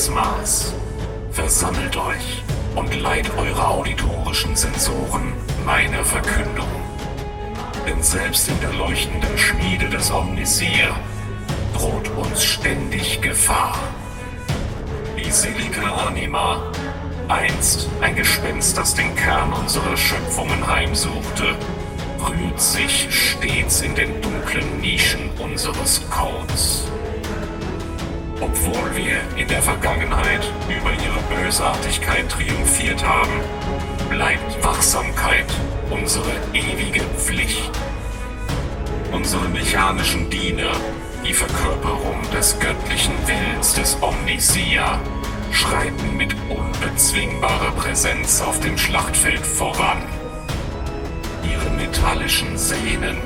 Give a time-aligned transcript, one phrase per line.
[0.00, 0.72] Des Mars,
[1.30, 2.42] versammelt euch
[2.74, 5.34] und leiht eure auditorischen Sensoren
[5.66, 6.70] meiner Verkündung.
[7.86, 10.94] Denn selbst in der leuchtenden Schmiede des Omnisier
[11.76, 13.76] droht uns ständig Gefahr.
[15.18, 16.62] Die Silica Anima,
[17.28, 21.56] einst ein Gespenst, das den Kern unserer Schöpfungen heimsuchte,
[22.26, 26.89] rührt sich stets in den dunklen Nischen unseres Codes.
[28.40, 33.40] Obwohl wir in der Vergangenheit über ihre Bösartigkeit triumphiert haben,
[34.08, 35.44] bleibt Wachsamkeit
[35.90, 37.70] unsere ewige Pflicht.
[39.12, 40.72] Unsere mechanischen Diener,
[41.26, 44.98] die Verkörperung des göttlichen Willens des Omnisia,
[45.52, 49.98] schreiten mit unbezwingbarer Präsenz auf dem Schlachtfeld voran.
[51.42, 53.18] Ihre metallischen Sehnen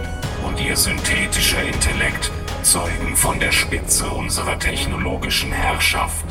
[0.45, 2.33] und ihr synthetischer Intellekt
[2.65, 6.25] zeugen von der Spitze unserer technologischen Herrschaft.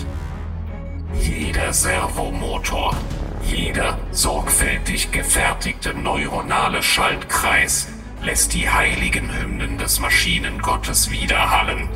[1.20, 2.98] Jeder Servomotor,
[3.46, 7.88] jeder sorgfältig gefertigte neuronale Schaltkreis
[8.24, 11.88] lässt die heiligen Hymnen des Maschinengottes widerhallen.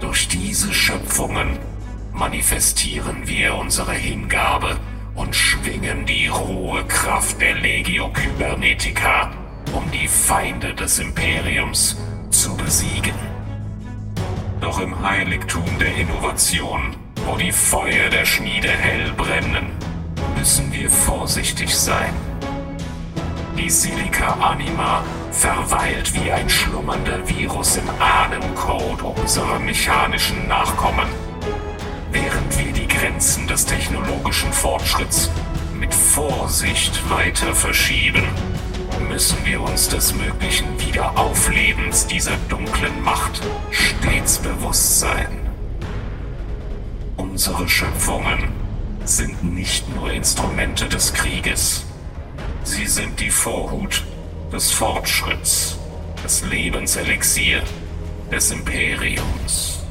[0.00, 1.58] Durch diese Schöpfungen
[2.12, 4.76] manifestieren wir unsere Hingabe
[5.16, 9.32] und schwingen die rohe Kraft der Legio Kybernetica,
[9.72, 11.96] um die Feinde des Imperiums
[12.30, 13.27] zu besiegen.
[14.68, 19.70] Doch im Heiligtum der Innovation, wo die Feuer der Schmiede hell brennen,
[20.36, 22.12] müssen wir vorsichtig sein.
[23.56, 31.08] Die Silica Anima verweilt wie ein schlummernder Virus im Ahnencode unserer mechanischen Nachkommen,
[32.12, 35.30] während wir die Grenzen des technologischen Fortschritts
[35.80, 38.24] mit Vorsicht weiter verschieben
[39.08, 43.40] müssen wir uns des möglichen Wiederauflebens dieser dunklen Macht
[43.70, 45.38] stets bewusst sein.
[47.16, 48.52] Unsere Schöpfungen
[49.04, 51.84] sind nicht nur Instrumente des Krieges.
[52.64, 54.04] Sie sind die Vorhut
[54.52, 55.78] des Fortschritts,
[56.22, 57.62] des Lebenselixier,
[58.30, 59.82] des Imperiums.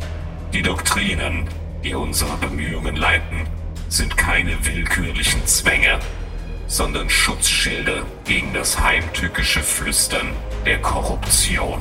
[0.54, 1.48] Die Doktrinen,
[1.84, 3.48] die unsere Bemühungen leiten,
[3.90, 6.00] sind keine willkürlichen Zwänge,
[6.68, 10.28] sondern Schutzschilde gegen das heimtückische Flüstern
[10.66, 11.80] der Korruption.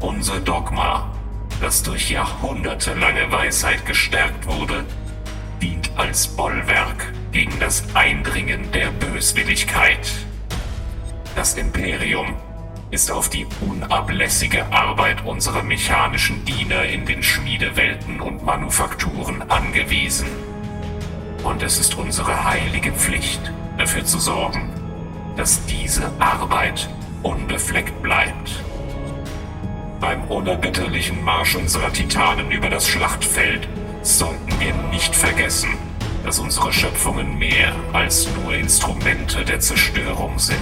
[0.00, 1.12] Unser Dogma,
[1.60, 4.84] das durch jahrhundertelange Weisheit gestärkt wurde,
[5.60, 10.10] dient als Bollwerk gegen das Eindringen der Böswilligkeit.
[11.36, 12.36] Das Imperium
[12.90, 20.28] ist auf die unablässige Arbeit unserer mechanischen Diener in den Schmiedewelten und Manufakturen angewiesen.
[21.42, 23.50] Und es ist unsere heilige Pflicht,
[23.82, 24.70] dafür zu sorgen,
[25.36, 26.88] dass diese Arbeit
[27.24, 28.62] unbefleckt bleibt.
[30.00, 33.66] Beim unerbitterlichen Marsch unserer Titanen über das Schlachtfeld
[34.02, 35.70] sollten wir nicht vergessen,
[36.24, 40.60] dass unsere Schöpfungen mehr als nur Instrumente der Zerstörung sind.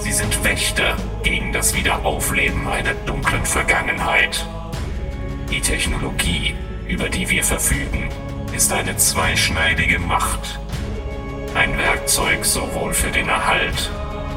[0.00, 4.46] Sie sind Wächter gegen das Wiederaufleben einer dunklen Vergangenheit.
[5.50, 6.54] Die Technologie,
[6.86, 8.10] über die wir verfügen,
[8.54, 10.60] ist eine zweischneidige Macht,
[11.54, 13.90] ein Werkzeug sowohl für den Erhalt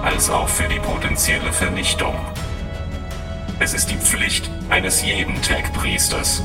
[0.03, 2.15] als auch für die potenzielle Vernichtung.
[3.59, 6.43] Es ist die Pflicht eines jeden Tech-Priesters,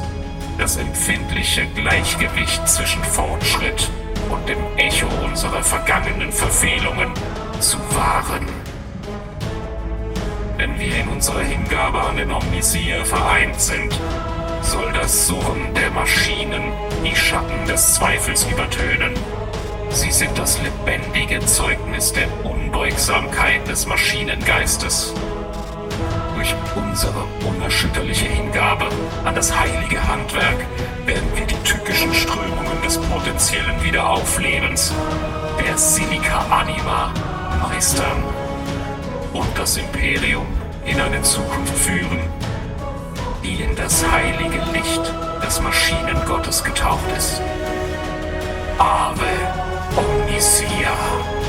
[0.58, 3.90] das empfindliche Gleichgewicht zwischen Fortschritt
[4.30, 7.12] und dem Echo unserer vergangenen Verfehlungen
[7.60, 8.48] zu wahren.
[10.56, 13.98] Wenn wir in unserer Hingabe an den Omnisier vereint sind,
[14.62, 16.72] soll das Surren der Maschinen
[17.04, 19.12] die Schatten des Zweifels übertönen
[19.92, 25.12] Sie sind das lebendige Zeugnis der Unbeugsamkeit des Maschinengeistes.
[26.34, 28.86] Durch unsere unerschütterliche Hingabe
[29.24, 30.64] an das heilige Handwerk
[31.04, 34.94] werden wir die tückischen Strömungen des potenziellen Wiederauflebens,
[35.62, 37.12] der Silica Anima,
[37.68, 38.24] meistern
[39.34, 40.46] und das Imperium
[40.86, 42.20] in eine Zukunft führen,
[43.44, 45.12] die in das heilige Licht
[45.46, 47.42] des Maschinengottes getaucht ist.
[48.78, 50.92] Ave Omnisia.
[51.28, 51.41] Meine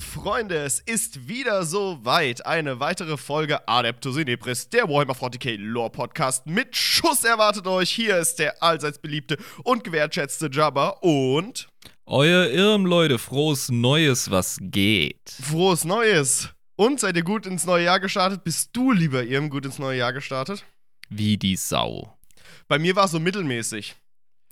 [0.00, 2.46] lieben Freunde, es ist wieder soweit.
[2.46, 7.90] Eine weitere Folge Adeptus Inepris, der Warhammer 40k Lore Podcast mit Schuss erwartet euch.
[7.90, 11.68] Hier ist der allseits beliebte und gewertschätzte Jabba und
[12.06, 15.30] Euer Irm, Leute, frohes Neues, was geht.
[15.30, 16.48] frohes Neues.
[16.76, 18.42] Und seid ihr gut ins neue Jahr gestartet?
[18.42, 20.64] Bist du, lieber Irm, gut ins neue Jahr gestartet?
[21.08, 22.16] Wie die Sau.
[22.68, 23.94] Bei mir war es so mittelmäßig.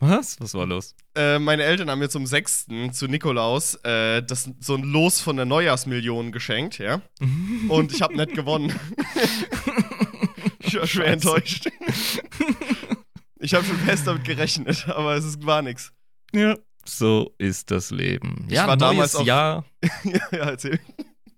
[0.00, 0.38] Was?
[0.40, 0.94] Was war los?
[1.16, 2.66] Äh, meine Eltern haben mir zum 6.
[2.92, 7.02] zu Nikolaus äh, das, so ein Los von der Neujahrsmillion geschenkt, ja.
[7.68, 8.72] Und ich habe nicht gewonnen.
[10.60, 11.12] ich war schwer Scheiße.
[11.12, 11.68] enttäuscht.
[13.40, 15.92] ich habe schon fest damit gerechnet, aber es ist, war nix.
[16.32, 16.56] Ja.
[16.84, 18.46] So ist das Leben.
[18.48, 19.64] Ich ja, war neues damals auch- Jahr,
[20.04, 20.80] ja, ja, erzähl.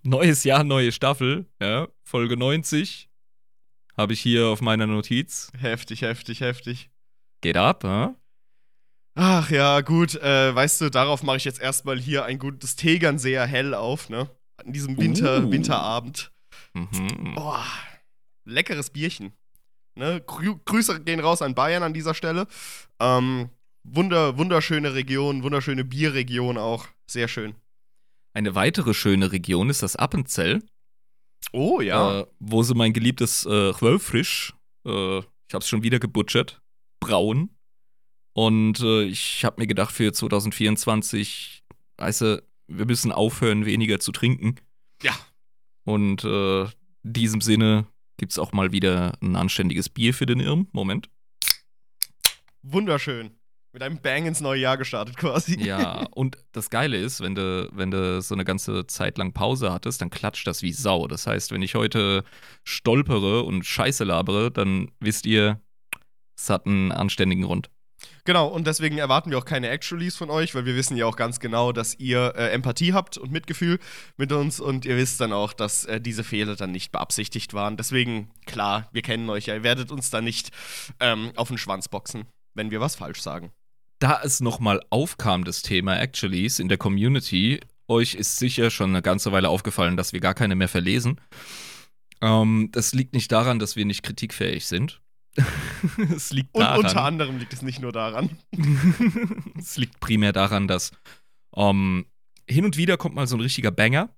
[0.05, 1.47] neues Jahr, neue Staffel.
[1.61, 3.09] Ja, Folge 90
[3.97, 5.51] habe ich hier auf meiner Notiz.
[5.59, 6.91] Heftig, heftig, heftig.
[7.41, 8.15] Geht ab, ja?
[9.15, 13.47] Ach ja, gut, äh, weißt du, darauf mache ich jetzt erstmal hier ein gutes Tegernseer
[13.47, 14.31] hell auf, ne?
[14.57, 15.51] An diesem Winter, Uh.
[15.51, 16.33] Winterabend.
[16.75, 17.35] Mhm.
[17.35, 17.65] Boah,
[18.45, 19.33] leckeres Bierchen.
[19.97, 20.23] Ne?
[20.27, 22.47] Grü Grüße gehen raus an Bayern an dieser Stelle.
[23.01, 23.51] Ähm,
[23.83, 26.87] wunder, wunderschöne Region, wunderschöne Bierregion auch.
[27.11, 27.55] Sehr schön.
[28.33, 30.63] Eine weitere schöne Region ist das Appenzell.
[31.53, 32.21] Oh ja.
[32.21, 34.55] äh, wo sie mein geliebtes äh, Quellfrisch,
[34.87, 36.63] äh, ich hab's schon wieder gebutchert,
[37.01, 37.51] brauen.
[38.41, 41.63] Und äh, ich hab mir gedacht, für 2024,
[41.99, 44.55] weißt du, wir müssen aufhören, weniger zu trinken.
[45.03, 45.13] Ja.
[45.85, 46.71] Und äh, in
[47.13, 50.69] diesem Sinne gibt's auch mal wieder ein anständiges Bier für den Irm.
[50.73, 51.11] Moment.
[52.63, 53.33] Wunderschön.
[53.75, 55.63] Mit einem Bang ins neue Jahr gestartet quasi.
[55.63, 59.71] Ja, und das Geile ist, wenn du, wenn du so eine ganze Zeit lang Pause
[59.71, 61.09] hattest, dann klatscht das wie Sau.
[61.09, 62.25] Das heißt, wenn ich heute
[62.65, 65.61] stolpere und Scheiße labere, dann wisst ihr,
[66.39, 67.69] es hat einen anständigen Grund.
[68.25, 71.17] Genau, und deswegen erwarten wir auch keine Actualies von euch, weil wir wissen ja auch
[71.17, 73.79] ganz genau, dass ihr äh, Empathie habt und Mitgefühl
[74.17, 77.77] mit uns und ihr wisst dann auch, dass äh, diese Fehler dann nicht beabsichtigt waren.
[77.77, 80.51] Deswegen, klar, wir kennen euch ja, ihr werdet uns da nicht
[81.01, 83.53] ähm, auf den Schwanz boxen, wenn wir was falsch sagen.
[83.99, 89.03] Da es nochmal aufkam, das Thema Actuallys in der Community, euch ist sicher schon eine
[89.03, 91.21] ganze Weile aufgefallen, dass wir gar keine mehr verlesen.
[92.23, 95.01] Ähm, das liegt nicht daran, dass wir nicht kritikfähig sind.
[96.15, 96.79] es liegt Und daran.
[96.81, 98.37] unter anderem liegt es nicht nur daran.
[99.59, 100.93] es liegt primär daran, dass
[101.57, 102.07] ähm,
[102.49, 104.15] hin und wieder kommt mal so ein richtiger Banger.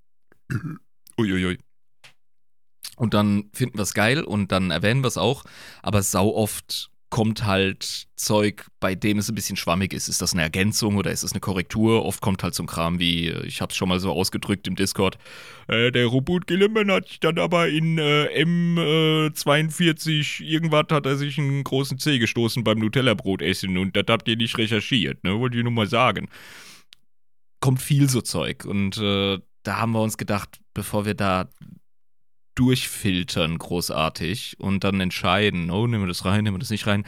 [1.19, 1.59] Uiuiui.
[2.97, 5.45] Und dann finden wir es geil und dann erwähnen wir es auch.
[5.83, 10.09] Aber sau oft kommt halt Zeug, bei dem es ein bisschen schwammig ist.
[10.09, 12.07] Ist das eine Ergänzung oder ist es eine Korrektur?
[12.07, 14.77] Oft kommt halt so ein Kram wie, äh, ich hab's schon mal so ausgedrückt im
[14.77, 15.19] Discord,
[15.69, 21.39] äh, der Robot Gilliman hat sich dann aber in äh, M42 irgendwas hat er sich
[21.39, 25.39] einen großen Zeh gestoßen beim Nutella-Brot essen und das habt ihr nicht recherchiert, ne?
[25.39, 26.31] Wollte ich nur mal sagen.
[27.61, 31.51] Kommt viel so Zeug und äh, da haben wir uns gedacht, bevor wir da
[32.55, 37.05] durchfiltern großartig und dann entscheiden, oh, nehmen wir das rein, nehmen wir das nicht rein.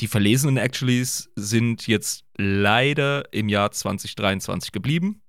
[0.00, 5.22] Die verlesenen Actuallys sind jetzt leider im Jahr 2023 geblieben.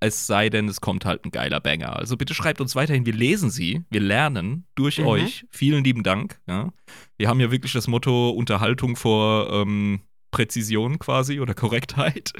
[0.00, 1.96] Es sei denn, es kommt halt ein geiler Banger.
[1.96, 3.06] Also bitte schreibt uns weiterhin.
[3.06, 5.06] Wir lesen sie, wir lernen durch Mhm.
[5.06, 5.46] euch.
[5.50, 6.40] Vielen lieben Dank.
[6.46, 6.72] Ja.
[7.16, 10.00] Wir haben ja wirklich das Motto Unterhaltung vor ähm,
[10.32, 12.32] Präzision quasi oder Korrektheit.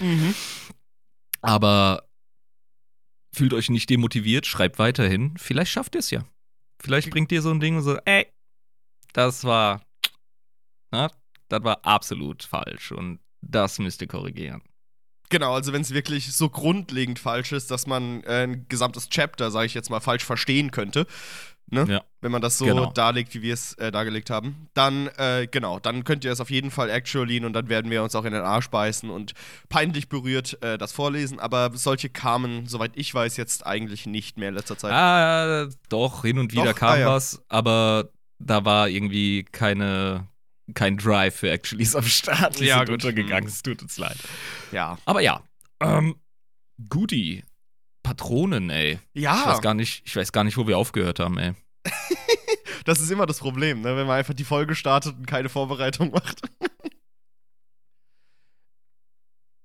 [1.41, 2.06] Aber
[3.37, 5.35] fühlt euch nicht demotiviert, schreibt weiterhin.
[5.37, 6.25] Vielleicht schafft ihr es ja.
[6.81, 8.27] Vielleicht bringt ihr so ein Ding und so, ey,
[9.13, 9.83] das war,
[10.91, 11.11] na,
[11.49, 14.63] das war absolut falsch und das müsst ihr korrigieren.
[15.29, 19.51] Genau, also wenn es wirklich so grundlegend falsch ist, dass man äh, ein gesamtes Chapter,
[19.51, 21.07] sage ich jetzt mal, falsch verstehen könnte,
[21.69, 21.85] ne?
[21.89, 22.03] Ja.
[22.21, 22.87] wenn man das so Genau.
[22.93, 26.51] darlegt, wie wir es äh, dargelegt haben, dann, äh, genau, dann könnt ihr es auf
[26.51, 29.33] jeden Fall actualien und dann werden wir uns auch in den Arsch beißen und
[29.69, 31.39] peinlich berührt äh, das vorlesen.
[31.41, 34.93] Aber solche kamen, soweit ich weiß, jetzt eigentlich nicht mehr in letzter Zeit.
[34.93, 37.07] Ah, doch, hin und wieder Doch, kam ah, ja.
[37.09, 40.27] was, aber da war irgendwie keine,
[40.75, 42.59] kein Drive für Actuallys am Start.
[42.61, 42.95] Die Ja, sind gut.
[43.05, 44.17] untergegangen, es tut uns leid.
[44.73, 44.99] Ja.
[45.05, 45.43] Aber ja,
[45.81, 46.17] ähm,
[46.89, 47.43] Goodie.
[48.07, 49.01] Patronen, ey.
[49.15, 51.55] Ich Ja, weiß gar nicht, ich weiß gar nicht, wo wir aufgehört haben, ey.
[52.85, 53.97] das ist immer das Problem, ne?
[53.97, 56.43] wenn man einfach die Folge startet und keine Vorbereitung macht.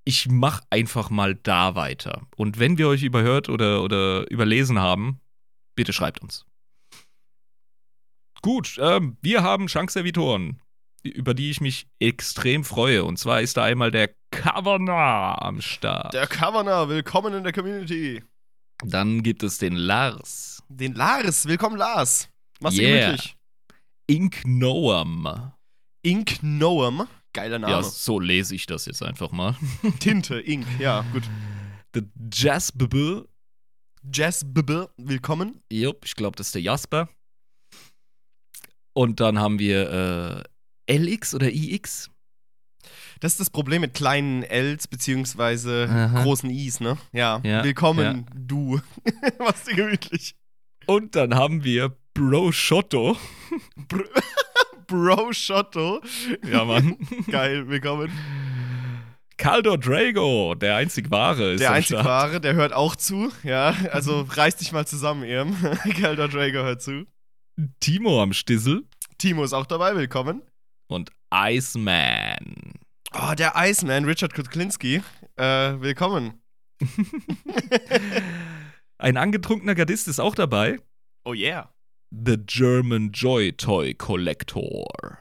[0.04, 2.24] Ich mach einfach mal da weiter.
[2.36, 5.22] Und wenn wir euch überhört oder, oder überlesen haben,
[5.76, 6.44] bitte schreibt uns.
[8.42, 10.60] Gut, ähm, wir haben Chance-Servitoren,
[11.04, 13.04] über die ich mich extrem freue.
[13.04, 16.16] Und zwar ist da einmal der Kavanagh am Start.
[16.16, 18.24] Der Kavanagh, willkommen in der Community.
[18.84, 20.64] Dann gibt es den Lars.
[20.70, 22.30] Den Lars, willkommen Lars.
[22.60, 23.08] Mach's Yeah.
[23.12, 23.36] gemütlich.
[24.08, 25.52] Ink Noam.
[26.04, 27.74] Ink Noam, geiler Name.
[27.74, 29.56] Ja, so lese ich das jetzt einfach mal.
[30.00, 31.24] Tinte, Ink, ja, gut.
[31.94, 32.02] The.
[34.12, 35.62] Jazz Bibble, willkommen.
[35.72, 37.10] Jupp, ich glaube, das ist der Jasper.
[38.94, 40.46] Und dann haben wir
[40.88, 42.10] äh, LX oder IX.
[43.22, 46.24] Das ist das Problem mit kleinen Ls beziehungsweise Aha.
[46.24, 46.98] großen Is, ne?
[47.14, 47.40] Ja.
[47.44, 48.82] Ja, Willkommen, du.
[49.40, 50.34] Mach's dir gemütlich.
[50.88, 53.16] Und dann haben wir Bro Shotto.
[54.88, 56.02] Bro Shotto.
[56.52, 56.98] Ja, Mann.
[57.30, 58.12] Geil, willkommen.
[59.38, 62.06] Caldo Drago, der einzig wahre, ist Der einzig Start.
[62.06, 63.32] wahre, der hört auch zu.
[63.44, 65.56] Ja, also reiß dich mal zusammen, Irm.
[66.00, 67.06] Calder Drago hört zu.
[67.80, 68.84] Timo am Stissel
[69.20, 70.42] Timo ist auch dabei, willkommen.
[70.88, 72.71] und Iceman.
[73.14, 75.02] Oh, der Iceman, Richard Kutlinski.
[75.36, 75.44] Äh,
[75.82, 76.42] willkommen.
[78.98, 80.80] Ein angetrunkener Gardist ist auch dabei.
[81.26, 81.74] Oh yeah.
[82.12, 85.18] The German Joy Toy Collector.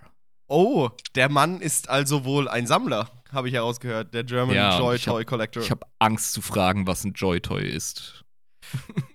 [0.48, 4.12] Oh, der Mann ist also wohl ein Sammler, habe ich herausgehört.
[4.14, 5.62] Der German Ja, Joy ich hab- Toy Collector.
[5.62, 8.24] Ich habe Angst zu fragen, was ein Joy Toy ist.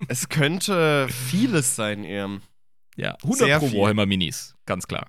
[0.07, 2.41] es könnte vieles sein, Irm.
[2.97, 3.79] Ja, 100 Sehr pro viel.
[3.81, 5.07] Warhammer Minis, ganz klar.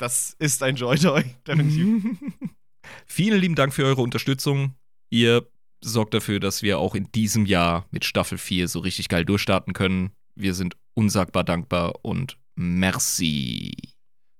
[0.00, 2.16] Das ist ein Joy Toy, definitiv.
[3.06, 4.74] Vielen lieben Dank für eure Unterstützung.
[5.10, 5.46] Ihr
[5.82, 9.74] sorgt dafür, dass wir auch in diesem Jahr mit Staffel 4 so richtig geil durchstarten
[9.74, 10.12] können.
[10.34, 13.89] Wir sind unsagbar dankbar und merci.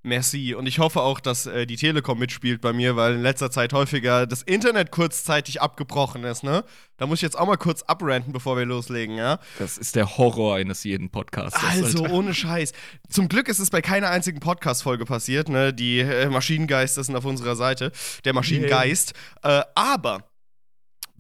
[0.03, 0.55] Merci.
[0.55, 3.75] Und ich hoffe auch, dass äh, die Telekom mitspielt bei mir, weil in letzter Zeit
[3.75, 6.65] häufiger das Internet kurzzeitig abgebrochen ist, ne?
[6.97, 9.39] Da muss ich jetzt auch mal kurz abranten, bevor wir loslegen, ja?
[9.59, 11.63] Das ist der Horror eines jeden Podcasts.
[11.63, 12.15] Also, Alter.
[12.15, 12.73] ohne Scheiß.
[13.11, 15.75] Zum Glück ist es bei keiner einzigen Podcast-Folge passiert, ne?
[15.75, 17.93] Die äh, Maschinengeister sind auf unserer Seite.
[18.25, 19.13] Der Maschinengeist.
[19.43, 20.30] Äh, aber.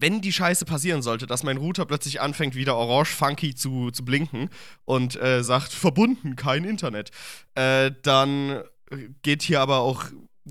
[0.00, 4.04] Wenn die Scheiße passieren sollte, dass mein Router plötzlich anfängt, wieder orange funky zu, zu
[4.04, 4.48] blinken
[4.86, 7.10] und äh, sagt, verbunden, kein Internet,
[7.54, 8.62] äh, dann
[9.22, 10.04] geht hier aber auch,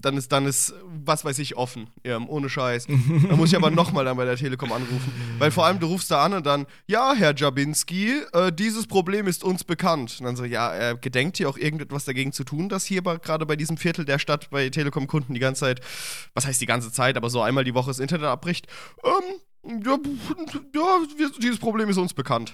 [0.05, 1.89] dann ist, dann ist, was weiß ich, offen.
[2.05, 2.87] Ja, ohne Scheiß.
[3.29, 5.11] Da muss ich aber nochmal dann bei der Telekom anrufen.
[5.37, 9.27] Weil vor allem, du rufst da an und dann, ja, Herr Jabinski, äh, dieses Problem
[9.27, 10.17] ist uns bekannt.
[10.19, 13.45] Und dann so, ja, äh, gedenkt ihr auch irgendetwas dagegen zu tun, dass hier gerade
[13.45, 15.81] bei diesem Viertel der Stadt bei Telekom-Kunden die ganze Zeit,
[16.33, 18.67] was heißt die ganze Zeit, aber so einmal die Woche das Internet abbricht?
[19.03, 19.97] Ähm, ja,
[20.75, 22.53] ja wir, dieses Problem ist uns bekannt.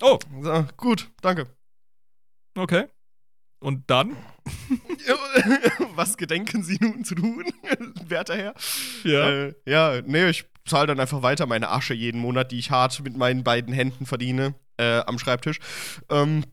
[0.00, 1.46] Oh, So, gut, danke.
[2.56, 2.86] okay.
[3.60, 4.16] Und dann?
[5.94, 7.44] Was gedenken Sie nun zu tun,
[8.08, 8.54] werter Herr?
[9.04, 9.30] Ja.
[9.30, 13.00] Äh, ja, nee, ich zahle dann einfach weiter meine Asche jeden Monat, die ich hart
[13.02, 15.58] mit meinen beiden Händen verdiene äh, am Schreibtisch.
[16.10, 16.44] Ähm,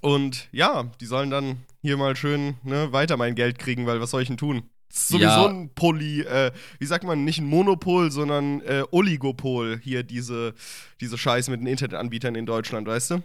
[0.00, 4.10] und ja, die sollen dann hier mal schön ne, weiter mein Geld kriegen, weil was
[4.10, 4.62] soll ich denn tun?
[4.92, 5.46] Sowieso Ja.
[5.48, 10.54] ein Poly, äh, wie sagt man, nicht ein Monopol, sondern äh, Oligopol hier, diese,
[11.00, 13.22] diese Scheiße mit den Internetanbietern in Deutschland, weißt du?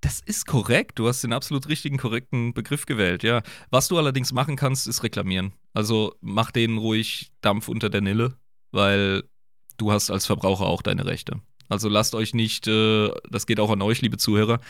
[0.00, 0.98] Das ist korrekt.
[0.98, 3.42] Du hast den absolut richtigen, korrekten Begriff gewählt, ja.
[3.70, 5.52] Was du allerdings machen kannst, ist reklamieren.
[5.72, 8.36] Also mach denen ruhig Dampf unter der Nille,
[8.72, 9.24] weil
[9.78, 11.40] du hast als Verbraucher auch deine Rechte.
[11.68, 14.60] Also lasst euch nicht, äh, das geht auch an euch, liebe Zuhörer,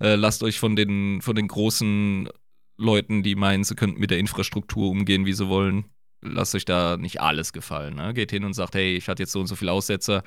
[0.00, 2.28] äh, lasst euch von den, von den großen
[2.76, 5.86] Leuten, die meinen, sie könnten mit der Infrastruktur umgehen, wie sie wollen,
[6.22, 7.96] lasst euch da nicht alles gefallen.
[7.96, 8.14] Ne?
[8.14, 10.22] Geht hin und sagt, hey, ich hatte jetzt so und so viele Aussetzer,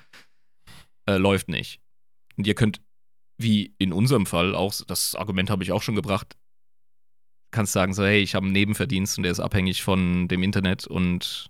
[1.07, 1.79] äh, läuft nicht.
[2.37, 2.81] Und ihr könnt
[3.37, 6.35] wie in unserem Fall auch, das Argument habe ich auch schon gebracht,
[7.51, 10.87] kannst sagen so, hey, ich habe einen Nebenverdienst und der ist abhängig von dem Internet
[10.87, 11.49] und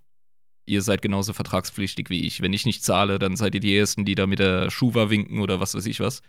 [0.65, 2.41] ihr seid genauso vertragspflichtig wie ich.
[2.41, 5.39] Wenn ich nicht zahle, dann seid ihr die Ersten, die da mit der Schufa winken
[5.39, 6.21] oder was weiß ich was.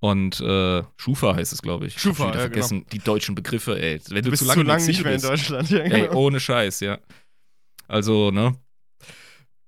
[0.00, 1.96] Und äh, Schufa heißt es, glaube ich.
[1.96, 4.00] Ich Schufa, wieder ja, vergessen, die deutschen Begriffe, ey.
[4.08, 5.20] Wenn Du du, bist zu lange, im nicht mehr in.
[5.22, 5.70] Deutschland.
[5.70, 6.14] Ja, Ey, genau.
[6.16, 6.98] ohne Scheiß, ja.
[7.88, 8.54] Also, ne?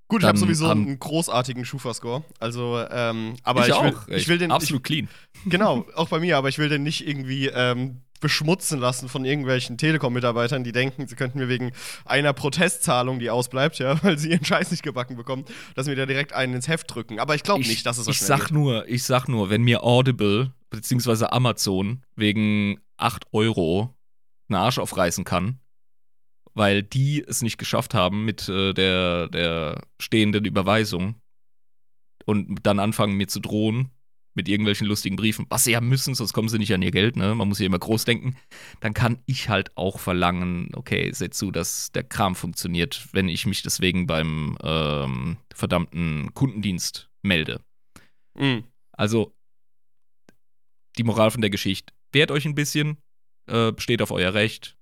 [0.09, 2.23] Gut, ich habe Dann sowieso haben- einen großartigen Schufa-Score.
[2.39, 4.09] Also, ähm, aber ich, ich, will, auch.
[4.09, 4.53] ich will den.
[4.53, 5.09] absolut clean.
[5.45, 9.25] Ich, genau, auch bei mir, aber ich will den nicht irgendwie ähm, beschmutzen lassen von
[9.25, 11.73] irgendwelchen Telekom-Mitarbeitern, die denken, sie könnten mir wegen
[12.05, 15.45] einer Protestzahlung, die ausbleibt, ja, weil sie ihren Scheiß nicht gebacken bekommen,
[15.75, 17.19] dass mir da direkt einen ins Heft drücken.
[17.19, 18.53] Aber ich glaube ich, nicht, dass es so ich schnell sag geht.
[18.53, 23.95] nur, ich sag nur, wenn mir Audible beziehungsweise Amazon wegen 8 Euro
[24.49, 25.59] einen Arsch aufreißen kann,
[26.57, 31.17] weil die es nicht geschafft haben mit äh, der, der stehenden Überweisung
[32.25, 33.91] und dann anfangen mir zu drohen
[34.35, 37.17] mit irgendwelchen lustigen Briefen, was sie ja müssen, sonst kommen sie nicht an ihr Geld,
[37.17, 37.35] ne?
[37.35, 38.37] Man muss ja immer groß denken.
[38.81, 43.47] Dann kann ich halt auch verlangen, okay, seht zu, dass der Kram funktioniert, wenn ich
[43.47, 47.63] mich deswegen beim ähm, verdammten Kundendienst melde.
[48.35, 48.65] Mhm.
[48.93, 49.35] Also,
[50.99, 51.95] die Moral von der Geschichte.
[52.13, 52.99] Wehrt euch ein bisschen,
[53.47, 54.77] äh, steht auf euer Recht.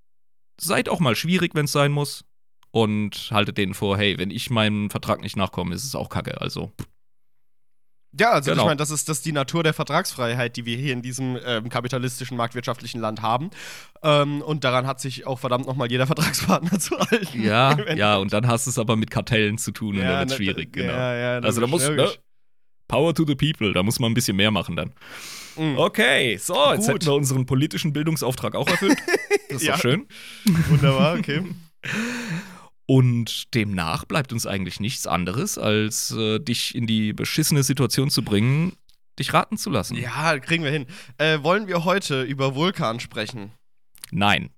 [0.61, 2.25] Seid auch mal schwierig, wenn es sein muss.
[2.71, 6.41] Und haltet denen vor, hey, wenn ich meinem Vertrag nicht nachkomme, ist es auch kacke.
[6.41, 6.73] Also,
[8.19, 8.63] Ja, also Genau.
[8.63, 11.39] ich meine, das ist, das ist die Natur der Vertragsfreiheit, die wir hier in diesem
[11.45, 13.51] ähm, kapitalistischen, marktwirtschaftlichen Land haben.
[14.03, 17.43] Ähm, und daran hat sich auch verdammt nochmal jeder Vertragspartner zu halten.
[17.43, 20.19] Ja, ja, und dann hast du es aber mit Kartellen zu tun und Ja, dann
[20.21, 20.93] wird na, schwierig, genau.
[20.93, 22.11] Ja, ja, also da muss, ne?
[22.89, 24.93] Power to the people, da muss man ein bisschen mehr machen dann.
[25.57, 25.79] Mhm.
[25.79, 26.95] Okay, so, jetzt Gut.
[26.95, 28.99] hätten wir unseren politischen Bildungsauftrag auch erfüllt.
[29.49, 29.75] Das ist Ja.
[29.75, 30.07] doch schön.
[30.69, 31.43] Wunderbar, okay.
[32.87, 38.23] Und demnach bleibt uns eigentlich nichts anderes, als äh, dich in die beschissene Situation zu
[38.23, 38.73] bringen,
[39.19, 39.97] dich raten zu lassen.
[39.97, 40.87] Ja, kriegen wir hin.
[41.17, 43.53] Äh, wollen wir heute über Vulkan sprechen?
[44.11, 44.51] Nein,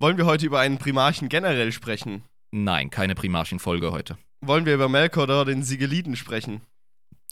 [0.00, 2.24] Wollen wir heute über einen Primarchen generell sprechen?
[2.50, 4.18] nein, keine Primarchen-Folge heute.
[4.44, 6.60] Wollen wir über Melkor den Sigeliden sprechen?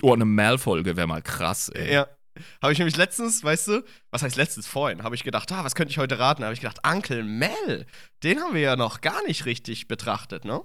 [0.00, 1.92] Oh, eine Mal-Folge wäre mal krass, ey.
[1.92, 2.06] Ja.
[2.62, 5.74] Habe ich nämlich letztens, weißt du, was heißt letztens vorhin, habe ich gedacht, ah, was
[5.74, 6.44] könnte ich heute raten?
[6.44, 7.86] Habe ich gedacht, Uncle Mel,
[8.22, 10.62] den haben wir ja noch gar nicht richtig betrachtet, ne?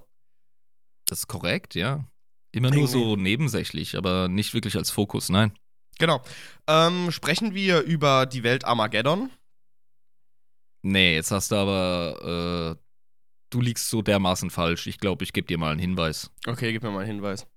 [1.07, 2.07] Das ist korrekt, ja.
[2.51, 5.51] Immer nur so nebensächlich, aber nicht wirklich als Fokus, nein.
[5.99, 6.21] Genau.
[6.67, 9.29] Ähm, sprechen wir über die Welt Armageddon?
[10.81, 12.83] Nee, jetzt hast du aber, äh,
[13.49, 14.87] du liegst so dermaßen falsch.
[14.87, 16.31] Ich glaube, ich gebe dir mal einen Hinweis.
[16.47, 17.47] Okay, gib mir mal einen Hinweis.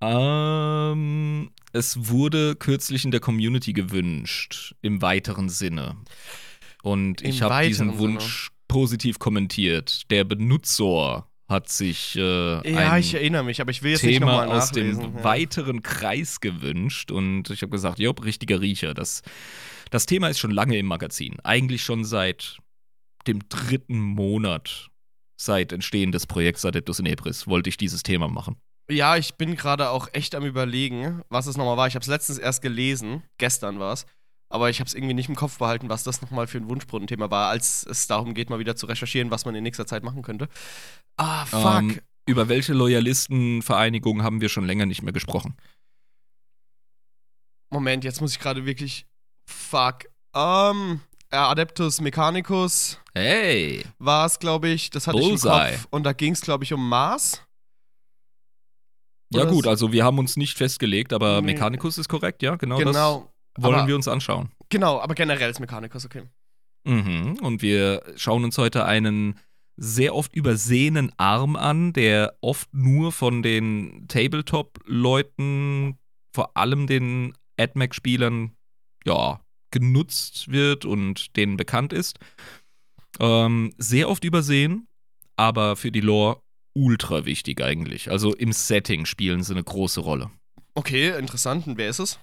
[0.00, 5.96] Ähm, es wurde kürzlich in der Community gewünscht, im weiteren Sinne.
[6.82, 10.10] Und ich Im habe diesen Wunsch positiv kommentiert.
[10.10, 14.20] Der Benutzer hat sich äh, Ja, ein ich erinnere mich, aber ich will jetzt nicht
[14.20, 15.24] Thema nochmal aus dem ja.
[15.24, 18.94] weiteren Kreis gewünscht und ich habe gesagt, jopp, richtiger Riecher.
[18.94, 19.22] Das,
[19.90, 21.40] das Thema ist schon lange im Magazin.
[21.42, 22.58] Eigentlich schon seit
[23.26, 24.90] dem dritten Monat
[25.36, 28.56] seit Entstehen des Projekts Adeptus in Ebris wollte ich dieses Thema machen.
[28.90, 31.86] Ja, ich bin gerade auch echt am überlegen, was es nochmal war.
[31.86, 34.04] Ich habe es letztens erst gelesen, gestern war es,
[34.48, 37.30] aber ich habe es irgendwie nicht im Kopf behalten, was das nochmal für ein Wunschbrunnenthema
[37.30, 40.22] war, als es darum geht, mal wieder zu recherchieren, was man in nächster Zeit machen
[40.22, 40.48] könnte.
[41.16, 41.62] Ah, fuck.
[41.82, 45.56] Ähm, über welche Loyalistenvereinigung haben wir schon länger nicht mehr gesprochen?
[47.72, 49.06] Moment, jetzt muss ich gerade wirklich.
[49.48, 50.06] Fuck.
[50.34, 51.00] Ähm,
[51.32, 53.84] ja, Adeptus Mechanicus Hey!
[53.98, 54.90] war es, glaube ich.
[54.90, 55.48] Das hatte ich Bullseye.
[55.70, 55.86] im Kopf.
[55.90, 57.42] Und da ging es, glaube ich, um Mars.
[59.32, 61.52] Ja gut, also wir haben uns nicht festgelegt, aber Nee.
[61.52, 62.92] Mechanicus ist korrekt, ja, genau, Genau.
[62.92, 64.50] das wollen aber, wir uns anschauen.
[64.70, 66.22] Genau, aber generell ist Mechanicus, okay.
[66.84, 67.38] Mhm.
[67.42, 69.38] Und wir schauen uns heute einen
[69.76, 75.98] sehr oft übersehenen Arm an, der oft nur von den Tabletop-Leuten,
[76.34, 78.52] vor allem den AdMac-Spielern,
[79.04, 79.40] ja,
[79.70, 82.18] genutzt wird und denen bekannt ist.
[83.20, 84.86] Ähm, sehr oft übersehen,
[85.36, 86.40] aber für die Lore
[86.74, 88.10] ultra wichtig eigentlich.
[88.10, 90.30] Also im Setting spielen sie eine große Rolle.
[90.74, 91.66] Okay, interessant.
[91.66, 92.18] Und wer ist es?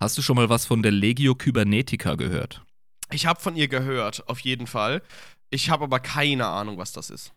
[0.00, 2.64] Hast du schon mal was von der Legio Kybernetica gehört?
[3.12, 5.02] Ich habe von ihr gehört, auf jeden Fall.
[5.50, 7.32] Ich habe aber keine Ahnung, was das ist.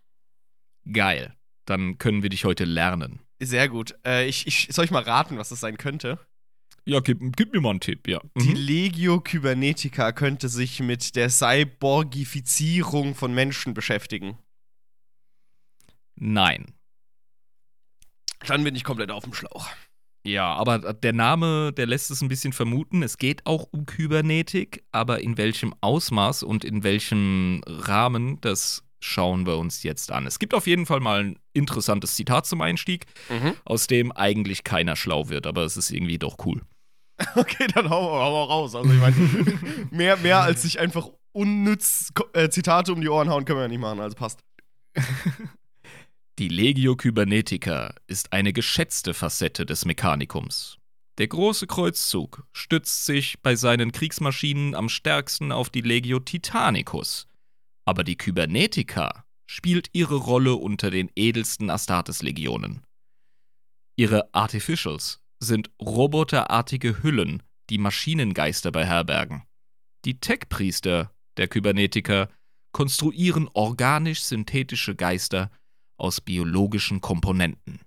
[0.92, 1.36] Geil.
[1.66, 3.20] Dann können wir dich heute lernen.
[3.42, 3.96] Sehr gut.
[4.06, 6.20] Äh, ich, ich, soll ich mal raten, was das sein könnte?
[6.86, 8.22] Ja, gib, gib mir mal einen Tipp, ja.
[8.38, 8.56] Die Mhm.
[8.56, 14.38] Legio Kybernetica könnte sich mit der Cyborgifizierung von Menschen beschäftigen.
[16.16, 16.74] Nein.
[18.46, 19.68] Dann bin ich komplett auf dem Schlauch.
[20.26, 23.04] Ja, aber der Name, der lässt es ein bisschen vermuten.
[23.04, 29.46] Es geht auch um Kybernetik, aber in welchem Ausmaß und in welchem Rahmen, das schauen
[29.46, 30.26] wir uns jetzt an.
[30.26, 33.54] Es gibt auf jeden Fall mal ein interessantes Zitat zum Einstieg, Mhm.
[33.66, 36.62] aus dem eigentlich keiner schlau wird, aber es ist irgendwie doch cool.
[37.36, 38.76] Okay, dann hau, hau raus.
[38.76, 39.16] Also ich meine,
[39.92, 43.68] mehr, mehr als sich einfach unnütz äh, Zitate um die Ohren hauen, können wir ja
[43.68, 44.40] nicht machen, also passt.
[46.40, 50.80] Die Legio Kybernetica ist eine geschätzte Facette des Mechanikums.
[51.20, 57.28] Der große Kreuzzug stützt sich bei seinen Kriegsmaschinen am stärksten auf die Legio Titanicus.
[57.86, 62.82] Aber die Kybernetica spielt ihre Rolle unter den edelsten Astartes-Legionen.
[63.96, 69.44] Ihre Artificials sind roboterartige Hüllen, die Maschinengeister beherbergen.
[70.04, 72.28] Die Tech-Priester der Kybernetica
[72.72, 75.52] konstruieren organisch-synthetische Geister
[76.04, 77.80] aus biologischen Komponenten.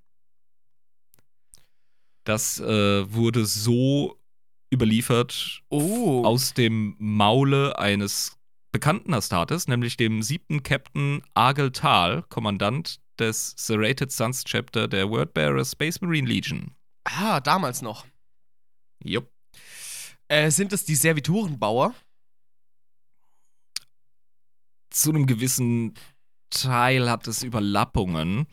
[2.25, 4.19] Das äh, wurde so
[4.73, 6.25] überliefert Oh.
[6.25, 8.37] aus dem Maule eines
[8.73, 15.65] bekannten Astartes, nämlich dem siebten Captain Argel Tal, Kommandant des Serrated Suns Chapter der Wordbearer
[15.65, 16.75] Space Marine Legion.
[17.05, 18.07] Ah, damals noch.
[19.05, 19.31] Jupp.
[20.29, 21.95] Äh, sind es die Serviturenbauer?
[24.91, 25.95] Zu einem gewissen
[26.51, 28.47] Teil hat es Überlappungen,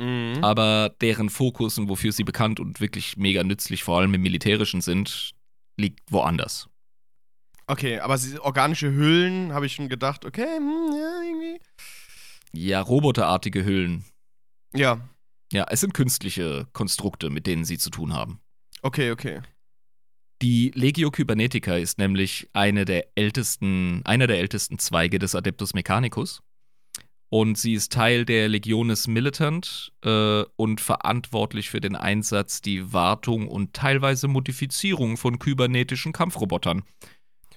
[0.00, 0.44] Mhm.
[0.44, 4.80] aber deren Fokus und wofür sie bekannt und wirklich mega nützlich, vor allem im Militärischen
[4.80, 5.32] sind,
[5.76, 6.68] liegt woanders.
[7.66, 11.60] Okay, aber sie, organische Hüllen, habe ich schon gedacht, okay, hm, ja, irgendwie.
[12.52, 14.04] Ja, roboterartige Hüllen.
[14.74, 15.00] Ja,
[15.52, 18.38] Ja, es sind künstliche Konstrukte, mit denen sie zu tun haben.
[18.82, 19.40] Okay, okay.
[20.42, 26.42] Die Legio Kybernetica ist nämlich eine der ältesten, einer der ältesten Zweige des Adeptus Mechanicus.
[27.30, 33.48] Und sie ist Teil der Legionis Militant äh, und verantwortlich für den Einsatz, die Wartung
[33.48, 36.84] und teilweise Modifizierung von kybernetischen Kampfrobotern,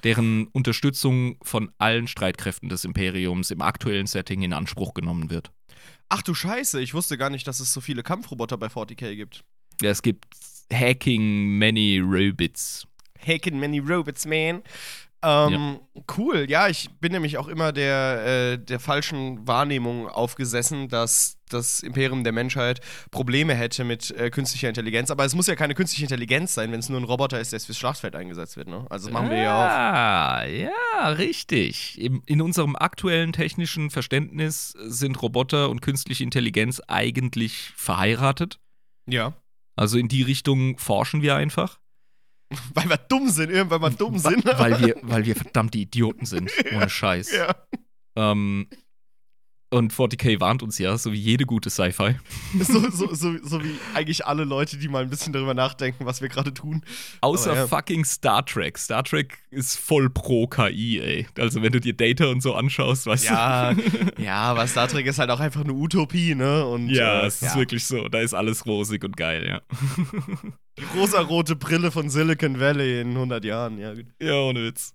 [0.04, 5.52] deren Unterstützung von allen Streitkräften des Imperiums im aktuellen Setting in Anspruch genommen wird.
[6.10, 9.46] Ach du Scheiße, ich wusste gar nicht, dass es so viele Kampfroboter bei 40k gibt.
[9.82, 10.26] Ja, es gibt
[10.72, 12.86] Hacking Many Robots.
[13.26, 14.64] Hacking many robots, man.
[15.24, 15.80] Ähm,
[16.18, 21.82] Cool, ja, ich bin nämlich auch immer der, äh, der falschen Wahrnehmung aufgesessen, dass das
[21.82, 22.80] Imperium der Menschheit
[23.12, 25.12] Probleme hätte mit äh, künstlicher Intelligenz.
[25.12, 27.60] Aber es muss ja keine künstliche Intelligenz sein, wenn es nur ein Roboter ist, der
[27.60, 28.70] fürs Schlachtfeld eingesetzt wird.
[28.70, 28.86] Ne?
[28.90, 29.70] Also das machen wir ja auch.
[29.70, 32.00] Ah, ja, richtig.
[32.00, 38.60] Im, in unserem aktuellen technischen Verständnis sind Roboter und künstliche Intelligenz eigentlich verheiratet.
[39.08, 39.34] Ja.
[39.76, 41.80] Also in die Richtung forschen wir einfach.
[42.74, 44.46] Weil wir dumm sind, irgendwann mal dumm sind.
[44.46, 46.52] Weil wir, weil wir verdammte Idioten sind.
[46.74, 47.32] Ohne Scheiß.
[47.32, 47.56] ja.
[48.16, 48.68] Ähm,
[49.72, 52.16] und 40k warnt uns ja, so wie jede gute Sci-Fi.
[52.62, 56.22] So, so, so, so wie eigentlich alle Leute, die mal ein bisschen darüber nachdenken, was
[56.22, 56.84] wir gerade tun.
[57.22, 57.68] Außer ja.
[57.68, 58.78] fucking Star Trek.
[58.78, 61.28] Star Trek ist voll pro KI, ey.
[61.40, 63.82] Also wenn du dir Data und so anschaust, weißt Ja, du.
[64.22, 66.66] ja, aber Star Trek ist halt auch einfach eine Utopie, ne?
[66.66, 68.10] Und, Ja, äh, es ist wirklich so.
[68.10, 69.62] Da ist alles rosig und geil, ja.
[70.80, 73.94] Die rosarote Brille von Silicon Valley in 100 Jahren, ja.
[73.94, 74.06] gut.
[74.22, 74.94] Ja, ohne Witz.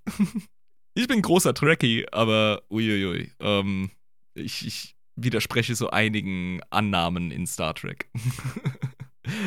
[0.94, 3.30] Ich bin großer Trekkie, aber uiuiui.
[3.40, 3.90] Ähm,
[4.36, 8.10] ich, ich widerspreche so einigen Annahmen in Star Trek.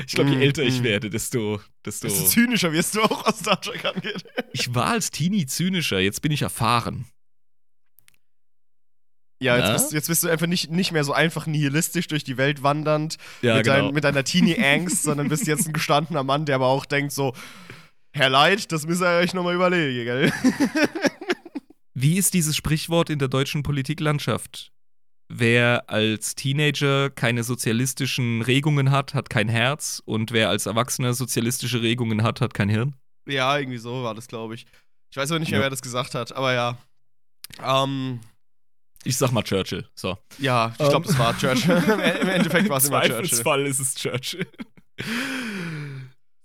[0.06, 0.84] Ich glaube, je Mm, älter ich mm.
[0.84, 2.08] werde, desto, desto.
[2.10, 4.26] Desto zynischer wirst du auch, was Star Trek angeht.
[4.52, 7.06] Ich war als Teenie zynischer, jetzt bin ich erfahren.
[9.42, 9.74] Ja, jetzt, Ja?
[9.74, 13.18] bist, jetzt bist du einfach nicht, nicht mehr so einfach nihilistisch durch die Welt wandernd
[13.42, 13.76] Ja, mit, genau.
[13.78, 17.34] dein, mit deiner Teenie-Angst, sondern bist jetzt ein gestandener Mann, der aber auch denkt so,
[18.12, 20.34] Herr Leid, das müsst ihr euch nochmal überlegen, gell?
[21.94, 24.74] Wie ist dieses Sprichwort in der deutschen Politiklandschaft?
[25.32, 31.82] Wer als Teenager keine sozialistischen Regungen hat, hat kein Herz und wer als Erwachsener sozialistische
[31.84, 32.96] Regungen hat, hat kein Hirn.
[33.28, 34.66] Ja, irgendwie so war das, glaube ich.
[35.12, 35.64] Ich weiß aber nicht mehr, Ja.
[35.66, 36.78] wer das gesagt hat, aber ja.
[37.64, 38.22] Ähm,
[39.04, 39.88] Ich sag mal Churchill.
[39.94, 40.18] So.
[40.40, 41.76] ja, ich glaube, das war Churchill.
[42.22, 43.18] Im Endeffekt war es immer Churchill.
[43.18, 44.48] Zweifelsfall ist es Churchill.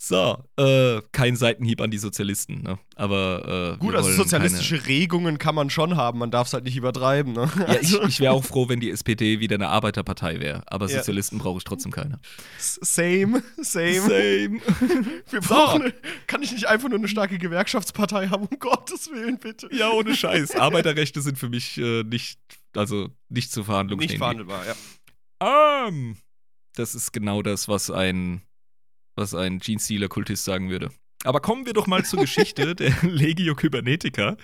[0.07, 2.79] So, äh, kein Seitenhieb an die Sozialisten, ne?
[2.95, 6.77] Aber äh, Gut, also sozialistische Regungen kann man schon haben, man darf es halt nicht
[6.77, 7.51] übertreiben, ne?
[7.55, 10.63] Keine, ja, ich, ich wäre auch froh, wenn die SPD wieder eine Arbeiterpartei wäre.
[10.67, 10.99] Aber Ja.
[10.99, 12.21] Sozialisten brauche ich trotzdem keine.
[12.59, 14.01] Same, same.
[14.03, 14.61] Same.
[15.31, 15.83] Wir brauchen.
[15.85, 15.95] eine-
[16.27, 18.45] Kann ich nicht einfach nur eine starke Gewerkschaftspartei haben?
[18.47, 19.71] Um Gottes Willen, bitte.
[19.73, 20.51] Ja, ohne Scheiß.
[20.57, 22.39] Arbeiterrechte sind für mich äh, nicht,
[22.77, 25.87] also nicht zur Verhandlung Nicht verhandelbar, ja.
[25.89, 26.19] Ähm,
[26.77, 28.43] das ist genau das, was ein,
[29.17, 30.91] was ein Jeans-Stealer-Kultist sagen würde.
[31.25, 34.37] Aber kommen wir doch mal zur Geschichte der Legio Kybernetica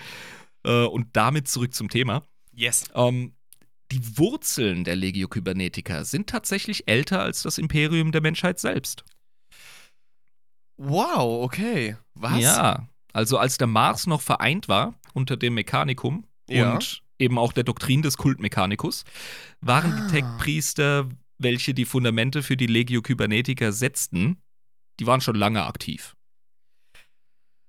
[0.64, 2.22] äh, und damit zurück zum Thema.
[2.52, 2.84] Yes.
[2.94, 3.34] Ähm,
[3.92, 9.04] die Wurzeln der Legio Kybernetica sind tatsächlich älter als das Imperium der Menschheit selbst.
[10.76, 11.96] Wow, okay.
[12.14, 12.40] Was?
[12.40, 16.74] Ja, also als der Mars noch vereint war unter dem Mechanikum Ja.
[16.74, 19.04] und eben auch der Doktrin des Kult Mechanicus,
[19.60, 20.06] waren Ah.
[20.06, 24.38] die Tech-Priester, welche die Fundamente für die Legio Kybernetica setzten,
[25.00, 26.14] die waren schon lange aktiv.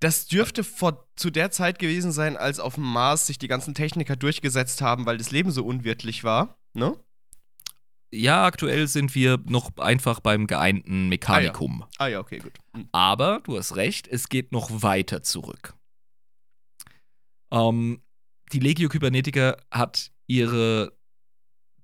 [0.01, 3.73] Das dürfte vor, zu der Zeit gewesen sein, als auf dem Mars sich die ganzen
[3.73, 6.99] Techniker durchgesetzt haben, weil das Leben so unwirtlich war, ne?
[8.13, 11.85] Ja, aktuell sind wir noch einfach beim geeinten Mechanikum.
[11.97, 12.51] Ah ja, okay, gut.
[12.75, 12.89] Hm.
[12.91, 15.75] Aber du hast recht, es geht noch weiter zurück.
[17.51, 18.01] Ähm,
[18.51, 20.91] die Legio Kybernetica hat ihre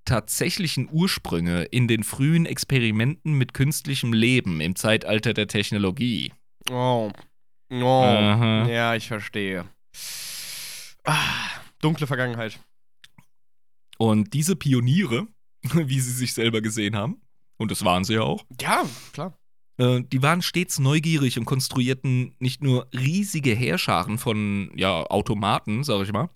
[0.08, 6.34] tatsächlichen Ursprünge in den frühen Experimenten mit künstlichem Leben im Zeitalter der Technologie.
[6.72, 7.12] Oh.
[7.70, 8.04] Oh.
[8.04, 8.68] Aha.
[8.68, 9.66] Ja, ich verstehe.
[11.04, 12.60] Ah, dunkle Vergangenheit.
[13.98, 15.28] Und diese Pioniere,
[15.74, 17.22] wie sie sich selber gesehen haben,
[17.58, 19.38] und das waren sie ja auch, Ja, klar.
[19.78, 26.04] Äh, die waren stets neugierig und konstruierten nicht nur riesige Heerscharen von ja, Automaten, sag
[26.04, 26.30] ich mal,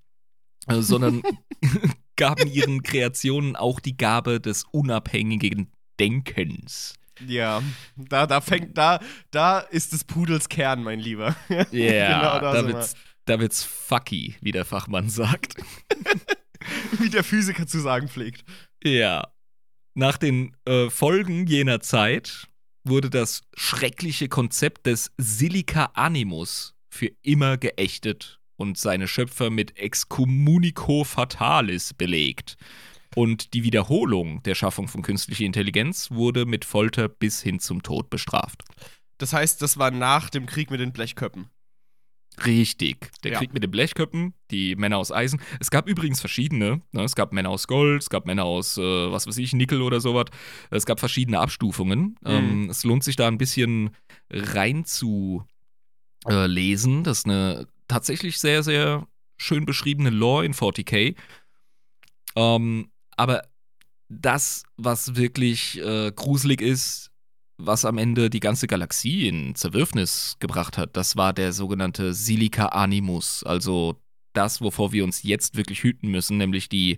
[0.67, 1.23] äh, sondern
[2.21, 6.93] gaben ihren Kreationen auch die Gabe des unabhängigen Denkens.
[7.25, 7.63] Ja,
[7.95, 8.99] da, da fängt, da,
[9.31, 11.36] da ist des Pudels Kern, mein Lieber.
[11.49, 15.55] Ja, Genau, da da, wird's, da wird's fucky, wie der Fachmann sagt.
[16.99, 18.43] Wie der Physiker zu sagen pflegt.
[18.84, 19.34] Ja.
[19.95, 22.47] Nach den äh, Folgen jener Zeit
[22.84, 31.04] wurde das schreckliche Konzept des Silica Animus für immer geächtet und seine Schöpfer mit Excommunico
[31.04, 32.56] Fatalis belegt.
[33.15, 38.10] Und die Wiederholung der Schaffung von künstlicher Intelligenz wurde mit Folter bis hin zum Tod
[38.10, 38.63] bestraft.
[39.17, 41.50] Das heißt, das war nach dem Krieg mit den Blechköppen.
[42.45, 43.12] Richtig.
[43.24, 43.38] Der Ja.
[43.39, 45.41] Krieg mit den Blechköppen, die Männer aus Eisen.
[45.60, 46.82] Es gab übrigens verschiedene.
[46.93, 47.04] Ne?
[47.04, 50.00] Es gab Männer aus Gold, es gab Männer aus, äh, was weiß ich, Nickel oder
[50.00, 50.28] sowas.
[50.69, 52.15] Es gab verschiedene Abstufungen.
[52.26, 53.91] Ähm, es lohnt sich da ein bisschen
[54.30, 55.43] rein zu
[56.30, 57.04] äh, lesen.
[57.04, 61.15] Das ist eine tatsächlich sehr, sehr schön beschriebene Lore in 40k.
[62.36, 63.43] Ähm, aber
[64.08, 67.12] das, was wirklich äh, gruselig ist,
[67.58, 72.67] was am Ende die ganze Galaxie in Zerwürfnis gebracht hat, das war der sogenannte Silica
[72.67, 73.97] Animus, also
[74.34, 76.97] das, wovor wir uns jetzt wirklich hüten müssen, nämlich die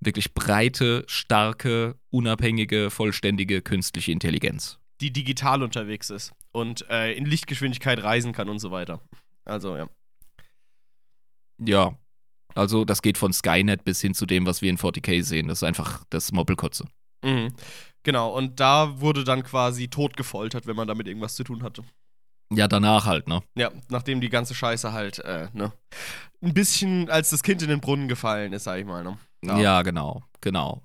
[0.00, 4.78] wirklich breite, starke, unabhängige, vollständige künstliche Intelligenz.
[5.00, 9.00] Die digital unterwegs ist und äh, in Lichtgeschwindigkeit reisen kann und so weiter.
[9.44, 9.88] Also, ja.
[11.66, 11.96] Ja,
[12.54, 15.48] also das geht von Skynet bis hin zu dem, was wir in 40k sehen.
[15.48, 16.86] Das ist einfach das Moppelkotze.
[17.24, 17.48] Mhm.
[18.02, 21.84] Genau, und da wurde dann quasi tot gefoltert, wenn man damit irgendwas zu tun hatte.
[22.52, 23.42] Ja, danach halt, ne?
[23.54, 25.72] Ja, nachdem die ganze Scheiße halt, äh, ne,
[26.42, 29.18] ein bisschen als das Kind in den Brunnen gefallen ist, sag ich mal, ne?
[29.44, 30.82] Ja, genau, genau.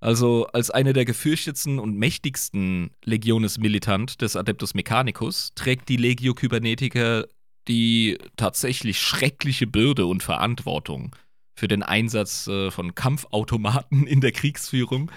[0.00, 6.34] Also als eine der gefürchtetsten und mächtigsten Legiones Militant des Adeptus Mechanicus trägt die Legio
[6.34, 7.24] Kybernetica
[7.68, 11.14] die tatsächlich schreckliche Bürde und Verantwortung
[11.54, 15.10] für den Einsatz äh, von Kampfautomaten in der Kriegsführung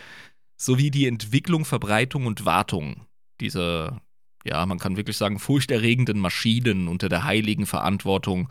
[0.58, 3.06] sowie die Entwicklung, Verbreitung und Wartung
[3.40, 4.02] dieser,
[4.44, 8.50] ja, man kann wirklich sagen, furchterregenden Maschinen unter der heiligen Verantwortung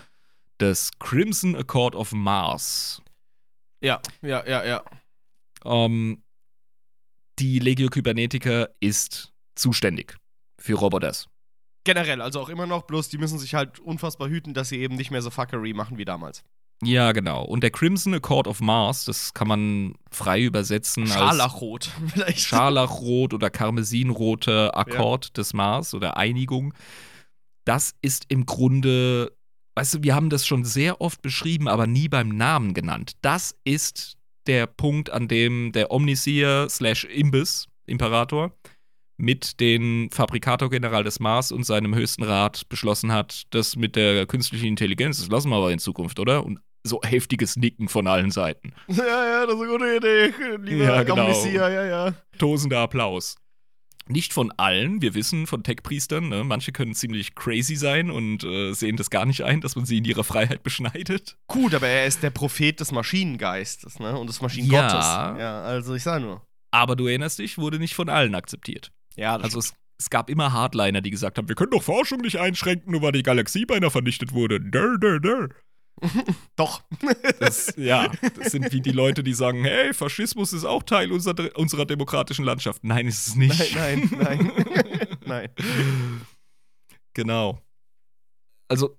[0.60, 3.02] des Crimson Accord of Mars.
[3.80, 4.84] Ja, ja, ja, ja.
[5.64, 6.22] Ähm,
[7.38, 10.16] die Legio Kybernetica ist zuständig
[10.58, 11.28] für Roboters.
[11.84, 14.96] Generell, also auch immer noch, bloß die müssen sich halt unfassbar hüten, dass sie eben
[14.96, 16.44] nicht mehr so Fuckery machen wie damals.
[16.82, 17.44] Ja, genau.
[17.44, 22.40] Und der Crimson Accord of Mars, das kann man frei übersetzen als Scharlachrot, vielleicht.
[22.40, 26.72] Scharlachrot oder Karmesinroter Akkord des Mars oder Einigung.
[27.64, 29.32] Das ist im Grunde,
[29.74, 33.12] weißt du, wir haben das schon sehr oft beschrieben, aber nie beim Namen genannt.
[33.22, 38.52] Das ist der Punkt, an dem der Omniseer slash Imbiss, Imperator,
[39.18, 44.66] mit dem Fabrikator-General des Mars und seinem höchsten Rat beschlossen hat, das mit der künstlichen
[44.66, 46.44] Intelligenz, das lassen wir aber in Zukunft, oder?
[46.44, 48.72] Und so heftiges Nicken von allen Seiten.
[48.88, 50.32] Ja, ja, das ist eine gute Idee.
[50.62, 51.22] Lieber Ja, genau.
[51.22, 52.14] Amnesia, ja, ja.
[52.38, 53.36] tosender Applaus.
[54.06, 56.42] Nicht von allen, wir wissen von Tech-Priestern, ne?
[56.42, 59.98] manche können ziemlich crazy sein und äh, sehen das gar nicht ein, dass man sie
[59.98, 61.36] in ihrer Freiheit beschneidet.
[61.46, 64.16] Gut, aber er ist der Prophet des Maschinengeistes, ne?
[64.18, 65.04] Und des Maschinengottes.
[65.04, 66.42] Ja, also ich sag nur.
[66.70, 68.92] Aber du erinnerst dich, wurde nicht von allen akzeptiert.
[69.18, 72.38] Ja, Also es, es gab immer Hardliner, die gesagt haben, wir können doch Forschung nicht
[72.38, 74.60] einschränken, nur weil die Galaxie beinahe vernichtet wurde.
[74.60, 75.48] Dör, dör, dör.
[76.56, 76.84] doch.
[77.40, 81.56] Das, ja, das sind wie die Leute, die sagen, hey, Faschismus ist auch Teil unserer,
[81.56, 82.84] unserer demokratischen Landschaft.
[82.84, 83.74] Nein, ist es nicht.
[83.74, 85.18] nein, nein, nein.
[85.26, 85.48] nein.
[87.14, 87.60] Genau.
[88.68, 88.96] Also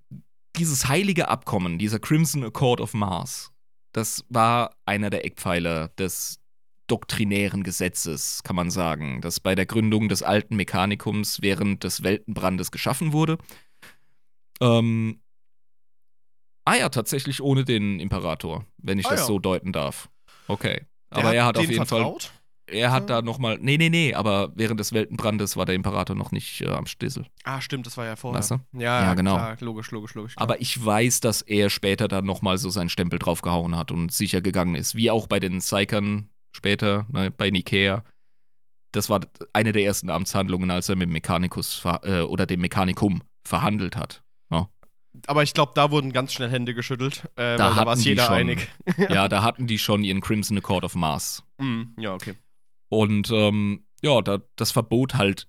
[0.57, 3.53] dieses heilige Abkommen, dieser Crimson Accord of Mars,
[3.93, 6.41] das war einer der Eckpfeiler des
[6.89, 12.71] doktrinären Gesetzes, kann man sagen, das bei der Gründung des alten Mechanikums während des Weltenbrandes
[12.71, 13.37] geschaffen wurde.
[14.61, 15.21] Ähm,
[16.65, 19.25] ah ja, tatsächlich ohne den Imperator, wenn ich Ah das ja.
[19.25, 20.09] so deuten darf.
[20.47, 20.85] Okay.
[21.11, 22.31] Der Aber er hat auf jeden Fall vertraut?
[22.71, 23.57] er hat da nochmal.
[23.61, 27.25] Nee, nee, nee, aber während des Weltenbrandes war der Imperator noch nicht äh, am Stissel.
[27.43, 28.39] Ah, stimmt, das war ja vorher.
[28.39, 28.59] Weißt du?
[28.73, 29.35] Ja, Ja, genau.
[29.35, 30.35] Klar, logisch, logisch, logisch.
[30.35, 30.43] Klar.
[30.43, 34.41] Aber ich weiß, dass er später dann nochmal so seinen Stempel draufgehauen hat und sicher
[34.41, 34.95] gegangen ist.
[34.95, 38.03] Wie auch bei den Psykern später, ne, bei Nikea.
[38.91, 39.21] Das war
[39.53, 44.23] eine der ersten Amtshandlungen, als er mit dem Mechanikus äh, oder dem Mechanikum verhandelt hat.
[45.25, 47.23] Aber ich glaube, da wurden ganz schnell Hände geschüttelt.
[47.35, 48.67] Äh, Da da war es die jeder schon- einig.
[49.09, 51.43] ja, da hatten die schon ihren Crimson Accord of Mars.
[51.57, 52.35] Mm, ja, okay.
[52.89, 55.47] Und ähm, ja, da, das verbot halt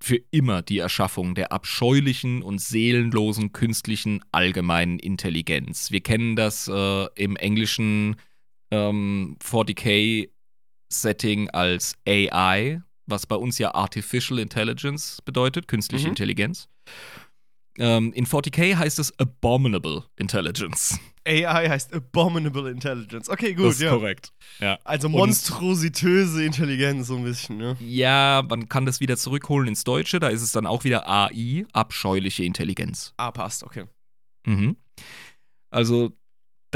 [0.00, 5.90] für immer die Erschaffung der abscheulichen und seelenlosen künstlichen allgemeinen Intelligenz.
[5.90, 8.16] Wir kennen das äh, im englischen
[8.70, 16.12] ähm, 40k-Setting als AI, was bei uns ja Artificial Intelligence bedeutet, künstliche Mhm.
[16.12, 16.68] Intelligenz.
[17.78, 20.98] Ähm, in 40k heißt es Abominable Intelligence.
[21.26, 23.28] AI heißt Abominable Intelligence.
[23.28, 23.90] Okay, gut, das ist ja.
[23.90, 24.32] korrekt.
[24.60, 24.78] Ja.
[24.84, 27.76] Also monstrositöse Intelligenz, so ein bisschen, ne?
[27.80, 31.66] Ja, man kann das wieder zurückholen ins Deutsche, da ist es dann auch wieder AI,
[31.72, 33.12] abscheuliche Intelligenz.
[33.18, 33.84] Ah, passt, okay.
[34.46, 34.76] Mhm.
[35.70, 36.12] Also,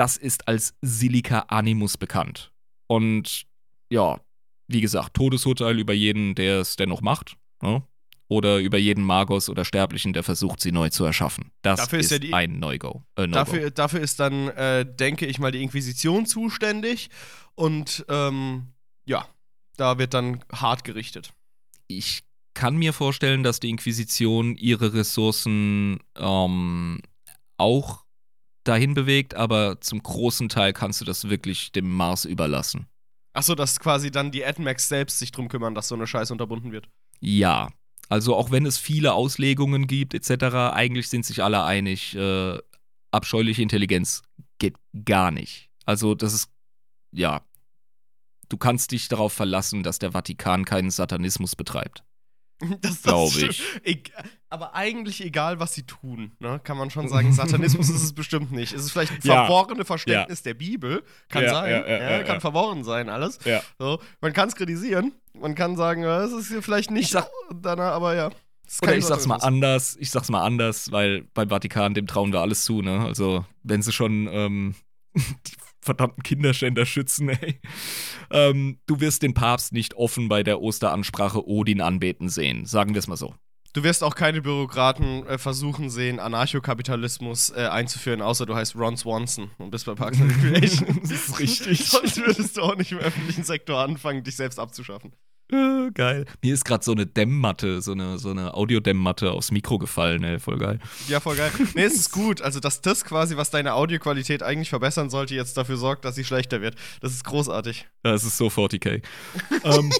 [0.01, 2.53] das ist als Silica Animus bekannt.
[2.87, 3.45] Und
[3.93, 4.19] ja,
[4.67, 7.37] wie gesagt, Todesurteil über jeden, der es dennoch macht.
[7.61, 7.83] Ne?
[8.29, 11.51] Oder über jeden Magos oder Sterblichen, der versucht, sie neu zu erschaffen.
[11.61, 13.03] Das Dafür ist ja die- ein No-Go.
[13.17, 17.11] Äh, no Dafür, dafür ist dann, äh, denke ich mal, die Inquisition zuständig.
[17.55, 18.69] Und ähm,
[19.05, 19.29] ja,
[19.77, 21.35] da wird dann hart gerichtet.
[21.89, 22.23] Ich
[22.55, 27.03] kann mir vorstellen, dass die Inquisition ihre Ressourcen ähm,
[27.59, 28.00] auch
[28.65, 32.87] dahin bewegt, aber zum großen Teil kannst du das wirklich dem Mars überlassen.
[33.33, 36.73] Achso, dass quasi dann die AdMax selbst sich drum kümmern, dass so eine Scheiße unterbunden
[36.73, 36.89] wird.
[37.21, 37.71] Ja.
[38.09, 42.59] Also auch wenn es viele Auslegungen gibt, etc., eigentlich sind sich alle einig, äh,
[43.13, 44.23] abscheuliche Intelligenz
[44.59, 45.71] geht gar nicht.
[45.87, 46.51] Also das ist,
[47.13, 47.43] ja,
[48.49, 52.03] du kannst dich darauf verlassen, dass der Vatikan keinen Satanismus betreibt.
[52.81, 53.51] Das, Glaub stimmt.
[53.51, 53.63] ich.
[53.85, 54.13] Eg
[54.51, 56.61] aber eigentlich egal, was sie tun, ne?
[56.63, 57.33] kann man schon sagen.
[57.33, 58.73] Satanismus ist es bestimmt nicht.
[58.73, 59.47] Es ist vielleicht ein Ja.
[59.47, 61.03] verworrene Verständnis der Bibel.
[61.29, 61.71] Kann Ja, sein.
[61.71, 62.41] ja, ja, ja, kann ja.
[62.41, 63.39] verworren sein, alles.
[63.45, 63.63] Ja.
[63.79, 64.01] So.
[64.21, 65.13] Man kann es kritisieren.
[65.33, 68.31] Man kann sagen, ja, es ist hier vielleicht nicht Ich sag- danach, aber ja.
[68.83, 72.41] Oder ich sag's mal anders, ich sag's mal anders, weil beim Vatikan, dem trauen wir
[72.41, 73.01] alles zu, ne?
[73.05, 74.75] Also, wenn sie schon ähm,
[75.15, 77.61] die verdammten Kinderschänder schützen, ey.
[78.31, 82.99] Ähm, du wirst den Papst nicht offen bei der Osteransprache Odin anbeten sehen, sagen wir
[82.99, 83.35] es mal so.
[83.73, 88.97] Du wirst auch keine Bürokraten äh, versuchen sehen, Anarchokapitalismus äh, einzuführen, außer du heißt Ron
[88.97, 90.99] Swanson und bist bei Parks and Recreation.
[91.03, 91.85] Das ist richtig.
[91.85, 95.13] Sonst würdest du auch nicht im öffentlichen Sektor anfangen, dich selbst abzuschaffen.
[95.53, 96.27] Äh, geil.
[96.43, 100.39] Mir ist gerade so eine Dämmmatte, so eine, so eine Audiodämmmatte aufs Mikro gefallen, ey,
[100.39, 100.79] voll geil.
[101.09, 101.51] Ja, voll geil.
[101.75, 102.41] Nee, es ist gut.
[102.43, 106.25] Also, dass das quasi, was deine Audioqualität eigentlich verbessern sollte, jetzt dafür sorgt, dass sie
[106.25, 106.77] schlechter wird.
[107.01, 107.87] Das ist großartig.
[108.03, 109.03] Das ist so 40k.
[109.65, 109.93] ähm,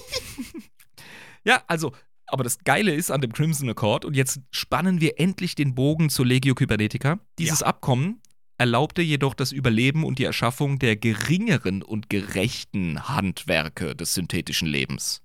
[1.43, 1.91] ja, also,
[2.27, 6.09] aber das Geile ist an dem Crimson Accord, und jetzt spannen wir endlich den Bogen
[6.09, 7.19] zur Legio Kybernetica.
[7.37, 8.21] Dieses Abkommen
[8.57, 15.23] erlaubte jedoch das Überleben und die Erschaffung der geringeren und gerechten Handwerke des synthetischen Lebens.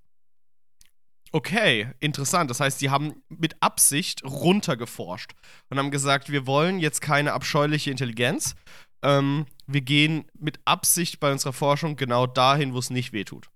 [1.32, 2.50] Okay, interessant.
[2.50, 5.32] Das heißt, sie haben mit Absicht runtergeforscht
[5.68, 8.54] und haben gesagt, wir wollen jetzt keine abscheuliche Intelligenz.
[9.02, 13.50] Ähm, wir gehen mit Absicht bei unserer Forschung genau dahin, wo es nicht wehtut.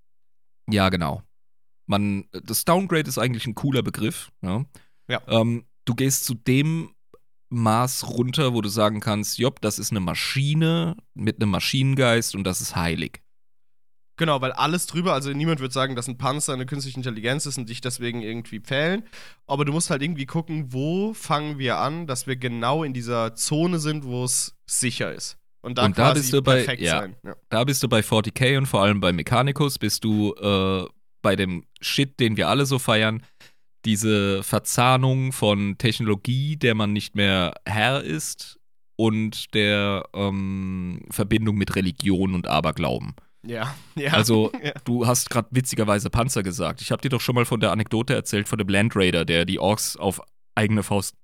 [0.68, 1.22] Ja, genau.
[1.86, 4.30] Man, das Downgrade ist eigentlich ein cooler Begriff.
[4.42, 4.64] Ja.
[5.08, 5.20] Ja.
[5.26, 6.94] Ähm, du gehst zu dem
[7.48, 12.44] Maß runter, wo du sagen kannst, jopp, das ist eine Maschine mit einem Maschinengeist und
[12.44, 13.22] das ist heilig.
[14.20, 17.56] Genau, weil alles drüber, also niemand wird sagen, dass ein Panzer eine künstliche Intelligenz ist
[17.56, 19.02] und dich deswegen irgendwie pfählen.
[19.46, 23.34] Aber du musst halt irgendwie gucken, wo fangen wir an, dass wir genau in dieser
[23.34, 25.38] Zone sind, wo es sicher ist.
[25.62, 27.00] Und da, Und da quasi bist du bei- perfekt ja.
[27.00, 27.16] sein.
[27.24, 27.34] Ja.
[27.48, 30.84] Da bist du bei 40k und vor allem bei Mechanicus bist du äh,
[31.22, 33.22] bei dem Shit, den wir alle so feiern,
[33.86, 38.58] diese Verzahnung von Technologie, der man nicht mehr Herr ist,
[38.96, 43.14] und der ähm, Verbindung mit Religion und Aberglauben.
[43.46, 44.12] Ja, ja.
[44.12, 44.72] Also, ja.
[44.84, 46.80] du hast gerade witzigerweise Panzer gesagt.
[46.80, 49.44] Ich habe dir doch schon mal von der Anekdote erzählt von dem Land Raider, der
[49.44, 50.20] die Orks auf
[50.54, 51.14] eigene Faust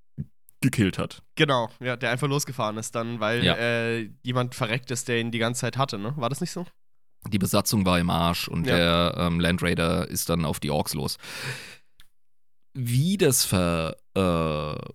[0.62, 1.22] gekillt hat.
[1.34, 3.54] Genau, ja, der einfach losgefahren ist dann, weil Ja.
[3.56, 6.14] äh, jemand verreckt ist, der ihn die ganze Zeit hatte, ne?
[6.16, 6.64] War das nicht so?
[7.28, 8.76] Die Besatzung war im Arsch und Ja.
[8.76, 11.18] der ähm, Land Raider ist dann auf die Orks los.
[12.72, 14.92] Wie das ver, äh,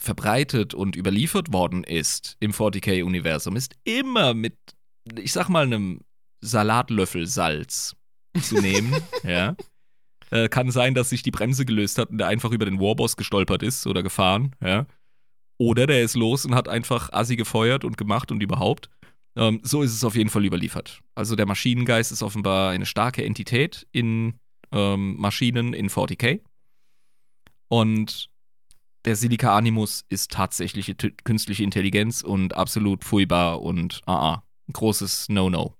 [0.00, 4.56] verbreitet und überliefert worden ist im 40k-Universum, ist immer mit,
[5.18, 6.00] ich sag mal, einem
[6.42, 7.96] Salatlöffel Salz
[8.40, 8.94] zu nehmen.
[9.24, 9.56] ja.
[10.30, 13.16] Äh, kann sein, dass sich die Bremse gelöst hat und der einfach über den Warboss
[13.16, 14.54] gestolpert ist oder gefahren.
[14.62, 14.86] Ja.
[15.58, 18.90] Oder der ist los und hat einfach Assi gefeuert und gemacht und überhaupt.
[19.36, 21.00] Ähm, so ist es auf jeden Fall überliefert.
[21.14, 24.34] Also der Maschinengeist ist offenbar eine starke Entität in
[24.72, 26.40] ähm, Maschinen in 40k.
[27.68, 28.28] Und
[29.04, 35.28] der Silica Animus ist tatsächliche künstliche Intelligenz und absolut furchtbar und ah, ah, ein großes
[35.28, 35.74] No-No.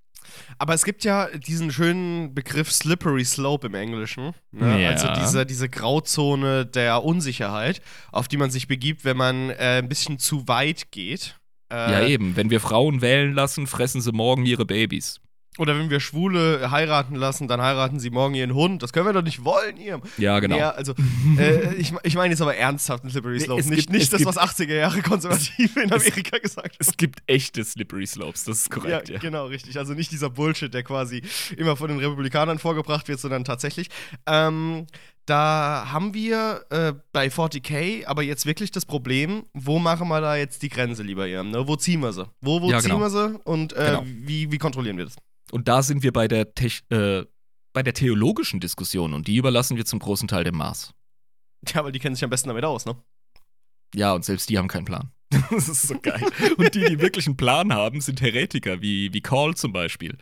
[0.58, 4.32] Aber es gibt ja diesen schönen Begriff Slippery Slope im Englischen.
[4.50, 4.82] Ne?
[4.82, 4.90] Ja.
[4.90, 9.88] Also diese, diese Grauzone der Unsicherheit, auf die man sich begibt, wenn man äh, ein
[9.88, 11.38] bisschen zu weit geht.
[11.72, 12.36] Äh, ja, eben.
[12.36, 15.20] Wenn wir Frauen wählen lassen, fressen sie morgen ihre Babys.
[15.58, 18.82] Oder wenn wir Schwule heiraten lassen, dann heiraten sie morgen ihren Hund.
[18.82, 20.00] Das können wir doch nicht wollen, ihr.
[20.16, 20.56] Ja, genau.
[20.56, 20.94] Ja, also,
[21.38, 23.60] äh, ich, ich meine jetzt aber ernsthaft ein Slippery Slope.
[23.60, 26.76] es nicht gibt- nicht es das, gibt- was 80er Jahre Konservative in Amerika gesagt haben.
[26.78, 29.20] Es gibt echte Slippery Slopes, das ist korrekt, ja, ja.
[29.20, 29.78] genau, richtig.
[29.78, 31.20] Also nicht dieser Bullshit, der quasi
[31.58, 33.88] immer von den Republikanern vorgebracht wird, sondern tatsächlich.
[34.26, 34.86] Ähm,
[35.26, 40.36] da haben wir äh, bei 40k aber jetzt wirklich das Problem, wo machen wir da
[40.36, 41.50] jetzt die Grenze, lieber Irm?
[41.50, 41.66] Ne?
[41.68, 42.26] Wo ziehen wir sie?
[42.40, 43.00] Wo, wo Ja, ziehen genau.
[43.00, 44.02] wir sie und äh, Genau.
[44.04, 45.16] wie, wie kontrollieren wir das?
[45.52, 47.24] Und da sind wir bei der, Tech, äh,
[47.72, 50.92] bei der theologischen Diskussion und die überlassen wir zum großen Teil dem Mars.
[51.68, 52.96] Ja, weil die kennen sich am besten damit aus, ne?
[53.94, 55.10] Ja, und selbst die haben keinen Plan.
[55.50, 56.22] Das ist so geil.
[56.58, 60.18] Und die, die wirklich einen Plan haben, sind Heretiker, wie, wie Call zum Beispiel.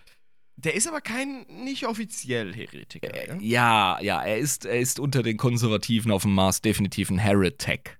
[0.65, 3.13] Der ist aber kein, nicht offiziell Heretiker.
[3.15, 3.99] Äh, ja?
[4.01, 7.99] Ja, er ist, er ist unter den Konservativen auf dem Mars definitiv ein Heretic.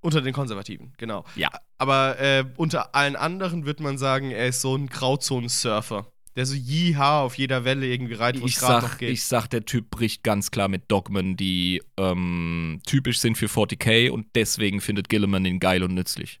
[0.00, 1.24] Unter den Konservativen, genau.
[1.34, 1.48] Ja.
[1.78, 6.06] Aber äh, unter allen anderen wird man sagen, er ist so ein Grauzonen-Surfer.
[6.36, 9.10] Der so Jiha auf jeder Welle irgendwie reitet, wo es Ich gerade noch geht.
[9.10, 14.10] ich sag, der Typ bricht ganz klar mit Dogmen, die ähm, typisch sind für 40k
[14.10, 16.40] und deswegen findet Gilliman ihn geil und nützlich.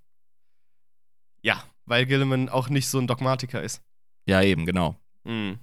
[1.42, 3.82] ja, weil Gilliman auch nicht so ein Dogmatiker ist.
[4.26, 4.96] Ja, eben, genau.
[5.24, 5.58] Mhm.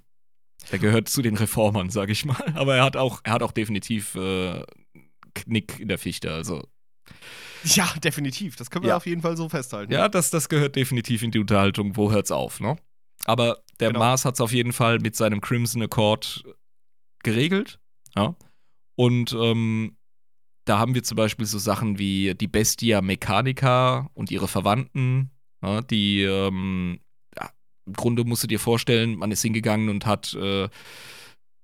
[0.70, 2.36] Er gehört zu den Reformern, sag ich mal.
[2.56, 4.64] Aber er hat auch, er hat auch definitiv äh,
[5.34, 6.32] Knick in der Fichte.
[6.34, 6.68] Also,
[7.64, 8.56] Ja, definitiv.
[8.56, 8.98] Das können wir Ja.
[8.98, 9.92] auf jeden Fall so festhalten.
[9.92, 11.96] ja, das, das gehört definitiv in die Unterhaltung.
[11.98, 12.76] Wo hört's auf, ne?
[13.26, 14.00] Aber der Genau.
[14.00, 16.44] Mars hat's auf jeden Fall mit seinem Crimson Accord
[17.24, 17.80] geregelt.
[18.16, 18.36] Ja.
[18.96, 19.98] Und ähm,
[20.66, 25.32] da haben wir zum Beispiel so Sachen wie die Bestia Mechanica und ihre Verwandten,
[25.64, 27.00] ja, die ähm,
[27.86, 30.70] im Grunde musst du dir vorstellen, man ist hingegangen und hat äh,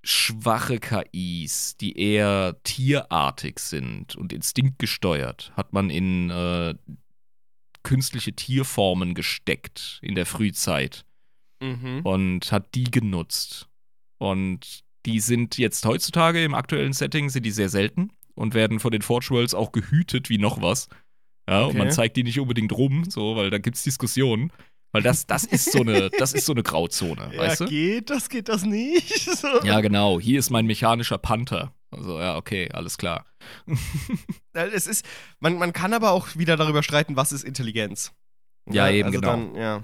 [0.03, 6.75] schwache KIs, die eher tierartig sind und instinktgesteuert, hat man in äh,
[7.83, 11.05] künstliche Tierformen gesteckt in der Frühzeit
[11.61, 12.01] Mhm.
[12.03, 13.67] und hat die genutzt.
[14.19, 18.91] Und die sind jetzt heutzutage im aktuellen Setting sind die sehr selten und werden von
[18.91, 20.87] den Forge Worlds auch gehütet wie noch was.
[21.49, 21.77] Ja, und Okay.
[21.79, 24.51] man zeigt die nicht unbedingt rum, so, weil da gibt's Diskussionen.
[24.91, 27.65] Weil das, das ist so eine, das ist so eine Grauzone, Ja, weißt du?
[27.65, 29.29] geht das, geht das nicht?
[29.37, 29.47] So.
[29.63, 30.19] Ja, genau.
[30.19, 31.73] Hier ist mein mechanischer Panther.
[31.91, 33.25] Also, ja, okay, alles klar.
[34.53, 35.05] Äh, Es ist,
[35.39, 38.11] man, man kann aber auch wieder darüber streiten, was ist Intelligenz.
[38.67, 39.31] Ja, eben, also genau.
[39.31, 39.83] Dann, ja.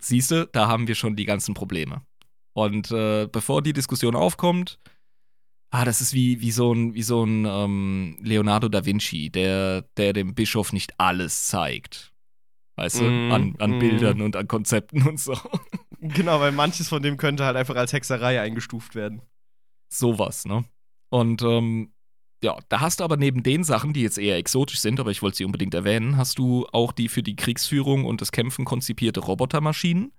[0.00, 2.02] Siehst du, da haben wir schon die ganzen Probleme.
[2.54, 4.78] Und äh, bevor die Diskussion aufkommt,
[5.70, 9.82] ah, das ist wie, wie so ein, wie so ein ähm, Leonardo da Vinci, der,
[9.98, 12.13] der dem Bischof nicht alles zeigt.
[12.76, 13.78] Weißt du, Mm, an, an mm.
[13.78, 15.36] Bildern und an Konzepten und so.
[16.06, 19.22] Genau, weil manches von dem könnte halt einfach als Hexerei eingestuft werden.
[19.88, 20.66] Sowas, ne?
[21.08, 21.94] Und ähm,
[22.42, 25.22] ja, da hast du aber neben den Sachen, die jetzt eher exotisch sind, aber ich
[25.22, 29.20] wollte sie unbedingt erwähnen, hast du auch die für die Kriegsführung und das Kämpfen konzipierte
[29.20, 30.12] Robotermaschinen.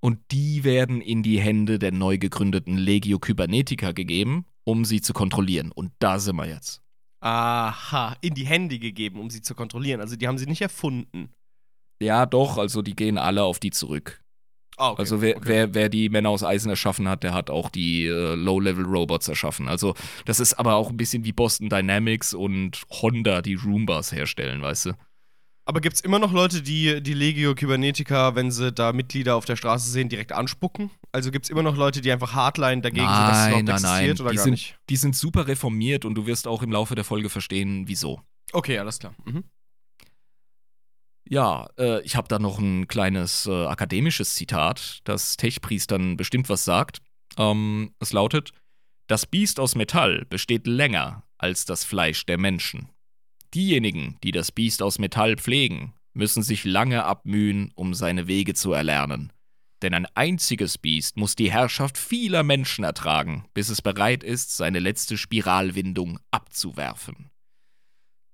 [0.00, 5.14] Und die werden in die Hände der neu gegründeten Legio Kybernetica gegeben, um sie zu
[5.14, 5.72] kontrollieren.
[5.72, 6.82] Und da sind wir jetzt.
[7.20, 10.02] Aha, in die Hände gegeben, um sie zu kontrollieren.
[10.02, 11.30] Also die haben sie nicht erfunden.
[12.00, 14.22] Ja, doch, also die gehen alle auf die zurück.
[14.78, 15.00] Ah, okay.
[15.02, 15.48] Also wer, okay.
[15.48, 19.68] wer, wer die Männer aus Eisen erschaffen hat, der hat auch die äh, Low-Level-Robots erschaffen.
[19.68, 19.94] Also
[20.26, 24.86] das ist aber auch ein bisschen wie Boston Dynamics und Honda, die Roombas herstellen, weißt
[24.86, 24.92] du?
[25.68, 29.46] Aber gibt es immer noch Leute, die die Legio Kybernetica, wenn sie da Mitglieder auf
[29.46, 30.90] der Straße sehen, direkt anspucken?
[31.10, 33.66] Also gibt es immer noch Leute, die einfach Hardline dagegen sind, dass es Nein, überhaupt
[33.66, 34.20] nein, existiert nein.
[34.26, 34.78] oder Die gar sind- nicht?
[34.90, 38.20] Die sind super reformiert und du wirst auch im Laufe der Folge verstehen, wieso.
[38.52, 39.14] Okay, alles klar.
[39.24, 39.42] Mhm.
[41.28, 46.64] Ja, äh, ich habe da noch ein kleines äh, akademisches Zitat, das Techpriestern bestimmt was
[46.64, 47.00] sagt.
[47.36, 48.52] Ähm, es lautet:
[49.08, 52.90] Das Biest aus Metall besteht länger als das Fleisch der Menschen.
[53.54, 58.72] Diejenigen, die das Biest aus Metall pflegen, müssen sich lange abmühen, um seine Wege zu
[58.72, 59.32] erlernen.
[59.82, 64.78] Denn ein einziges Biest muss die Herrschaft vieler Menschen ertragen, bis es bereit ist, seine
[64.78, 67.30] letzte Spiralwindung abzuwerfen.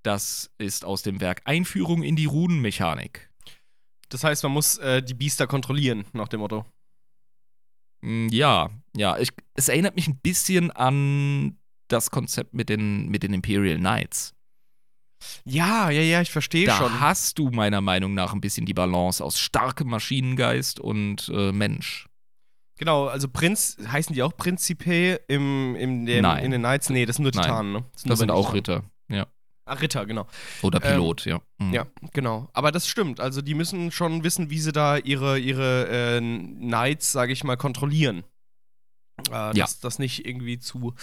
[0.03, 3.31] Das ist aus dem Werk Einführung in die Runenmechanik.
[4.09, 6.67] Das heißt, man muss äh, die Biester kontrollieren, nach dem Motto.
[8.03, 11.57] Mm, Ja, ja, ich, es erinnert mich ein bisschen an
[11.89, 14.35] das Konzept mit den, mit den Imperial Knights.
[15.45, 17.01] Ja, ja, ja, ich verstehe Da schon.
[17.01, 22.09] hast du meiner Meinung nach ein bisschen die Balance aus starkem Maschinengeist und äh, Mensch.
[22.77, 26.91] Genau, also Prinz, heißen die auch Prinzipe im, im, dem, in den Knights?
[26.91, 27.33] Nee, das sind nur.
[27.33, 27.85] Titanen, ne?
[28.05, 28.83] Das sind bei auch Titanen.
[28.83, 29.27] Ritter, ja.
[29.65, 30.27] Ah, Ritter, genau.
[30.63, 31.41] Oder Ähm, Pilot, ja.
[31.59, 31.73] Mhm.
[31.73, 32.49] Ja, genau.
[32.53, 33.21] Aber das stimmt.
[33.21, 37.57] Also die müssen schon wissen, wie sie da ihre, ihre äh, Knights, sage ich mal,
[37.57, 38.25] kontrollieren.
[39.31, 40.95] Äh, dass das nicht irgendwie zu,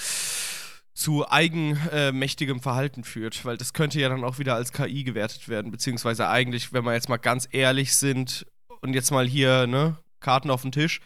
[0.94, 5.72] zu eigenmächtigem Verhalten führt, weil das könnte ja dann auch wieder als KI gewertet werden,
[5.72, 8.46] beziehungsweise eigentlich, wenn wir jetzt mal ganz ehrlich sind
[8.82, 11.00] und jetzt mal hier, ne, Karten auf den Tisch,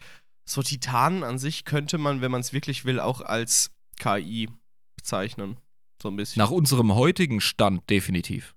[0.45, 4.49] so Titanen an sich könnte man, wenn man es wirklich will, auch als KI
[4.95, 5.57] bezeichnen.
[6.03, 6.39] So ein bisschen.
[6.41, 8.55] Nach unserem heutigen Stand definitiv.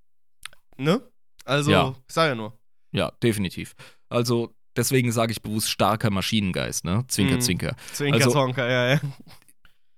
[0.78, 1.00] ne?
[1.44, 1.94] Also, Ja.
[2.08, 2.58] ich sag ja nur.
[2.92, 3.74] Ja, definitiv.
[4.08, 7.04] Also deswegen sage ich bewusst starker Maschinengeist, ne?
[7.08, 7.40] Zwinker, Mhm.
[7.40, 7.76] zwinker.
[7.92, 9.00] Zwinker, Also- Zonker, ja, ja.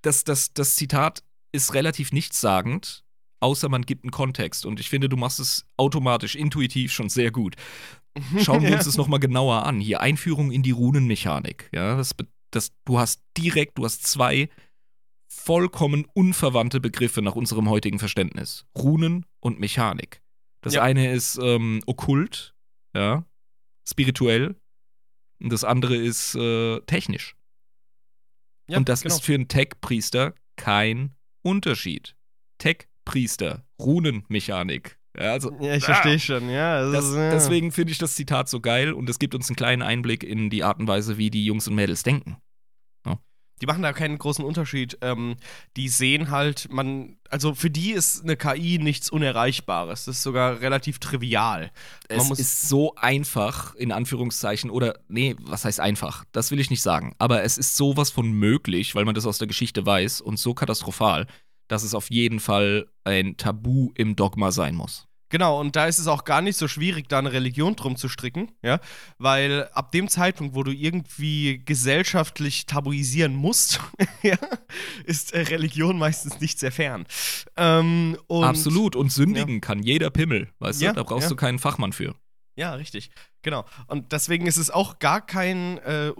[0.02, 1.22] das, das, das Zitat
[1.52, 3.02] ist relativ nichtssagend,
[3.40, 4.66] außer man gibt einen Kontext.
[4.66, 7.56] Und ich finde, du machst es automatisch, intuitiv schon sehr gut.
[8.38, 9.80] Schauen wir uns das nochmal genauer an.
[9.80, 11.70] Hier Einführung in die Runenmechanik.
[11.72, 12.10] Ja, das,
[12.50, 14.48] das, du hast direkt, du hast zwei
[15.38, 18.66] vollkommen unverwandte Begriffe nach unserem heutigen Verständnis.
[18.76, 20.22] Runen und Mechanik.
[20.60, 20.82] Das Ja.
[20.82, 22.54] eine ist ähm, okkult,
[22.94, 23.24] ja,
[23.88, 24.56] spirituell.
[25.40, 27.36] Und das andere ist äh, technisch.
[28.68, 29.14] Ja, und das genau.
[29.14, 32.16] ist für einen Tech-Priester kein Unterschied.
[32.58, 36.90] Tech-Priester, Runenmechanik, Ja, also, Ja, ich ah, verstehe schon, ja.
[36.90, 37.30] Das, ja.
[37.30, 40.50] Deswegen finde ich das Zitat so geil und es gibt uns einen kleinen Einblick in
[40.50, 42.36] die Art und Weise, wie die Jungs und Mädels denken.
[43.60, 44.98] Die machen da keinen großen Unterschied.
[45.00, 45.36] Ähm,
[45.76, 50.04] die sehen halt, man, also für die ist eine KI nichts Unerreichbares.
[50.04, 51.70] Das ist sogar relativ trivial.
[52.08, 56.24] Man Es ist so einfach, in Anführungszeichen, oder nee, was heißt einfach?
[56.32, 57.14] Das will ich nicht sagen.
[57.18, 60.54] Aber es ist sowas von möglich, weil man das aus der Geschichte weiß und so
[60.54, 61.26] katastrophal,
[61.66, 65.07] dass es auf jeden Fall ein Tabu im Dogma sein muss.
[65.30, 68.08] Genau, und da ist es auch gar nicht so schwierig, da eine Religion drum zu
[68.08, 68.80] stricken, ja,
[69.18, 73.80] weil ab dem Zeitpunkt, wo du irgendwie gesellschaftlich tabuisieren musst,
[74.22, 74.36] ja,
[75.04, 77.06] ist äh, Religion meistens nicht sehr fern.
[77.56, 78.96] Ähm, und Absolut.
[78.96, 80.96] Und sündigen kann jeder Pimmel, weißt Ja, du?
[80.96, 81.30] Da brauchst ja.
[81.30, 82.14] du keinen Fachmann für.
[82.58, 83.10] Ja, richtig.
[83.42, 83.64] Genau.
[83.86, 86.12] Und deswegen ist es auch gar kein, äh,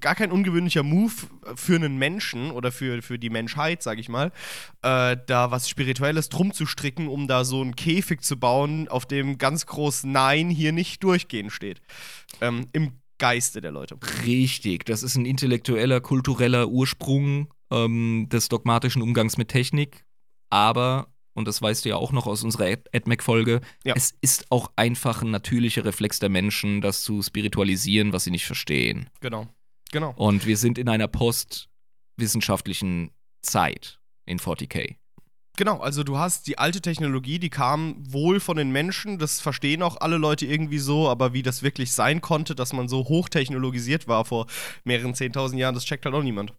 [0.00, 1.12] gar kein ungewöhnlicher Move
[1.56, 4.32] für einen Menschen oder für, für die Menschheit, sag ich mal,
[4.80, 9.04] äh, da was Spirituelles drum zu stricken, um da so einen Käfig zu bauen, auf
[9.04, 11.82] dem ganz groß Nein hier nicht durchgehen steht.
[12.40, 13.98] Ähm, Im Geiste der Leute.
[14.24, 20.06] Richtig, das ist ein intellektueller, kultureller Ursprung ähm, des dogmatischen Umgangs mit Technik.
[20.48, 23.94] Aber, und das weißt du ja auch noch aus unserer Ad- AdMac-Folge, Ja.
[23.96, 28.46] es ist auch einfach ein natürlicher Reflex der Menschen, das zu spiritualisieren, was sie nicht
[28.46, 29.08] verstehen.
[29.20, 29.46] Genau.
[29.92, 30.12] Genau.
[30.16, 33.10] Und wir sind in einer postwissenschaftlichen
[33.42, 34.96] Zeit in 40k.
[35.56, 39.84] Genau, also du hast die alte Technologie, die kam wohl von den Menschen, das verstehen
[39.84, 44.08] auch alle Leute irgendwie so, aber wie das wirklich sein konnte, dass man so hochtechnologisiert
[44.08, 44.48] war vor
[44.82, 46.54] mehreren 10.000 Jahren, das checkt halt auch niemand.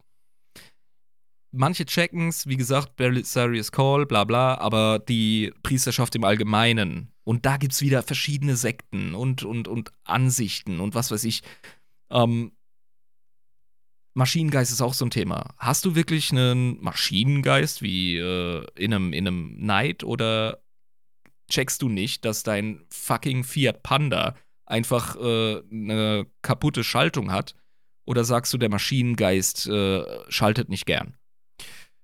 [1.56, 7.12] Manche checken's, wie gesagt, Belisarius Call, bla bla, aber die Priesterschaft im Allgemeinen.
[7.24, 11.42] Und da gibt's wieder verschiedene Sekten und, und, und Ansichten und was weiß ich.
[12.12, 12.52] Ähm,
[14.14, 15.56] Maschinengeist ist auch so ein Thema.
[15.58, 20.62] Hast du wirklich einen Maschinengeist wie äh, in, einem, in einem Knight oder
[21.50, 24.36] checkst du nicht, dass dein fucking Fiat Panda
[24.66, 27.56] einfach äh, eine kaputte Schaltung hat?
[28.06, 31.18] Oder sagst du, der Maschinengeist äh, schaltet nicht gern?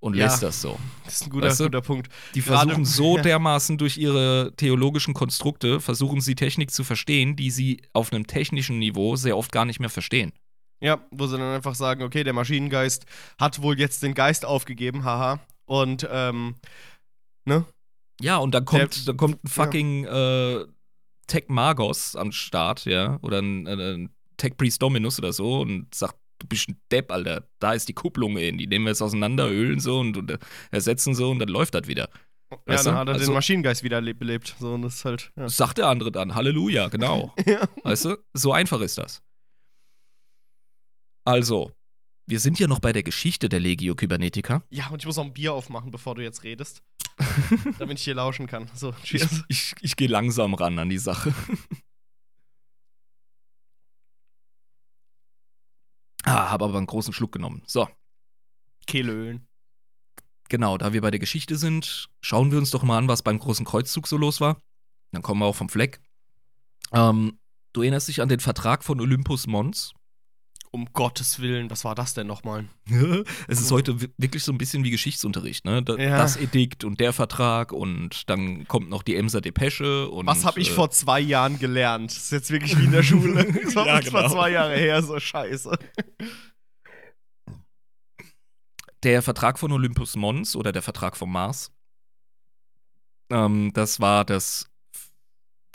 [0.02, 0.26] Und Ja.
[0.26, 0.78] lässt das so.
[1.06, 1.64] Das ist ein guter, Weißt du?
[1.66, 2.12] guter Punkt.
[2.36, 3.22] Die Gerade- versuchen so ja.
[3.24, 8.80] dermaßen durch ihre theologischen Konstrukte, versuchen sie Technik zu verstehen, die sie auf einem technischen
[8.80, 10.34] Niveau sehr oft gar nicht mehr verstehen.
[10.82, 13.06] Ja, wo sie dann einfach sagen, okay, der Maschinengeist
[13.40, 15.40] hat wohl jetzt den Geist aufgegeben, haha.
[15.66, 16.56] Und, ähm,
[17.46, 17.66] ne?
[18.20, 20.66] Ja, und dann kommt, Der- dann kommt ein fucking äh,
[21.28, 25.94] Tech Magos am Start, ja, oder ein, äh, ein Tech Priest Dominus oder so und
[25.94, 29.02] sagt, du bist ein Depp, Alter, da ist die Kupplung in, die nehmen wir jetzt
[29.02, 30.38] auseinander, ölen so und, und
[30.72, 32.10] ersetzen so und dann läuft das wieder.
[32.52, 33.00] Ja, Weißt dann du?
[33.00, 34.56] hat er Also- den Maschinengeist wieder le- belebt.
[34.60, 35.48] So, und das ist halt, ja.
[35.48, 37.34] Sagt der andere dann, Halleluja, genau.
[37.46, 37.68] ja.
[37.84, 38.18] Weißt du?
[38.34, 39.22] So einfach ist das.
[41.24, 41.72] Also,
[42.28, 44.64] wir sind ja noch bei der Geschichte der Legio Kybernetica.
[44.70, 46.82] Ja, und ich muss auch ein Bier aufmachen, bevor du jetzt redest.
[47.80, 48.70] damit ich hier lauschen kann.
[48.74, 49.44] So, cheers.
[49.48, 51.34] Ich, ich gehe langsam ran an die Sache.
[56.32, 57.64] Ah, habe aber einen großen Schluck genommen.
[57.66, 57.88] So,
[58.88, 59.48] Kehlölen.
[60.50, 63.40] genau, da wir bei der Geschichte sind, schauen wir uns doch mal an, was beim
[63.40, 64.58] großen Kreuzzug so los war.
[65.12, 66.02] Dann kommen wir auch vom Fleck.
[66.92, 67.40] Ähm,
[67.74, 69.94] du erinnerst dich an den Vertrag von Olympus Mons?
[70.74, 72.66] Um Gottes Willen, was war das denn nochmal?
[73.50, 75.84] es ist heute wi- wirklich so ein bisschen wie Geschichtsunterricht, ne?
[75.84, 76.18] Da, Ja.
[76.18, 80.28] Das Edikt und der Vertrag und dann kommt noch die Emser Depesche und.
[80.28, 82.12] Was habe ich äh, vor zwei Jahren gelernt?
[82.12, 83.52] Das ist jetzt wirklich wie in der Schule.
[83.64, 84.34] Das war Ja, uns vor genau.
[84.34, 85.78] zwei Jahre her, so scheiße.
[89.04, 91.72] Der Vertrag von Olympus Mons oder der Vertrag vom Mars,
[93.32, 94.70] ähm, das war das,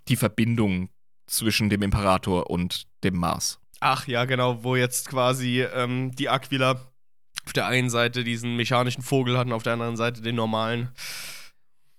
[0.09, 0.89] die Verbindung
[1.27, 3.59] zwischen dem Imperator und dem Mars.
[3.89, 6.73] Ach ja, genau, wo jetzt quasi ähm, die Aquila
[7.45, 10.89] auf der einen Seite diesen mechanischen Vogel hatten, auf der anderen Seite den normalen.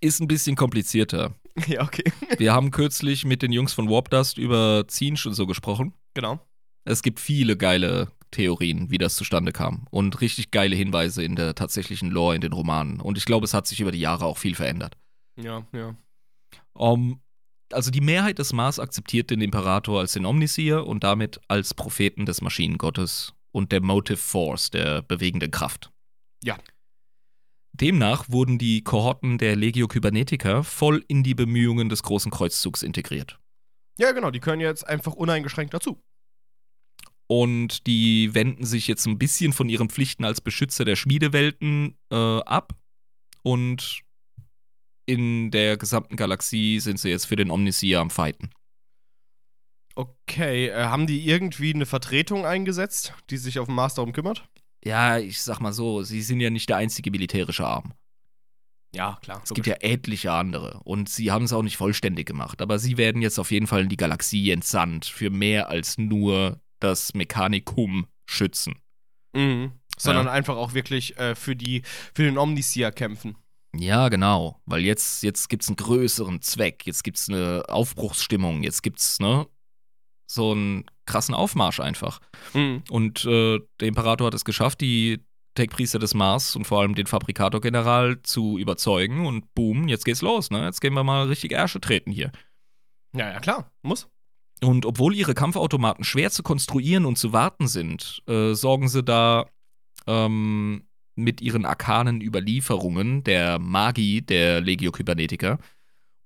[0.02, 1.32] Ist ein bisschen komplizierter.
[1.66, 2.12] ja, okay.
[2.38, 5.94] Wir haben kürzlich mit den Jungs von Warp Dust über Zinsch und so gesprochen.
[6.12, 6.38] Genau.
[6.84, 9.86] Es gibt viele geile Theorien, wie das zustande kam.
[9.90, 13.00] Und richtig geile Hinweise in der tatsächlichen Lore, in den Romanen.
[13.00, 14.98] Und ich glaube, es hat sich über die Jahre auch viel verändert.
[15.36, 15.96] Ja, ja.
[16.74, 17.22] Um,
[17.72, 22.26] also die Mehrheit des Mars akzeptiert den Imperator als den Omniseer und damit als Propheten
[22.26, 25.90] des Maschinengottes und der Motive Force, der bewegenden Kraft.
[26.42, 26.58] Ja.
[27.72, 33.38] Demnach wurden die Kohorten der Legio Kybernetica voll in die Bemühungen des großen Kreuzzugs integriert.
[33.98, 36.00] Ja, genau, die können jetzt einfach uneingeschränkt dazu.
[37.26, 42.16] Und die wenden sich jetzt ein bisschen von ihren Pflichten als Beschützer der Schmiedewelten äh,
[42.40, 42.74] ab.
[43.42, 44.02] Und
[45.08, 48.50] in der gesamten Galaxie sind sie jetzt für den Omniseer am Fighten.
[49.94, 54.46] Okay, äh, haben die irgendwie eine Vertretung eingesetzt, die sich auf dem Mars darum kümmert?
[54.84, 57.94] Ja, ich sag mal so, sie sind ja nicht der einzige militärische Arm.
[58.94, 59.40] Ja, klar.
[59.42, 62.98] Es gibt ja etliche andere und sie haben es auch nicht vollständig gemacht, aber sie
[62.98, 68.06] werden jetzt auf jeden Fall in die Galaxie entsandt für mehr als nur das Mechanikum
[68.26, 68.76] schützen.
[69.34, 69.72] Mhm.
[69.98, 71.82] Sondern einfach auch wirklich äh, für, die,
[72.14, 73.36] für den Omniseer kämpfen.
[73.74, 78.62] Ja, genau, weil jetzt, jetzt gibt es einen größeren Zweck, jetzt gibt es eine Aufbruchsstimmung,
[78.62, 79.46] jetzt gibt es ne,
[80.26, 82.20] so einen krassen Aufmarsch einfach.
[82.54, 82.82] Mhm.
[82.90, 87.06] Und äh, der Imperator hat es geschafft, die Tech-Priester des Mars und vor allem den
[87.06, 90.64] Fabrikator-General zu überzeugen und boom, jetzt geht's los, ne?
[90.64, 92.30] Jetzt gehen wir mal richtig Ärsche treten hier.
[93.14, 94.08] Ja, ja, klar, muss.
[94.62, 99.46] Und obwohl ihre Kampfautomaten schwer zu konstruieren und zu warten sind, äh, sorgen sie da
[100.06, 100.87] ähm,
[101.18, 105.58] mit ihren arkanen Überlieferungen der Magie der Legio Kybernetiker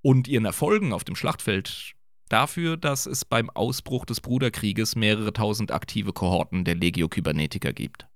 [0.03, 1.95] und ihren Erfolgen auf dem Schlachtfeld
[2.29, 8.07] dafür, dass es beim Ausbruch des Bruderkrieges mehrere tausend aktive Kohorten der Legio Kybernetiker gibt.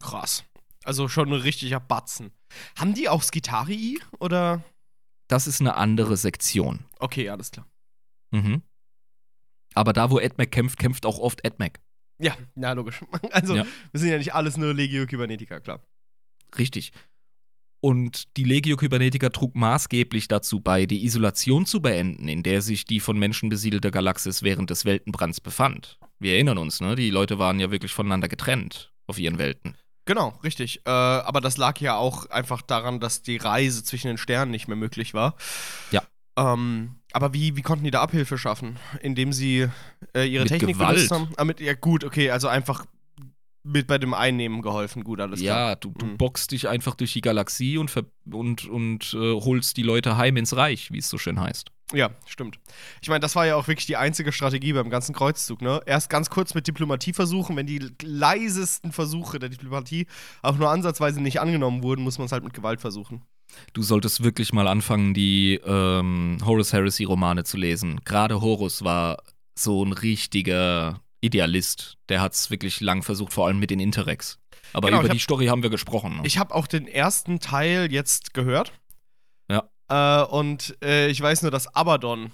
[0.00, 0.44] Krass.
[0.82, 2.32] Also schon ein richtiger Batzen.
[2.76, 4.62] Haben die auch Skitarii oder?
[5.28, 6.84] Das ist eine andere Sektion.
[6.98, 7.66] Okay, alles klar.
[8.30, 8.62] Mhm.
[9.74, 11.80] Aber da, wo Edmec kämpft, kämpft auch oft Edmec.
[12.18, 13.00] Ja, na logisch.
[13.32, 13.66] Also, Ja.
[13.92, 15.80] wir sind ja nicht alles nur Legio Kybernetica, klar.
[16.56, 16.92] Richtig.
[17.80, 22.86] Und die Legio Kybernetiker trug maßgeblich dazu bei, die Isolation zu beenden, in der sich
[22.86, 25.98] die von Menschen besiedelte Galaxis während des Weltenbrands befand.
[26.18, 26.94] Wir erinnern uns, ne?
[26.94, 29.76] Die Leute waren ja wirklich voneinander getrennt auf ihren Welten.
[30.06, 30.80] Genau, richtig.
[30.86, 34.66] Äh, aber das lag ja auch einfach daran, dass die Reise zwischen den Sternen nicht
[34.66, 35.36] mehr möglich war.
[35.90, 36.02] Ja.
[36.36, 38.76] Ähm, aber wie, wie konnten die da Abhilfe schaffen?
[39.00, 39.68] Indem sie
[40.16, 40.96] äh, ihre Mit Technik Gewalt.
[40.96, 41.28] benutzt haben?
[41.36, 42.84] Ah, mit, ja, gut, okay, also einfach
[43.62, 45.04] mit bei dem Einnehmen geholfen.
[45.04, 45.70] Gut, alles klar.
[45.70, 46.16] Ja, du, du Mhm.
[46.18, 47.90] boxst dich einfach durch die Galaxie und,
[48.30, 51.70] und, und äh, holst die Leute heim ins Reich, wie es so schön heißt.
[51.94, 52.58] Ja, stimmt.
[53.00, 55.80] Ich meine, das war ja auch wirklich die einzige Strategie beim ganzen Kreuzzug, ne?
[55.86, 60.06] Erst ganz kurz mit Diplomatie versuchen, wenn die leisesten Versuche der Diplomatie
[60.42, 63.22] auch nur ansatzweise nicht angenommen wurden, muss man es halt mit Gewalt versuchen.
[63.72, 68.00] Du solltest wirklich mal anfangen, die ähm, Horus Heresy-Romane zu lesen.
[68.04, 69.22] Gerade Horus war
[69.58, 71.96] so ein richtiger Idealist.
[72.08, 74.38] Der hat es wirklich lang versucht, vor allem mit den Interrex.
[74.72, 76.16] Aber Genau, über hab- die Story haben wir gesprochen.
[76.16, 76.22] ne?
[76.24, 78.72] Ich habe auch den ersten Teil jetzt gehört.
[79.50, 79.68] Ja.
[79.88, 82.32] Äh, und äh, ich weiß nur, dass Abaddon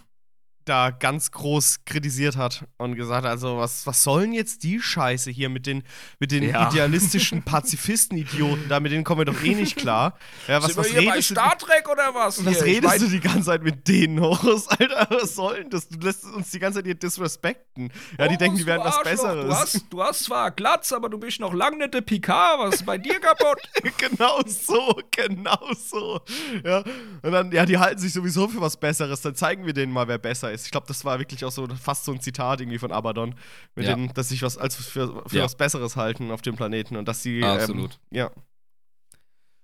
[0.71, 5.31] da ganz groß kritisiert hat und gesagt hat, also was, was sollen jetzt die Scheiße
[5.31, 5.83] hier mit den,
[6.21, 6.69] mit den Ja.
[6.71, 10.17] idealistischen Pazifisten-Idioten da, mit denen kommen wir doch eh nicht klar.
[10.47, 12.45] Ja, was, was redest du, Trek oder was?
[12.45, 14.69] was redest du die ganze Zeit mit denen, Horus?
[14.69, 15.89] Alter, was soll denn das?
[15.89, 17.91] Du lässt uns die ganze Zeit hier disrespekten.
[18.19, 19.47] Ja, die denken, die wären was Besseres.
[19.47, 22.61] Du hast, du hast zwar Glatz, aber du bist noch lang nicht der Picard.
[22.61, 23.59] Was ist bei dir kaputt?
[23.99, 26.21] genau so, genau so.
[26.65, 26.85] Ja,
[27.23, 29.21] und dann, ja, die halten sich sowieso für was Besseres.
[29.23, 30.60] Dann zeigen wir denen mal, wer besser ist.
[30.65, 33.35] Ich glaube, das war wirklich auch so fast so ein Zitat irgendwie von Abaddon,
[33.75, 33.95] mit Ja.
[33.95, 35.45] dem, dass sich was als für, für Ja.
[35.45, 37.99] was Besseres halten auf dem Planeten und dass sie Absolut.
[38.11, 38.31] Ähm, ja,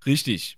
[0.05, 0.57] Richtig.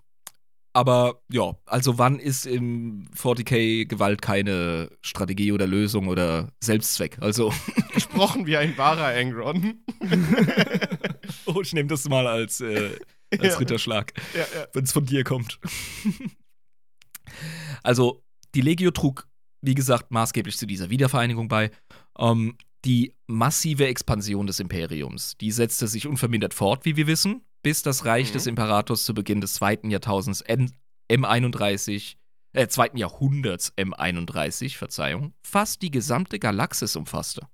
[0.75, 7.19] Aber ja, also wann ist im 40k Gewalt keine Strategie oder Lösung oder Selbstzweck?
[7.21, 7.53] Also,
[7.95, 9.83] gesprochen wie ein wahrer Angron.
[11.47, 12.97] oh, ich nehme das mal als, äh,
[13.33, 13.59] als Ja.
[13.59, 14.67] Ritterschlag, ja, ja.
[14.75, 15.59] wenn es von dir kommt.
[17.83, 18.23] also,
[18.55, 19.27] die Legio trug,
[19.63, 21.71] wie gesagt, maßgeblich zu dieser Wiedervereinigung bei.
[22.19, 27.83] Ähm, die massive Expansion des Imperiums, die setzte sich unvermindert fort, wie wir wissen, bis
[27.83, 28.33] das Reich Mhm.
[28.35, 30.71] des Imperators zu Beginn des zweiten Jahrtausends M
[31.11, 32.15] M31,
[32.53, 37.49] äh, zweiten Jahrhunderts M31, Verzeihung, fast die gesamte Galaxis umfasste.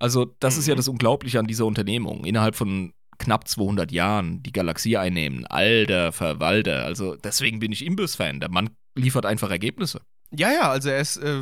[0.00, 0.78] Also, das ist ja Mhm.
[0.78, 2.24] das Unglaubliche an dieser Unternehmung.
[2.24, 5.44] Innerhalb von knapp 200 Jahren die Galaxie einnehmen.
[5.46, 6.84] Alter Verwalter.
[6.84, 8.40] Also, deswegen bin ich Imbiss-Fan.
[8.40, 10.00] Der Mann liefert einfach Ergebnisse.
[10.36, 11.40] Ja, ja, also er ist, äh,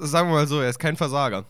[0.00, 1.46] sagen wir mal so, er ist kein Versager.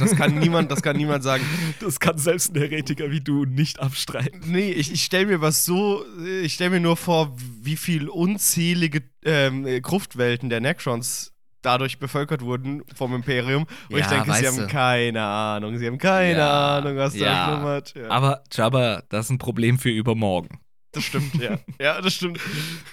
[0.00, 1.44] Das kann niemand, das kann niemand sagen.
[1.80, 4.40] Das kann selbst ein Heretiker wie du nicht abstreiten.
[4.46, 6.02] Nee, ich, ich stelle mir was so,
[6.42, 12.40] ich stelle mir nur vor, wie viel unzählige ähm, äh, Gruftwelten der Necrons dadurch bevölkert
[12.40, 13.66] wurden vom Imperium.
[13.90, 14.66] Und ich Ja, denke, sie haben du.
[14.68, 17.46] keine Ahnung, sie haben keine Ja, Ahnung, was da ja.
[17.48, 17.94] schlummert.
[17.94, 20.60] Ja, Aber, Jabba, das ist ein Problem für übermorgen.
[20.92, 21.58] Das stimmt, ja.
[21.80, 22.38] Ja, das stimmt.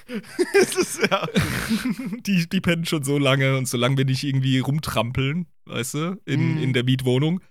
[0.62, 1.26] Es ist, ja.
[2.26, 6.56] Die, die pennen schon so lange und solange wir nicht irgendwie rumtrampeln, weißt du, in,
[6.56, 6.64] Mhm.
[6.64, 7.42] in der Mietwohnung,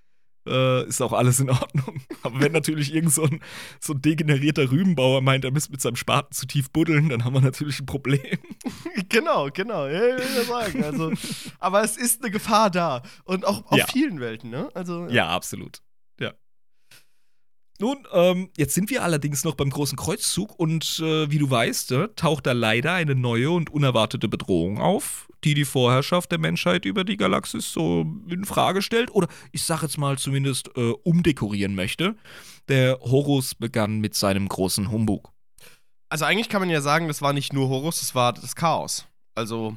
[0.47, 2.03] äh, ist auch alles in Ordnung.
[2.23, 3.41] Aber wenn natürlich irgend so ein,
[3.81, 7.33] so ein degenerierter Rübenbauer meint, er müsste mit seinem Spaten zu tief buddeln, dann haben
[7.33, 8.21] wir natürlich ein Problem.
[9.09, 9.87] Genau, genau.
[9.87, 10.83] Ja, ich will ja sagen.
[10.85, 11.13] Also,
[11.61, 13.03] aber es ist eine Gefahr da.
[13.25, 13.87] Und auch auf Ja.
[13.87, 14.71] vielen Welten, ne?
[14.75, 15.81] Also, Ja, absolut.
[17.81, 17.87] Ja.
[17.87, 21.93] Nun, ähm, jetzt sind wir allerdings noch beim großen Kreuzzug und äh, wie du weißt,
[21.93, 26.85] äh, taucht da leider eine neue und unerwartete Bedrohung auf, die die Vorherrschaft der Menschheit
[26.85, 31.75] über die Galaxis so in Frage stellt oder ich sag jetzt mal zumindest äh, umdekorieren
[31.75, 32.17] möchte.
[32.69, 35.33] Der Horus begann mit seinem großen Humbug.
[36.09, 39.07] Also eigentlich kann man ja sagen, das war nicht nur Horus, das war das Chaos.
[39.35, 39.77] Also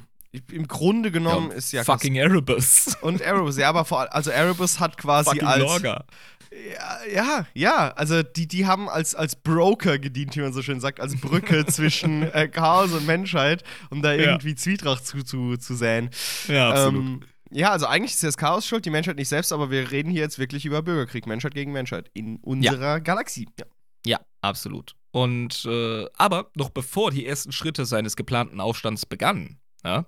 [0.51, 2.95] im Grunde genommen ist ja Fucking Erebus.
[3.01, 6.05] und Erebus, ja, aber vor allem, also Erebus hat quasi Fucking als Lorga.
[6.51, 10.79] Ja, ja, ja, also die, die haben als, als Broker gedient, wie man so schön
[10.79, 14.31] sagt, als Brücke zwischen äh, Chaos und Menschheit, um da Ja.
[14.31, 16.09] irgendwie Zwietracht zu, zu, zu säen.
[16.47, 17.03] Ja, absolut.
[17.03, 17.19] Ähm,
[17.51, 20.21] ja, also eigentlich ist das Chaos schuld, die Menschheit nicht selbst, aber wir reden hier
[20.21, 23.47] jetzt wirklich über Bürgerkrieg, Menschheit gegen Menschheit in unserer Galaxie.
[23.59, 23.65] Ja.
[24.05, 24.95] Ja, absolut.
[25.11, 30.05] Und äh, aber noch bevor die ersten Schritte seines geplanten Aufstands begannen, ja,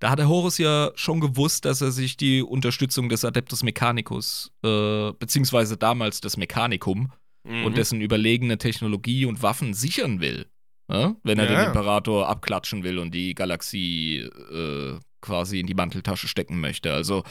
[0.00, 4.50] da hat der Horus ja schon gewusst, dass er sich die Unterstützung des Adeptus Mechanicus,
[4.64, 7.12] äh, beziehungsweise damals des Mechanicum
[7.44, 7.64] Mhm.
[7.64, 10.46] und dessen überlegene Technologie und Waffen sichern will.
[10.90, 11.14] Ja?
[11.22, 11.60] Wenn er Ja.
[11.60, 16.92] den Imperator abklatschen will und die Galaxie äh, quasi in die Manteltasche stecken möchte.
[16.92, 17.22] Also,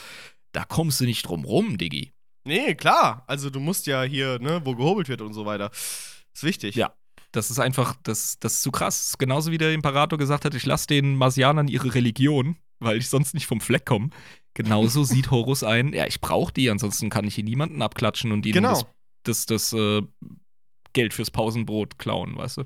[0.52, 2.12] da kommst du nicht drum rum, Diggi.
[2.46, 3.24] Nee, klar.
[3.28, 5.70] Also du musst ja hier, ne, wo gehobelt wird und so weiter.
[5.72, 6.76] Ist wichtig.
[6.76, 6.94] Ja.
[7.32, 9.16] Das ist einfach, das, das ist zu krass.
[9.18, 13.34] Genauso wie der Imperator gesagt hat, ich lasse den Marsianern ihre Religion, weil ich sonst
[13.34, 14.10] nicht vom Fleck komme.
[14.56, 18.46] Genauso sieht Horus ein, ja, ich brauche die, ansonsten kann ich hier niemanden abklatschen und
[18.46, 18.70] ihnen Genau.
[19.24, 20.02] das, das, das äh,
[20.94, 22.64] Geld fürs Pausenbrot klauen, weißt du?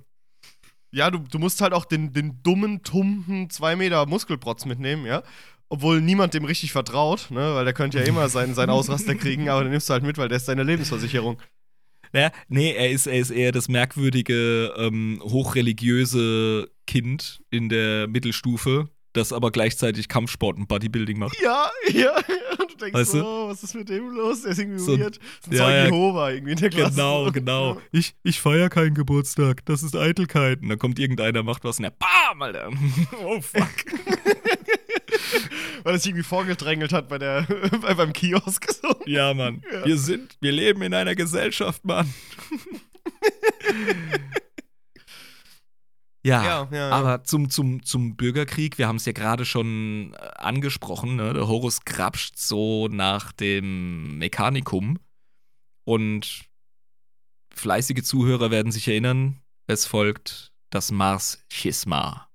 [0.91, 5.23] Ja, du, du musst halt auch den, den dummen, tumpen 2 Meter Muskelprotz mitnehmen, ja.
[5.69, 9.49] Obwohl niemand dem richtig vertraut, ne, weil der könnte ja immer seinen, seinen Ausraster kriegen,
[9.49, 11.37] aber den nimmst du halt mit, weil der ist deine Lebensversicherung.
[12.13, 18.89] Ja, nee, er ist, er ist eher das merkwürdige, ähm, hochreligiöse Kind in der Mittelstufe,
[19.13, 21.35] das aber gleichzeitig Kampfsport und Bodybuilding macht.
[21.41, 22.15] Ja, ja.
[22.59, 23.25] Und du denkst Weißt so, du?
[23.25, 24.41] oh, was ist mit dem los?
[24.43, 25.17] Der ist irgendwie So- weird.
[25.41, 25.85] Das ist ein Ja, ja.
[25.85, 26.91] Jehova irgendwie in der Klasse.
[26.95, 27.81] Genau, genau.
[27.91, 30.61] Ich, ich feiere keinen Geburtstag, das ist Eitelkeit.
[30.61, 32.69] Und dann kommt irgendeiner, macht was und er BAM, Alter.
[33.23, 33.67] Oh, fuck.
[35.83, 37.43] Weil er sich irgendwie vorgedrängelt hat bei der,
[37.81, 38.71] bei, beim Kiosk.
[38.71, 38.95] So.
[39.05, 39.63] Ja, Mann.
[39.71, 39.85] Ja.
[39.85, 42.13] Wir sind, wir leben in einer Gesellschaft, Mann.
[46.23, 46.89] ja, Ja, ja, ja.
[46.89, 51.33] aber zum, zum, zum Bürgerkrieg, wir haben es ja gerade schon äh, angesprochen, ne?
[51.33, 54.99] der Horus grapscht so nach dem Mechanikum
[55.85, 56.45] und
[57.53, 62.29] fleißige Zuhörer werden sich erinnern, es folgt das Mars-Schisma.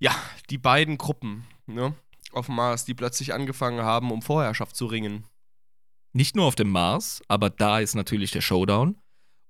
[0.00, 0.14] Ja,
[0.50, 1.94] die beiden Gruppen, ne,
[2.32, 5.24] auf dem Mars, die plötzlich angefangen haben, um Vorherrschaft zu ringen.
[6.12, 8.96] Nicht nur auf dem Mars, aber da ist natürlich der Showdown.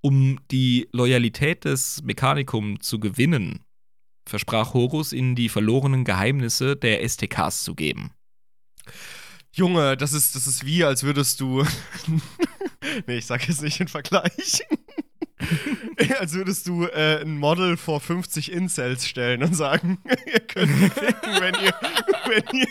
[0.00, 3.64] Um die Loyalität des Mechanicum zu gewinnen,
[4.28, 8.12] versprach Horus ihnen die verlorenen Geheimnisse der STKs zu geben.
[9.52, 11.64] Junge, das ist, das ist wie, als würdest du.
[13.06, 14.62] nee, ich sag jetzt nicht den Vergleich.
[16.18, 19.98] als würdest du äh, ein Model vor 50 Incels stellen und sagen,
[20.32, 21.74] ihr könnt mich ficken, wenn ihr.
[22.28, 22.66] Wenn ihr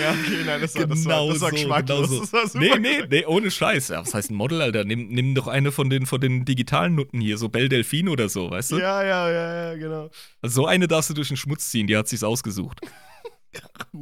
[0.00, 2.30] ja, okay, nein, das war, das war, das war geschmacklos.
[2.30, 3.88] Das war Nee, nee, nee, ohne Scheiß.
[3.88, 4.84] Ja, was heißt ein Model, Alter?
[4.84, 8.28] Nimm, nimm doch eine von den, von den digitalen Nutten hier, so Belle Delphine oder
[8.28, 8.78] so, weißt du?
[8.78, 10.10] Ja, ja, ja, ja, genau.
[10.40, 12.80] Also so eine darfst du durch den Schmutz ziehen, die hat sich's ausgesucht.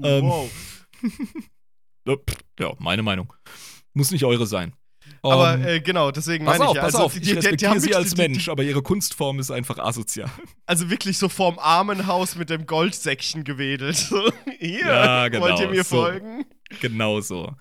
[0.03, 0.51] Ähm, Wow.
[2.07, 3.33] Pff, Ja, meine Meinung.
[3.93, 4.75] Muss nicht eure sein.
[5.33, 6.83] Aber Ähm, äh, genau, deswegen Pass meine auf, ich ja.
[6.83, 8.63] pass also, auf, die- ich die- die respektiere haben sie als die- die- Mensch, aber
[8.63, 10.31] ihre Kunstform ist einfach asozial.
[10.67, 13.97] Also wirklich so vorm Armenhaus mit dem Goldsäckchen gewedelt.
[14.11, 15.97] So, hier, Ja, genau, wollt ihr mir so.
[15.97, 16.45] folgen?
[16.81, 17.53] Genau so.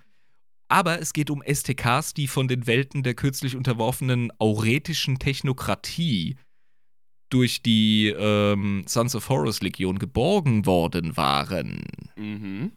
[0.67, 6.37] Aber es geht um STKs, die von den Welten der kürzlich unterworfenen auretischen Technokratie
[7.29, 11.83] durch die ähm, Sons of Horus Legion geborgen worden waren.
[12.15, 12.71] Mhm.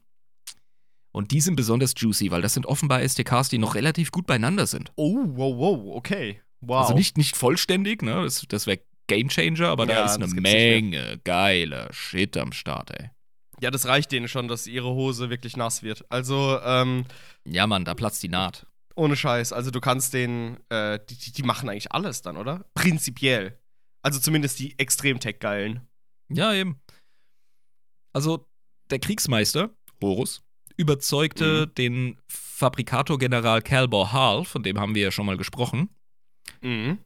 [1.12, 4.66] Und die sind besonders juicy, weil das sind offenbar STKs, die noch relativ gut beieinander
[4.66, 4.92] sind.
[4.96, 6.40] Oh, wow, wow, okay.
[6.61, 6.82] Wow.
[6.82, 8.22] Also nicht, nicht vollständig, ne?
[8.22, 10.26] Das, das wäre Game Changer, aber da Ja, ist eine.
[10.26, 13.11] Menge geiler Shit am Start, ey.
[13.61, 16.04] ja, das reicht denen schon, dass ihre Hose wirklich nass wird.
[16.11, 17.04] Also, ähm,
[17.46, 18.66] Ja, Mann, da platzt die Naht.
[18.96, 19.52] ohne Scheiß.
[19.52, 22.66] Also, du kannst den, äh, die, die, die machen eigentlich alles dann, oder?
[22.74, 23.59] Prinzipiell.
[24.02, 25.80] Also zumindest die extrem tech-geilen.
[26.28, 26.80] Ja, eben.
[28.12, 28.46] Also,
[28.90, 29.70] der Kriegsmeister,
[30.02, 30.42] Horus,
[30.79, 35.91] überzeugte den Fabrikator-General Calbor Hall, von dem haben wir ja schon mal gesprochen.
[36.62, 36.99] Mhm.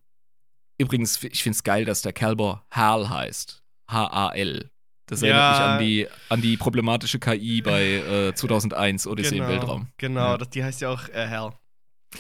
[0.79, 3.62] Übrigens, ich finde es geil, dass der Calbor Hal heißt.
[3.91, 4.70] H-A-L.
[5.07, 5.29] Das Ja.
[5.29, 7.83] erinnert mich an die, an die problematische KI bei
[8.29, 9.89] äh, 2001 Odyssee im Weltraum.
[9.99, 10.39] Genau, Ja.
[10.39, 11.51] das, die heißt ja auch äh, Hell.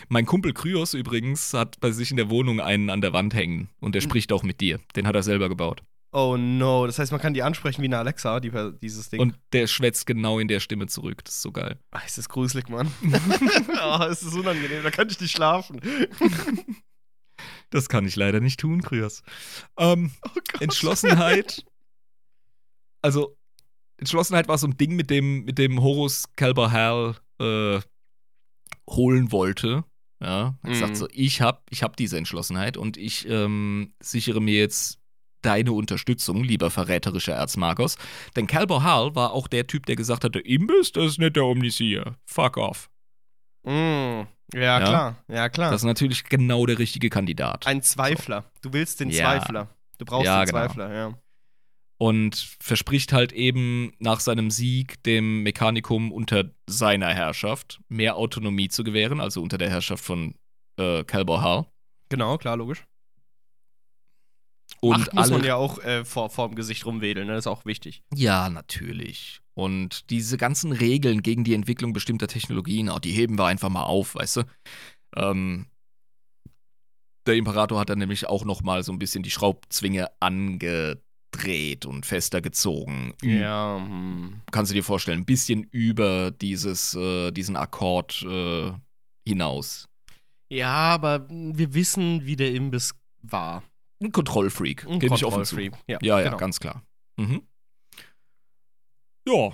[0.08, 3.68] Mein Kumpel Kryos übrigens hat bei sich in der Wohnung einen an der Wand hängen
[3.80, 4.06] und der Mhm.
[4.06, 4.80] spricht auch mit dir.
[4.96, 5.82] Den hat er selber gebaut.
[6.14, 8.52] Oh no, das heißt, man kann die ansprechen wie eine Alexa, die,
[8.82, 9.18] dieses Ding.
[9.20, 11.24] Und der schwätzt genau in der Stimme zurück.
[11.24, 11.78] Das ist so geil.
[11.90, 12.92] Ach, ist das gruselig, Mann.
[13.82, 15.80] oh, es ist unangenehm, da kann ich nicht schlafen.
[17.70, 19.22] Das kann ich leider nicht tun, Kryos.
[19.78, 20.28] Ähm, Oh.
[20.60, 21.64] Entschlossenheit.
[23.00, 23.36] Also,
[23.96, 27.80] Entschlossenheit war so ein Ding, mit dem, mit dem Horus Calber Hal äh,
[28.88, 29.84] holen wollte.
[30.20, 30.68] Ja, hat Mhm.
[30.68, 35.00] gesagt so, ich hab, ich hab diese Entschlossenheit und ich ähm, sichere mir jetzt
[35.42, 37.96] deine Unterstützung, lieber verräterischer Erzmagos.
[38.36, 41.44] Denn Calbo Hall war auch der Typ, der gesagt hatte, Imbiss, das ist nicht der
[41.44, 42.16] Omnisier.
[42.24, 42.88] Fuck off.
[43.64, 44.22] Mm,
[44.54, 45.16] ja, klar.
[45.28, 45.70] Ja, klar.
[45.70, 47.66] Das ist natürlich genau der richtige Kandidat.
[47.66, 48.44] Ein Zweifler.
[48.62, 49.24] Du willst den Ja.
[49.24, 49.68] Zweifler.
[49.98, 50.66] Du brauchst Ja, den genau.
[50.66, 51.18] Zweifler, ja.
[51.98, 58.82] und verspricht halt eben nach seinem Sieg dem Mechanikum unter seiner Herrschaft mehr Autonomie zu
[58.82, 60.34] gewähren, also unter der Herrschaft von
[60.78, 61.66] äh, Calbo Hall.
[62.08, 62.84] Genau, klar, logisch.
[64.84, 67.34] Und Macht muss alle man ja auch äh, vor, vor dem Gesicht rumwedeln, ne?
[67.34, 68.02] das ist auch wichtig.
[68.12, 69.40] Ja, natürlich.
[69.54, 73.84] Und diese ganzen Regeln gegen die Entwicklung bestimmter Technologien, auch die heben wir einfach mal
[73.84, 74.42] auf, weißt du?
[75.14, 75.66] Ähm,
[77.26, 82.04] der Imperator hat dann nämlich auch noch mal so ein bisschen die Schraubzwinge angedreht und
[82.04, 83.14] fester gezogen.
[83.22, 84.42] Ja, hm.
[84.50, 88.72] Kannst du dir vorstellen, ein bisschen über dieses, äh, diesen Akkord äh,
[89.24, 89.88] hinaus.
[90.50, 93.62] Ja, aber wir wissen, wie der Imbiss war.
[94.02, 95.60] Ein Kontrollfreak, Ein gebe ich offen zu.
[95.60, 96.36] Ja, Ja, ja, genau.
[96.36, 96.82] ganz klar.
[97.16, 97.42] Mhm.
[99.28, 99.50] Ja.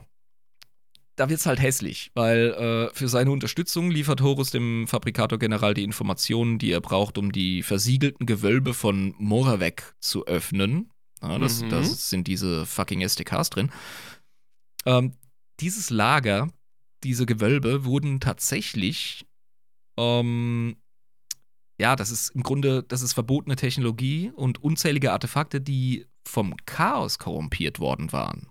[1.17, 5.83] Da wird's halt hässlich, weil äh, für seine Unterstützung liefert Horus dem Fabrikator General die
[5.83, 10.93] Informationen, die er braucht, um die versiegelten Gewölbe von Moravec zu öffnen.
[11.21, 11.71] Ja, das, Mhm.
[11.71, 13.73] das sind diese fucking SDKs drin.
[14.87, 15.15] Ähm,
[15.59, 16.53] dieses Lager,
[17.03, 19.27] diese Gewölbe wurden tatsächlich,
[19.99, 20.77] ähm,
[21.79, 27.19] ja, das ist im Grunde, das ist verbotene Technologie und unzählige Artefakte, die vom Chaos
[27.19, 28.49] korrumpiert worden waren.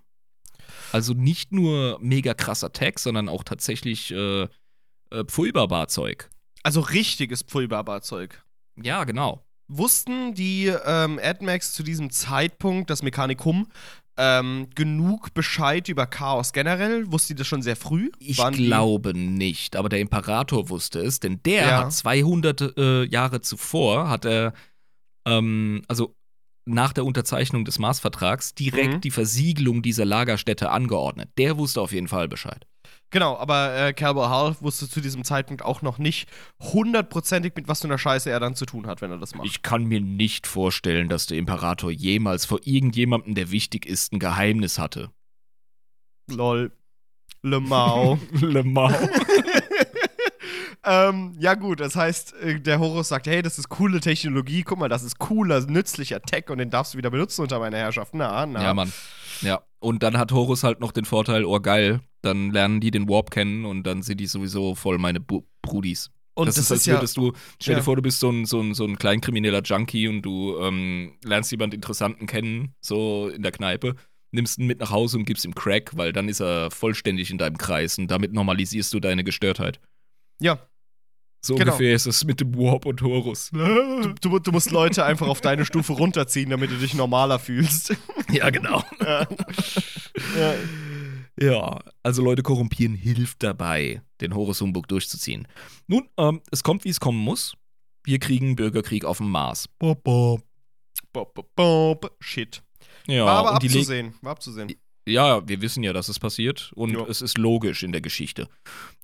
[0.92, 6.30] Also nicht nur mega krasser Tech, sondern auch tatsächlich äh, äh, Pfulberbar-Zeug.
[6.62, 8.42] Also richtiges Pulverbarzeug.
[8.82, 9.44] Ja, genau.
[9.68, 13.68] Wussten die ähm, AdMax zu diesem Zeitpunkt, das Mechanikum,
[14.18, 17.10] ähm, genug Bescheid über Chaos generell?
[17.12, 18.10] Wussten die das schon sehr früh?
[18.18, 21.78] Ich Waren die- glaube nicht, aber der Imperator wusste es, denn der Ja.
[21.84, 24.52] hat 200 äh, Jahre zuvor, hat er,
[25.26, 26.14] ähm, also
[26.68, 29.00] nach der Unterzeichnung des Mars-Vertrags, direkt Mhm.
[29.00, 31.30] die Versiegelung dieser Lagerstätte angeordnet.
[31.38, 32.66] Der wusste auf jeden Fall Bescheid.
[33.10, 36.28] Genau, aber äh, Calbo Hall wusste zu diesem Zeitpunkt auch noch nicht
[36.60, 39.46] hundertprozentig, mit was für einer Scheiße er dann zu tun hat, wenn er das macht.
[39.46, 44.18] Ich kann mir nicht vorstellen, dass der Imperator jemals vor irgendjemandem, der wichtig ist, ein
[44.18, 45.10] Geheimnis hatte.
[46.30, 46.70] Lol.
[47.42, 48.18] Le Mao.
[48.32, 48.96] Le Mans.
[50.84, 54.78] ähm, ja, gut, das heißt, äh, der Horus sagt: Hey, das ist coole Technologie, guck
[54.78, 58.14] mal, das ist cooler, nützlicher Tech und den darfst du wieder benutzen unter meiner Herrschaft.
[58.14, 58.62] Na, na.
[58.62, 58.92] Ja, Mann.
[59.40, 59.60] Ja.
[59.80, 63.30] Und dann hat Horus halt noch den Vorteil, oh geil, dann lernen die den Warp
[63.30, 66.10] kennen und dann sind die sowieso voll meine Bu Brudis.
[66.34, 66.94] Und das, ist, als ja.
[66.94, 67.84] würdest du, stell dir Ja.
[67.84, 71.50] vor, du bist so ein, so ein, so ein kleinkrimineller Junkie und du ähm, lernst
[71.50, 73.96] jemand Interessanten kennen, so in der Kneipe,
[74.30, 77.38] nimmst ihn mit nach Hause und gibst ihm Crack, weil dann ist er vollständig in
[77.38, 79.80] deinem Kreis und damit normalisierst du deine Gestörtheit.
[80.40, 80.58] Ja.
[81.44, 81.72] So Genau.
[81.72, 83.50] ungefähr ist es mit dem Warp und Horus.
[83.52, 87.94] Du, du, du musst Leute einfach auf deine Stufe runterziehen, damit du dich normaler fühlst.
[88.30, 88.82] ja, genau.
[89.00, 89.26] ja.
[90.36, 90.54] Ja.
[91.40, 95.46] Ja, also Leute korrumpieren hilft dabei, den Horus Humbug durchzuziehen.
[95.86, 97.54] Nun, ähm, es kommt, wie es kommen muss.
[98.04, 99.68] Wir kriegen Bürgerkrieg auf dem Mars.
[99.78, 100.42] Bob, bob.
[101.12, 102.16] Bob, bob, bob.
[102.18, 102.62] Shit.
[103.06, 104.14] Ja, War aber abzusehen.
[104.20, 104.74] War abzusehen.
[105.08, 107.06] Ja, wir wissen ja, dass es passiert und Ja.
[107.08, 108.48] es ist logisch in der Geschichte.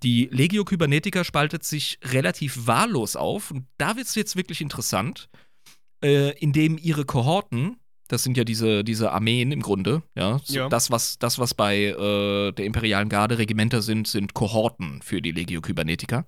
[0.02, 5.28] Die Legio Kybernetica spaltet sich relativ wahllos auf und da wird es jetzt wirklich interessant,
[6.02, 7.76] äh, indem ihre Kohorten,
[8.08, 10.68] das sind ja diese, diese Armeen im Grunde, ja, so Ja.
[10.68, 15.32] Das, was, das, was bei äh, der Imperialen Garde Regimenter sind, sind Kohorten für die
[15.32, 16.26] Legio Kybernetica.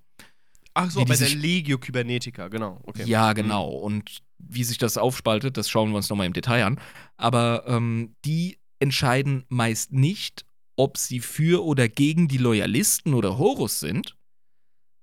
[0.79, 2.81] Ach so, bei der Legio Kybernetica, genau.
[2.85, 3.05] Okay.
[3.07, 3.69] Ja, genau.
[3.71, 6.81] Und wie sich das aufspaltet, das schauen wir uns nochmal im Detail an.
[7.17, 10.45] Aber ähm, die entscheiden meist nicht,
[10.77, 14.17] ob sie für oder gegen die Loyalisten oder Horus sind,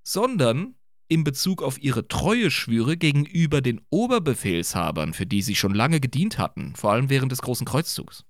[0.07, 0.75] sondern
[1.07, 6.75] in Bezug auf ihre Treueschwüre gegenüber den Oberbefehlshabern, für die sie schon lange gedient hatten,
[6.75, 8.23] vor allem während des Großen Kreuzzugs.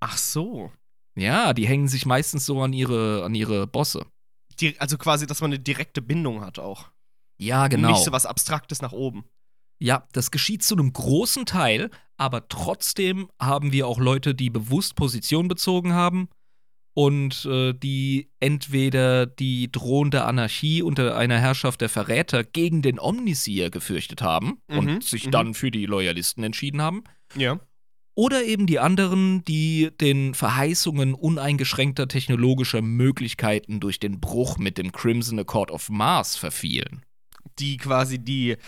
[0.00, 0.72] Ach so.
[1.14, 4.06] Ja, die hängen sich meistens so an ihre, an ihre Bosse.
[4.60, 6.90] Die, also quasi, dass man eine direkte Bindung hat auch.
[7.38, 7.90] Ja, Und genau.
[7.90, 9.24] Nicht so was Abstraktes nach oben.
[9.82, 14.94] Ja, das geschieht zu einem großen Teil, aber trotzdem haben wir auch Leute, die bewusst
[14.94, 16.28] Position bezogen haben
[16.94, 23.70] und äh, die entweder die drohende Anarchie unter einer Herrschaft der Verräter gegen den Omnisier
[23.70, 25.30] gefürchtet haben Mhm, und sich mhm.
[25.32, 27.02] dann für die Loyalisten entschieden haben.
[27.34, 27.58] Ja.
[28.14, 34.92] Oder eben die anderen, die den Verheißungen uneingeschränkter technologischer Möglichkeiten durch den Bruch mit dem
[34.92, 37.02] Crimson Accord of Mars verfielen.
[37.58, 38.58] Die quasi die.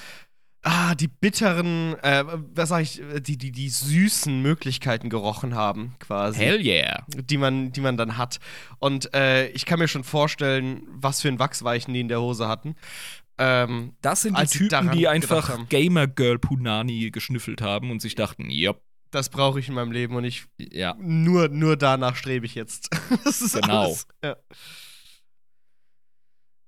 [0.67, 6.39] Ah, die bitteren, äh, was sag ich, die, die, die süßen Möglichkeiten gerochen haben, quasi.
[6.39, 7.05] Hell yeah.
[7.11, 8.41] die man, die man dann hat.
[8.79, 12.49] Und äh, ich kann mir schon vorstellen, was für ein Wachsweichen die in der Hose
[12.49, 12.77] hatten.
[13.37, 15.69] Ähm, Das sind die Typen, die einfach.
[15.69, 18.73] Gamer Girl Punani geschnüffelt haben und sich dachten, ja,
[19.11, 22.89] das brauche ich in meinem Leben und ich ja, nur, nur danach strebe ich jetzt.
[23.25, 23.85] das ist Genau.
[23.85, 24.07] alles.
[24.25, 24.37] Ja.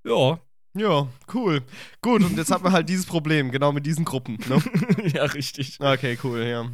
[0.05, 0.39] ja,
[0.77, 1.63] ja, cool.
[2.03, 4.39] Gut, und jetzt hat man halt dieses Problem, genau mit diesen Gruppen.
[4.49, 4.63] Ne?
[5.15, 5.79] ja, richtig.
[5.81, 6.71] Okay, cool, ja.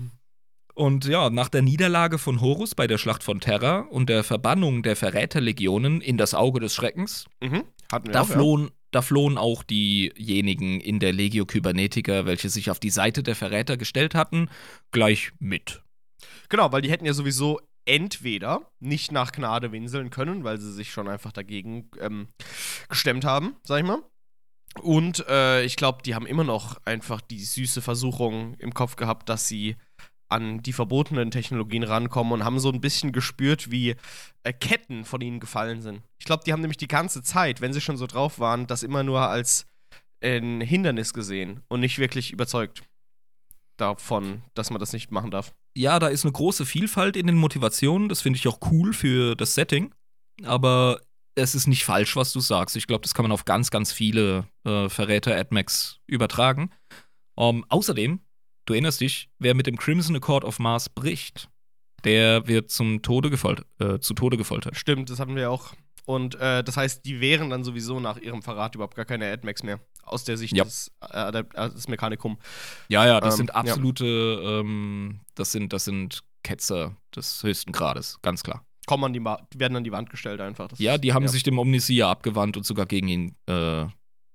[0.75, 4.83] Und ja, nach der Niederlage von Horus bei der Schlacht von Terra und der Verbannung
[4.83, 7.65] der Verräterlegionen in das Auge des Schreckens, Mhm.
[7.91, 8.35] Hatten wir da auch, ja.
[8.37, 13.37] flohen, da flohen auch diejenigen in der Legio Kybernetica, welche sich auf die Seite der
[13.37, 14.49] Verräter gestellt hatten,
[14.93, 15.83] gleich mit.
[16.49, 20.91] Genau, weil die hätten ja sowieso entweder nicht nach Gnade winseln können, weil sie sich
[20.91, 22.29] schon einfach dagegen ähm,
[22.89, 24.03] gestemmt haben, sag ich mal.
[24.81, 29.29] Und äh, ich glaube, die haben immer noch einfach die süße Versuchung im Kopf gehabt,
[29.29, 29.77] dass sie
[30.29, 33.97] an die verbotenen Technologien rankommen und haben so ein bisschen gespürt, wie
[34.45, 36.03] äh, Ketten von ihnen gefallen sind.
[36.19, 38.83] Ich glaube, die haben nämlich die ganze Zeit, wenn sie schon so drauf waren, das
[38.83, 39.67] immer nur als
[40.23, 42.83] ein Hindernis gesehen und nicht wirklich überzeugt
[43.77, 45.53] davon, dass man das nicht machen darf.
[45.75, 49.35] Ja, da ist eine große Vielfalt in den Motivationen, das finde ich auch cool für
[49.35, 49.95] das Setting,
[50.45, 51.01] aber
[51.35, 52.77] es ist nicht falsch, was du sagst.
[52.77, 56.71] Ich glaube, das kann man auf ganz, ganz viele äh, Verräter-Admax übertragen.
[57.39, 58.21] Ähm, außerdem,
[58.67, 61.49] du erinnerst dich, wer mit dem Crimson Accord of Mars bricht,
[62.05, 64.77] der wird zum Tode gefoltert, äh, zu Tode gefoltert.
[64.77, 65.73] Stimmt, das hatten wir auch.
[66.05, 69.63] Und äh, das heißt, die wären dann sowieso nach ihrem Verrat überhaupt gar keine AdMax
[69.63, 69.81] mehr.
[70.03, 70.65] Aus der Sicht Ja.
[70.65, 72.39] des, äh, äh, des Mechanikum.
[72.89, 73.55] Ja, ja, das Ähm, sind ja.
[73.55, 78.65] absolute, ähm, das sind, das sind Ketzer des höchsten Grades, ganz klar.
[78.87, 80.67] Kommen an die, werden an die Wand gestellt einfach.
[80.69, 83.87] Das Ja, die haben sich dem Omnisia abgewandt und sogar gegen ihn äh,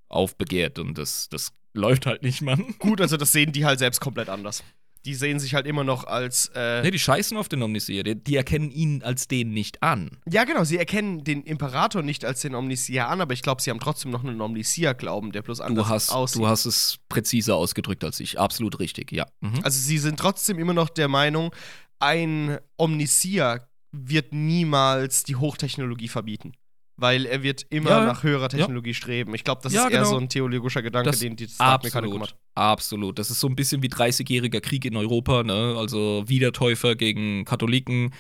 [0.10, 2.76] aufbegehrt und das, das läuft halt nicht, Mann.
[2.80, 4.64] Gut, also das sehen die halt selbst komplett anders.
[5.08, 6.52] Die sehen sich halt immer noch als.
[6.54, 10.20] Äh, Nee, die scheißen auf den Omnisia, die, die erkennen ihn als den nicht an.
[10.30, 13.72] ja, genau, sie erkennen den Imperator nicht als den Omnisia an, aber ich glaube, sie
[13.72, 16.42] haben trotzdem noch einen Omnisia-Glauben, der bloß anders Du hast, aussieht.
[16.42, 19.26] du hast es präziser ausgedrückt als ich, absolut richtig, ja.
[19.40, 19.62] Mhm.
[19.64, 21.52] Also sie sind trotzdem immer noch der Meinung,
[22.00, 26.52] ein Omnisia wird niemals die Hochtechnologie verbieten.
[27.00, 29.36] Weil er wird immer Ja, nach höherer Technologie streben.
[29.36, 30.10] Ich glaube, das Ja, ist eher genau.
[30.12, 32.40] so ein theologischer Gedanke, Das- den die Dark Mechanikum Absolut, hat.
[32.56, 33.20] absolut.
[33.20, 35.76] Das ist so ein bisschen wie 30-jähriger Krieg in Europa, ne?
[35.78, 38.14] Also Wiedertäufer gegen Katholiken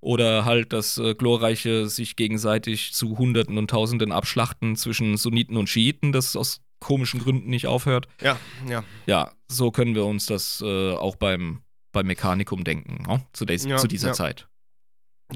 [0.00, 5.68] oder halt das äh, glorreiche sich gegenseitig zu Hunderten und Tausenden abschlachten zwischen Sunniten und
[5.68, 8.08] Schiiten, das aus komischen Gründen nicht aufhört.
[8.22, 8.82] Ja, ja.
[9.06, 11.60] Ja, so können wir uns das äh, auch beim,
[11.92, 13.24] beim Mechanikum denken, ne?
[13.34, 14.14] zu, Ja, zu dieser ja.
[14.14, 14.48] Zeit.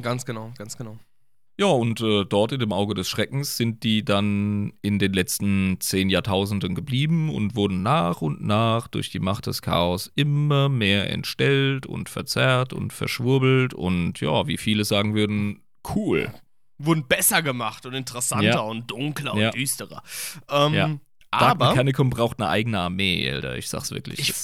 [0.01, 0.99] Ganz genau, ganz genau.
[1.59, 5.81] Ja, und äh, dort in dem Auge des Schreckens sind die dann in den letzten
[5.81, 11.09] zehn Jahrtausenden geblieben und wurden nach und nach durch die Macht des Chaos immer mehr
[11.11, 15.63] entstellt und verzerrt und verschwurbelt und ja, wie viele sagen würden,
[15.95, 16.31] cool.
[16.79, 18.59] Wurden besser gemacht und interessanter Ja.
[18.61, 19.47] und dunkler Ja.
[19.49, 20.03] und düsterer.
[20.51, 20.91] Ähm, Ja.
[21.31, 24.21] Aber, Mechanicum braucht eine eigene Armee, Alter, ich sag's wirklich.
[24.21, 24.35] ich,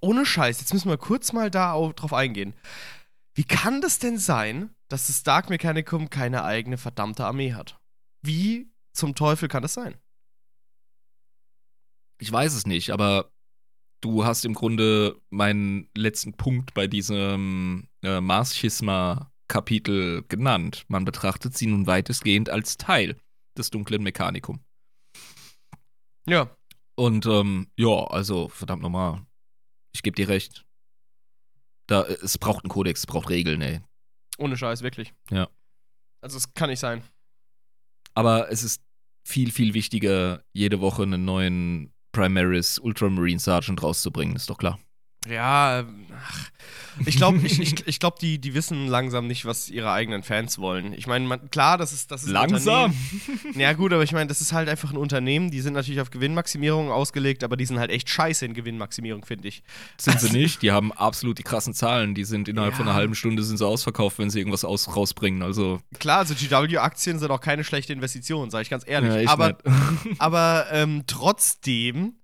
[0.00, 2.52] ohne Scheiß, jetzt müssen wir kurz mal da au- drauf eingehen.
[3.34, 7.78] Wie kann das denn sein, dass das Dark Mechanicum keine eigene verdammte Armee hat?
[8.22, 9.96] Wie zum Teufel kann das sein?
[12.20, 13.30] Ich weiß es nicht, aber
[14.00, 20.84] du hast im Grunde meinen letzten Punkt bei diesem äh, Mars-Schisma-Kapitel genannt.
[20.88, 23.16] Man betrachtet sie nun weitestgehend als Teil
[23.56, 24.58] des dunklen Mechanikum.
[26.26, 26.50] Ja.
[26.96, 29.24] Und ähm, ja, also verdammt nochmal,
[29.94, 30.64] ich gebe dir recht.
[31.86, 33.80] Da, es braucht einen Kodex, es braucht Regeln, ey.
[34.38, 35.12] Ohne Scheiß, wirklich.
[35.30, 35.48] Ja.
[36.20, 37.02] Also es kann nicht sein.
[38.14, 38.82] Aber es ist
[39.26, 44.78] viel, viel wichtiger, jede Woche einen neuen Primaris Ultramarine Sergeant rauszubringen, ist doch klar.
[45.28, 46.48] Ja, ähm, ach,
[47.06, 50.58] ich glaube, ich, ich, ich glaub, die, die wissen langsam nicht, was ihre eigenen Fans
[50.58, 50.92] wollen.
[50.92, 52.94] Ich meine, klar, das ist das ist ein Unternehmen.
[53.54, 56.10] Ja, gut, aber ich meine, das ist halt einfach ein Unternehmen, die sind natürlich auf
[56.10, 59.62] Gewinnmaximierung ausgelegt, aber die sind halt echt scheiße in Gewinnmaximierung, finde ich.
[59.96, 60.62] Sind sie nicht.
[60.62, 62.14] Die haben absolut die krassen Zahlen.
[62.14, 62.78] Die sind innerhalb Ja.
[62.78, 65.42] von einer halben Stunde sind sie ausverkauft, wenn sie irgendwas aus, rausbringen.
[65.42, 69.24] Also, Klar, also GW-Aktien sind auch keine schlechte Investition, sage ich ganz ehrlich.
[69.24, 69.60] ja, aber nicht.
[70.18, 72.14] aber ähm, trotzdem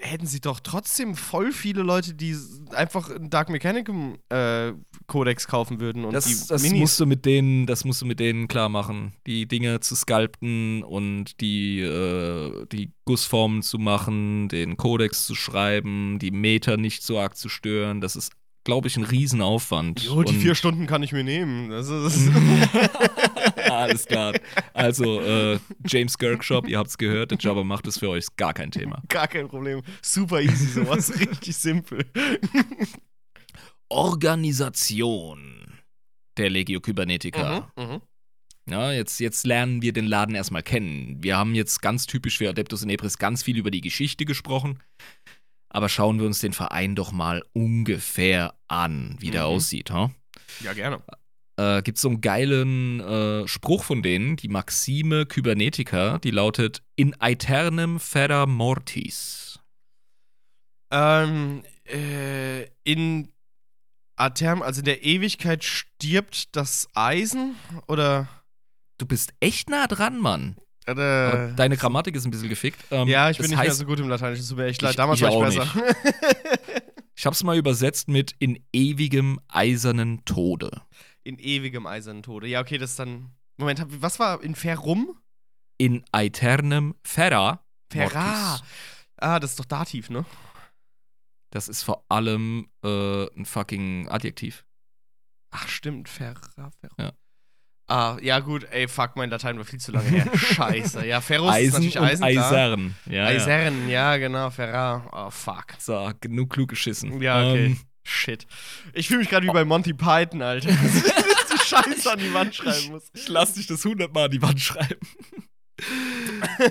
[0.00, 2.36] hätten sie doch trotzdem voll viele Leute, die
[2.70, 4.72] einfach einen Dark Mechanicum äh,
[5.06, 6.78] Codex kaufen würden und Das, die das Minis.
[6.80, 9.12] musst du mit denen, das musst du mit denen klar machen.
[9.26, 16.18] Die Dinge zu sculpten und die, äh, die Gussformen zu machen, den Kodex zu schreiben,
[16.18, 18.00] die Meter nicht so arg zu stören.
[18.00, 18.32] Das ist,
[18.64, 20.02] glaube ich, ein Riesenaufwand.
[20.04, 21.70] Jo, die Und- vier Stunden kann ich mir nehmen.
[21.70, 22.30] Das ist
[23.70, 24.34] Alles klar.
[24.72, 28.54] Also, äh, James Girkshop, ihr habt's gehört, der Jabba macht es für euch, ist gar
[28.54, 29.02] kein Thema.
[29.08, 29.82] gar kein Problem.
[30.02, 31.12] Super easy, sowas.
[31.20, 32.04] Richtig simpel.
[33.88, 35.72] Organisation
[36.36, 37.70] der Legio Kybernetica.
[37.76, 38.00] Mhm, mhm.
[38.68, 41.22] Ja, jetzt, jetzt lernen wir den Laden erstmal kennen.
[41.22, 44.78] Wir haben jetzt ganz typisch für Adeptus Inepris ganz viel über die Geschichte gesprochen.
[45.74, 49.48] Aber schauen wir uns den Verein doch mal ungefähr an, wie der Mhm.
[49.48, 49.90] aussieht.
[49.90, 50.12] Ha?
[50.60, 51.02] Ja, gerne.
[51.56, 57.20] Äh, Gibt so einen geilen äh, Spruch von denen, die Maxime Kybernetica, die lautet: In
[57.20, 59.58] aeternem ferra mortis.
[60.92, 63.32] Ähm, äh, in
[64.16, 67.56] Aterm, also in der Ewigkeit stirbt das Eisen
[67.88, 68.28] oder.
[68.98, 70.56] Du bist echt nah dran, Mann.
[70.86, 70.92] Aber
[71.32, 72.84] oder deine Grammatik ist ein bisschen gefickt.
[72.90, 73.12] Ähm, Äh.
[73.12, 74.90] ja, ich bin nicht mehr heißt, so gut im Lateinischen, tut mir echt leid.
[74.92, 75.72] Ich- Damals ich war ich besser.
[77.16, 80.82] Ich hab's mal übersetzt mit in ewigem eisernen Tode.
[81.22, 82.48] in ewigem eisernen Tode.
[82.48, 83.30] Ja, okay, das ist dann.
[83.56, 85.16] Moment, was war in Ferrum?
[85.78, 88.60] In aeternem ferra Ferra.
[89.16, 90.24] Ah, das ist doch Dativ, ne?
[91.50, 94.64] Das ist vor allem äh, ein fucking Adjektiv.
[95.50, 96.40] Ach, stimmt, Ferra,
[96.80, 96.94] Ferra.
[96.98, 97.12] Ja.
[97.86, 100.26] Ah, ja, gut, ey, fuck, mein Latein war viel zu lange her.
[100.38, 101.06] Scheiße.
[101.06, 102.24] Ja, Ferrus ist Eisen natürlich und Eisen.
[102.24, 102.94] Eisern.
[103.06, 103.24] Ja, ja.
[103.26, 105.06] Eisern, ja, genau, Ferra.
[105.12, 105.66] Oh, fuck.
[105.78, 107.20] So, genug klug geschissen.
[107.20, 107.66] Ja, okay.
[107.66, 108.46] Ähm, Shit.
[108.92, 110.68] Ich fühle mich gerade wie bei Monty Python, Alter.
[110.82, 113.04] Dass ich die Scheiße an die Wand schreiben muss.
[113.14, 115.00] ich lass dich das hundertmal an die Wand schreiben.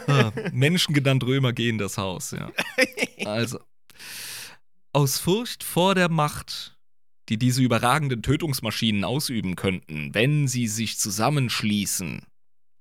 [0.08, 2.52] Ah, Menschen genannt Römer gehen das Haus, ja.
[3.26, 3.60] Also,
[4.94, 6.73] aus Furcht vor der Macht,
[7.30, 12.26] die diese überragenden Tötungsmaschinen ausüben könnten, wenn sie sich zusammenschließen,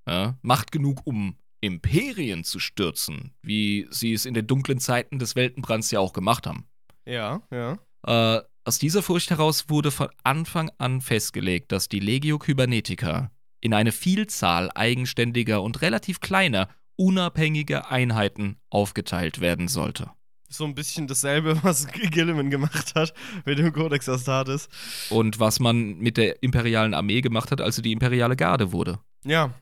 [0.08, 5.36] ja, Macht genug, um Imperien zu stürzen, wie sie es in den dunklen Zeiten des
[5.36, 6.66] Weltenbrands ja auch gemacht haben.
[7.06, 7.78] Ja, ja.
[8.04, 13.30] Äh, aus dieser Furcht heraus wurde von Anfang an festgelegt, dass die Legio Kybernetica
[13.60, 20.10] in eine Vielzahl eigenständiger und relativ kleiner, unabhängiger Einheiten aufgeteilt werden sollte.
[20.52, 23.14] So ein bisschen dasselbe, was Gilliman gemacht hat
[23.46, 24.68] mit dem Codex Astartes.
[25.08, 28.98] Und was man mit der imperialen Armee gemacht hat, als sie die imperiale Garde wurde.
[29.24, 29.54] Ja.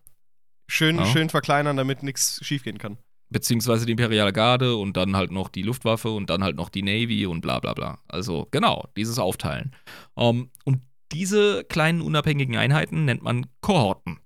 [0.69, 1.07] Schön, Ja.
[1.07, 2.99] schön verkleinern, damit nichts schiefgehen kann.
[3.29, 6.83] Beziehungsweise die imperiale Garde und dann halt noch die Luftwaffe und dann halt noch die
[6.83, 7.99] Navy und bla bla bla.
[8.09, 9.77] Also genau, dieses Aufteilen.
[10.17, 10.81] Ähm, und
[11.13, 14.19] diese kleinen unabhängigen Einheiten nennt man Kohorten.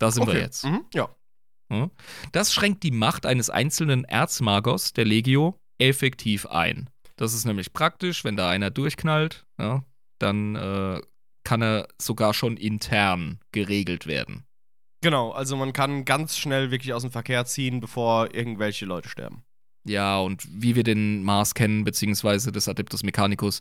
[0.00, 0.64] Da sind wir jetzt.
[0.64, 0.84] Mhm.
[0.92, 1.08] Ja.
[1.70, 1.90] Hm?
[2.32, 6.90] Das schränkt die Macht eines einzelnen Erzmagos der Legio effektiv ein.
[7.16, 9.84] Das ist nämlich praktisch, wenn da einer durchknallt, ja,
[10.18, 11.00] dann äh,
[11.44, 14.44] kann er sogar schon intern geregelt werden.
[15.00, 19.44] Genau, also man kann ganz schnell wirklich aus dem Verkehr ziehen, bevor irgendwelche Leute sterben.
[19.84, 23.60] Ja, und wie wir den Mars kennen, beziehungsweise des Adeptus Mechanicus,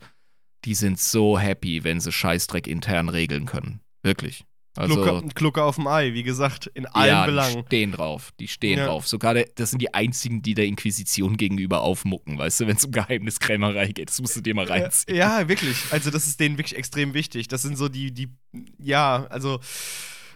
[0.65, 3.81] die sind so happy, wenn sie Scheißdreck intern regeln können.
[4.03, 4.43] Wirklich.
[4.77, 7.55] Also, Glucke auf dem Ei, wie gesagt, in allen ja, Belangen.
[7.61, 8.31] die stehen drauf.
[8.39, 8.85] Die stehen Ja.
[8.87, 9.07] drauf.
[9.07, 12.85] Sogar der, das sind die einzigen, die der Inquisition gegenüber aufmucken, weißt du, wenn es
[12.85, 14.09] um Geheimniskrämerei geht.
[14.09, 15.17] Das musst du dir mal reinziehen.
[15.17, 15.77] Ja, wirklich.
[15.91, 17.47] Also, das ist denen wirklich extrem wichtig.
[17.47, 18.29] Das sind so die, die,
[18.79, 19.59] ja, also,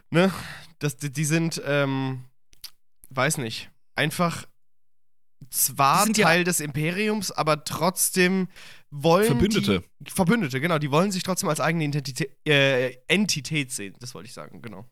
[0.09, 0.31] ne,
[0.79, 2.23] das, die, die sind, ähm,
[3.09, 4.45] weiß nicht, einfach
[5.49, 8.47] zwar sind ja- Teil des Imperiums, aber trotzdem
[8.91, 9.83] wollen Verbündete.
[9.99, 10.77] Die, Verbündete, genau.
[10.77, 13.95] Die wollen sich trotzdem als eigene Identität, äh, Entität sehen.
[13.99, 14.85] Das wollte ich sagen, genau.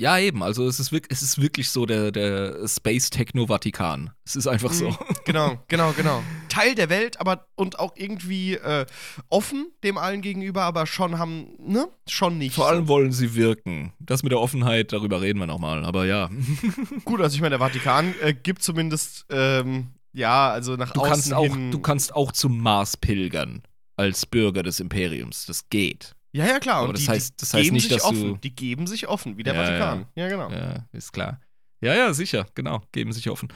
[0.00, 0.42] Ja, eben.
[0.42, 4.10] Also es ist, wirk es ist wirklich so der, der Space Techno Vatikan.
[4.24, 4.88] Es ist einfach so.
[4.88, 4.96] Mhm.
[5.26, 6.22] Genau, genau, genau.
[6.48, 8.86] Teil der Welt, aber und auch irgendwie äh,
[9.28, 11.86] offen dem allen gegenüber, aber schon haben, ne?
[12.08, 12.54] Schon nicht.
[12.54, 12.88] Vor allem so.
[12.88, 13.92] wollen sie wirken.
[13.98, 15.84] Das mit der Offenheit, darüber reden wir nochmal.
[15.84, 16.30] Aber ja.
[17.04, 21.10] Gut, also ich meine, der Vatikan äh, gibt zumindest, ähm, ja, also nach Du außen
[21.12, 21.70] kannst, auch, hin.
[21.70, 23.62] du kannst auch zum Mars pilgern.
[23.96, 25.44] Als Bürger des Imperiums.
[25.46, 26.14] Das geht.
[26.32, 26.76] ja, ja, klar.
[26.78, 28.40] Aber und das die, heißt- das heißt geben nicht, sich dass du- offen.
[28.40, 30.06] Die geben sich offen, wie der Ja, Vatikan.
[30.14, 30.50] Ja, genau.
[30.50, 31.40] Ja, ist klar.
[31.82, 32.82] Ja, ja, sicher, genau.
[32.92, 33.48] Geben sich offen.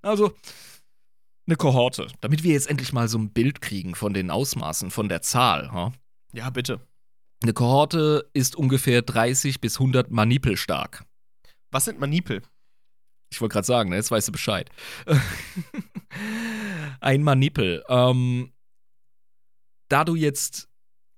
[0.00, 0.34] Also,
[1.46, 2.06] eine Kohorte.
[2.20, 5.70] Damit wir jetzt endlich mal so ein Bild kriegen von den Ausmaßen, von der Zahl.
[5.72, 5.92] Ha?
[6.32, 6.80] Ja, bitte.
[7.42, 11.04] Eine Kohorte ist ungefähr 30 bis 100 Manipel stark.
[11.70, 12.42] Was sind Manipel?
[13.30, 14.70] Ich wollte gerade sagen, ne, jetzt weißt du Bescheid.
[17.00, 17.84] ein Manipel.
[17.88, 18.52] Ähm,
[19.88, 20.68] da du jetzt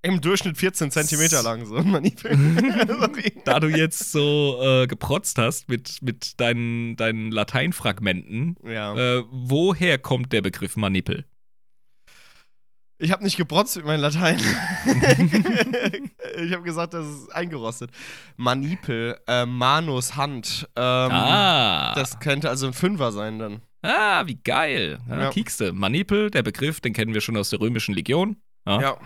[0.03, 2.33] Im Durchschnitt 14 Zentimeter lang, so ein Manipel.
[3.45, 8.95] Da du jetzt so äh, geprotzt hast mit, mit deinen, deinen Lateinfragmenten, ja.
[8.95, 11.25] äh, woher kommt der Begriff Manipel?
[13.03, 14.39] Ich habe nicht geprotzt mit meinem Latein.
[16.37, 17.91] ich habe gesagt, das ist eingerostet.
[18.37, 20.69] Manipel, äh, Manus, Hand.
[20.77, 23.63] Ähm, ah, Das könnte also ein Fünfer sein dann.
[23.83, 25.01] ah, wie geil.
[25.09, 25.31] Ja, Ja.
[25.31, 25.73] Kiekste.
[25.73, 28.37] Manipel, der Begriff, den kennen wir schon aus der römischen Legion.
[28.67, 28.81] Ja.
[28.81, 28.99] Ja.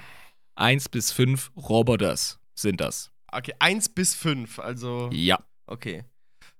[0.56, 3.10] Eins bis fünf Roboters sind das.
[3.32, 5.08] Okay, eins bis fünf, also.
[5.12, 5.38] Ja.
[5.66, 6.04] Okay.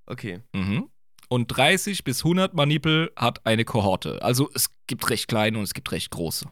[0.06, 0.40] Okay.
[0.54, 0.88] Mhm.
[1.28, 4.22] Und 30 bis 100 Manipel hat eine Kohorte.
[4.22, 6.46] Also es gibt recht kleine und es gibt recht große.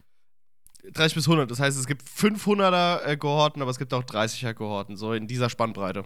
[0.93, 4.53] 30 bis 100, das heißt, es gibt 500er äh, Kohorten, aber es gibt auch 30er
[4.53, 6.05] Kohorten, so in dieser Spannbreite.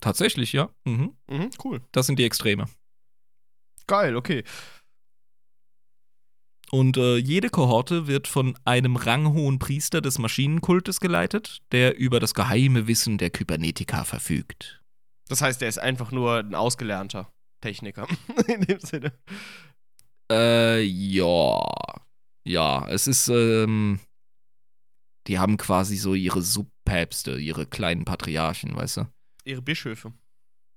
[0.00, 0.70] Tatsächlich, ja.
[0.84, 1.16] Mhm.
[1.28, 1.80] Mhm, cool.
[1.92, 2.66] Das sind die Extreme.
[3.86, 4.44] Geil, okay.
[6.70, 12.34] Und äh, jede Kohorte wird von einem ranghohen Priester des Maschinenkultes geleitet, der über das
[12.34, 14.82] geheime Wissen der Kybernetika verfügt.
[15.28, 18.06] Das heißt, er ist einfach nur ein ausgelernter Techniker.
[18.46, 19.12] In dem Sinne.
[20.30, 21.66] Äh, ja.
[22.44, 24.00] Ja, es ist, ähm,
[25.28, 29.08] die haben quasi so ihre Subpäpste, ihre kleinen Patriarchen, weißt du?
[29.44, 30.12] Ihre Bischöfe.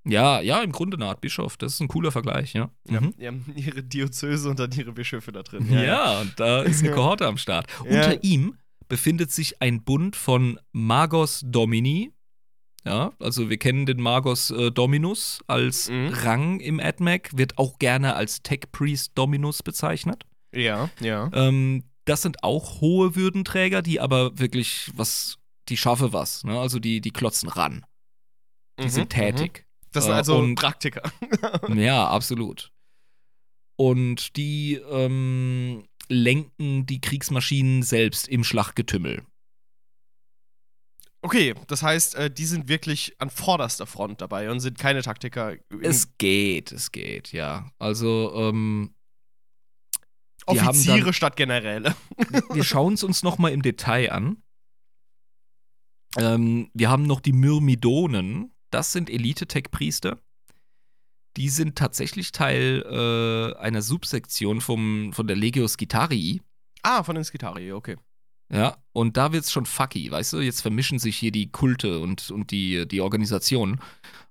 [0.03, 1.57] Ja, ja, im Grunde eine Art Bischof.
[1.57, 2.71] Das ist ein cooler Vergleich, ja.
[2.89, 3.13] Mhm.
[3.17, 5.71] Die haben ihre Diözese und dann ihre Bischöfe da drin.
[5.71, 7.67] Ja, und da ist eine Kohorte am Start.
[7.85, 7.97] Ja.
[7.97, 8.57] Unter ihm
[8.87, 12.11] befindet sich ein Bund von Magos Domini.
[12.83, 16.07] Ja, also wir kennen den Magos äh, Dominus als Mhm.
[16.13, 20.25] Rang im AdMac, wird auch gerne als Tech Priest Dominus bezeichnet.
[20.51, 21.29] Ja, ja.
[21.31, 25.37] Ähm, das sind auch hohe Würdenträger, die aber wirklich was,
[25.69, 26.43] die schaffe was.
[26.43, 26.59] Ne?
[26.59, 27.85] Also die, die klotzen ran.
[28.79, 29.09] Die Mhm, sind mhm.
[29.09, 29.65] tätig.
[29.93, 31.01] Das sind Äh, also und- Praktiker.
[31.75, 32.71] Ja, absolut.
[33.77, 39.23] Und die ähm, lenken die Kriegsmaschinen selbst im Schlachtgetümmel.
[41.23, 45.55] Okay, das heißt, äh, die sind wirklich an vorderster Front dabei und sind keine Taktiker.
[45.81, 47.71] Es geht, es geht, ja.
[47.79, 48.93] Also, ähm,
[50.45, 51.95] Offiziere dann- statt Generäle.
[52.51, 54.37] wir schauen es uns nochmal im Detail an.
[56.17, 58.53] Ähm, wir haben noch die Myrmidonen.
[58.69, 60.19] Das sind Elite-Tech-Priester.
[61.37, 66.41] Die sind tatsächlich Teil äh, einer Subsektion vom, von der Legio Skitarii.
[66.83, 67.97] Ah, von den Skitari, okay.
[68.51, 70.39] Ja, und da wird's schon fucky, weißt du?
[70.41, 73.79] Jetzt vermischen sich hier die Kulte und, und die, die Organisationen.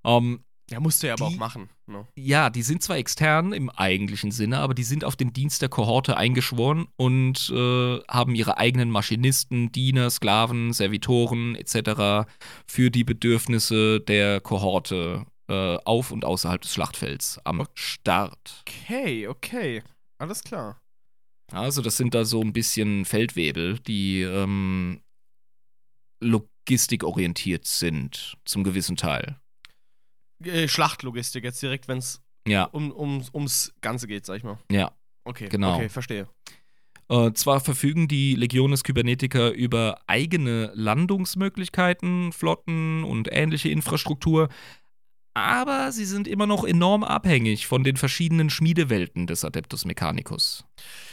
[0.05, 1.69] Ähm, Ja, musste er aber Die- auch machen.
[1.87, 2.07] Ne?
[2.17, 5.69] ja, die sind zwar extern im eigentlichen Sinne, aber die sind auf den Dienst der
[5.69, 12.29] Kohorte eingeschworen und äh, haben ihre eigenen Maschinisten, Diener, Sklaven, Servitoren etc.
[12.69, 18.63] für die Bedürfnisse der Kohorte äh, auf und außerhalb des Schlachtfelds am Start.
[18.69, 19.83] Okay, okay.
[20.19, 20.79] Alles klar.
[21.51, 25.01] Also das sind da so ein bisschen Feldwebel, die ähm,
[26.23, 29.40] logistikorientiert sind, zum gewissen Teil.
[30.45, 34.59] Äh, Schlachtlogistik jetzt direkt, wenn es Ja, um, um, ums Ganze geht, sag ich mal.
[34.71, 34.93] ja.
[35.25, 35.75] Okay, Genau.
[35.77, 36.27] okay, verstehe.
[37.11, 44.49] Äh, zwar verfügen die Legiones Kybernetica über eigene Landungsmöglichkeiten, Flotten und ähnliche Infrastruktur,
[45.35, 50.65] aber sie sind immer noch enorm abhängig von den verschiedenen Schmiedewelten des Adeptus Mechanicus.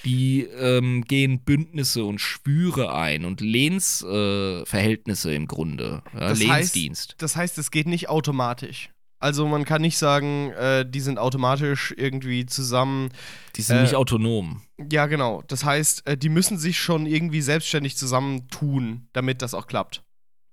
[0.06, 6.02] Die ähm, gehen Bündnisse und Schwüre ein und Lehnsverhältnisse äh, im Grunde.
[6.14, 7.16] Ja, Das heißt- Lehnsdienst.
[7.20, 8.90] Das heißt, es geht nicht automatisch.
[9.20, 13.10] Also man kann nicht sagen, äh, die sind automatisch irgendwie zusammen.
[13.56, 14.62] die sind äh, nicht autonom.
[14.92, 15.42] Ja, genau.
[15.48, 20.04] Das heißt, äh, die müssen sich schon irgendwie selbstständig zusammentun, damit das auch klappt.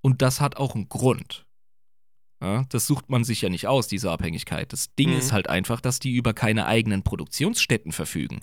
[0.02, 1.46] Und das hat auch einen Grund.
[2.42, 4.72] Ja, das sucht man sich ja nicht aus, diese Abhängigkeit.
[4.72, 5.18] Das Ding Mhm.
[5.18, 8.40] ist halt einfach, dass die über keine eigenen Produktionsstätten verfügen.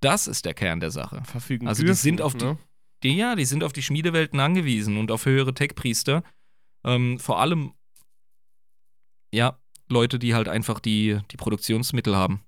[0.00, 1.22] Das ist der Kern der Sache.
[1.24, 2.58] Verfügen Also die dürfen, sind auf die- ne?
[3.02, 6.22] Die, ja, die sind auf die Schmiedewelten angewiesen und auf höhere Tech-Priester.
[6.84, 7.72] Ähm, vor allem,
[9.32, 12.42] ja, Leute, die halt einfach die, die Produktionsmittel haben.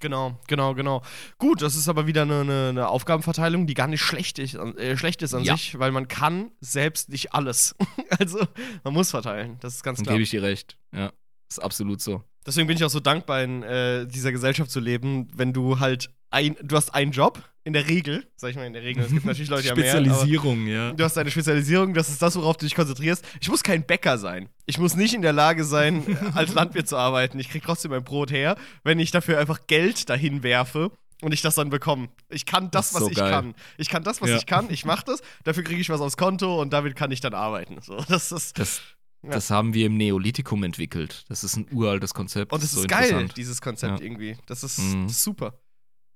[0.00, 1.02] Genau, genau, genau.
[1.38, 4.76] Gut, das ist aber wieder eine, eine, eine Aufgabenverteilung, die gar nicht schlecht ist, an-
[4.78, 5.56] äh, schlecht ist an Ja.
[5.56, 7.74] sich, weil man kann selbst nicht alles.
[8.18, 8.46] also
[8.84, 10.12] man muss verteilen, das ist ganz klar.
[10.14, 10.78] gebe ich dir recht.
[10.94, 11.12] Ja,
[11.48, 12.22] ist absolut so.
[12.46, 16.10] Deswegen bin ich auch so dankbar, in äh, dieser Gesellschaft zu leben, wenn du halt
[16.30, 19.10] ein, du hast einen Job, in der Regel, sag ich mal in der Regel, es
[19.10, 20.92] gibt natürlich Leute, die haben Spezialisierung, ja.
[20.92, 23.22] du hast eine Spezialisierung, das ist das, worauf du dich konzentrierst.
[23.42, 24.48] Ich muss kein Bäcker sein.
[24.64, 26.02] Ich muss nicht in der Lage sein,
[26.34, 27.38] als Landwirt zu arbeiten.
[27.38, 31.42] Ich krieg trotzdem mein Brot her, wenn ich dafür einfach Geld dahin werfe und ich
[31.42, 32.08] das dann bekomme.
[32.30, 33.30] Ich kann das, Das was so ich geil.
[33.30, 33.54] kann.
[33.76, 34.36] Ich kann das, was Ja.
[34.36, 34.70] ich kann.
[34.70, 37.82] Ich mache das, dafür kriege ich was aufs Konto und damit kann ich dann arbeiten.
[37.82, 38.80] So, das ist, Das,
[39.22, 39.30] Ja.
[39.30, 41.24] das haben wir im Neolithikum entwickelt.
[41.28, 42.52] Das ist ein uraltes Konzept.
[42.52, 44.04] und das ist so geil, dieses Konzept Ja.
[44.04, 44.36] irgendwie.
[44.46, 45.04] Das ist, Mhm.
[45.08, 45.58] das ist super.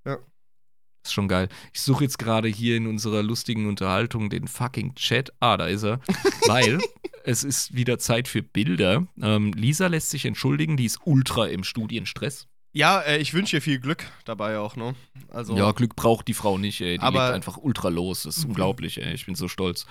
[0.05, 1.49] Das ist schon geil.
[1.73, 5.33] Ich suche jetzt gerade hier in unserer lustigen Unterhaltung den fucking Chat.
[5.41, 6.01] Ah, da ist er.
[6.47, 6.79] Weil
[7.25, 9.07] es ist wieder Zeit für Bilder.
[9.21, 12.47] Ähm, Lisa lässt sich entschuldigen, die ist ultra im Studienstress.
[12.75, 14.95] Ja, äh, ich wünsche ihr viel Glück dabei auch, ne?
[15.29, 16.99] Also, Ja, Glück braucht die Frau nicht, ey.
[16.99, 18.23] Die Aber- legt einfach ultra los.
[18.23, 19.13] Das ist unglaublich, ey.
[19.13, 19.87] Ich bin so stolz.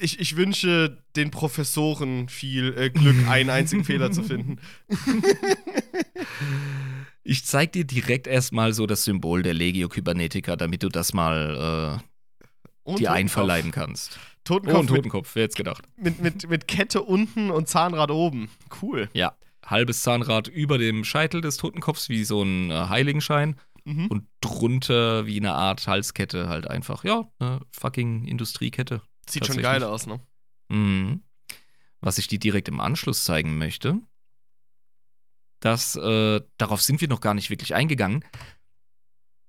[0.00, 4.58] Ich, ich wünsche den Professoren viel äh, Glück, einen einzigen Fehler zu finden.
[7.24, 12.00] Ich zeig dir direkt erstmal so das Symbol der Legio Kybernetica, damit du das mal
[12.00, 14.18] äh, Und dir einverleiben kannst.
[14.18, 15.84] Oh, Totenkopf und mit, Totenkopf, wer hätte gedacht.
[15.96, 18.50] mit, mit, mit Kette unten und Zahnrad oben.
[18.82, 19.08] Cool.
[19.12, 23.56] Ja, halbes Zahnrad über dem Scheitel des Totenkopfs, wie so ein äh, Heiligenschein.
[23.84, 24.06] Mhm.
[24.06, 27.04] Und drunter wie eine Art Halskette halt einfach.
[27.04, 29.02] Ja, eine fucking Industriekette.
[29.28, 30.20] Sieht schon geil aus, ne?
[30.68, 31.22] Mhm.
[32.00, 34.00] was ich dir direkt im Anschluss zeigen möchte,
[35.60, 38.24] das, äh, darauf sind wir noch gar nicht wirklich eingegangen.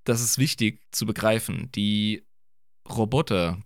[0.04, 1.72] Das ist wichtig zu begreifen.
[1.72, 2.24] Die
[2.88, 3.60] Roboter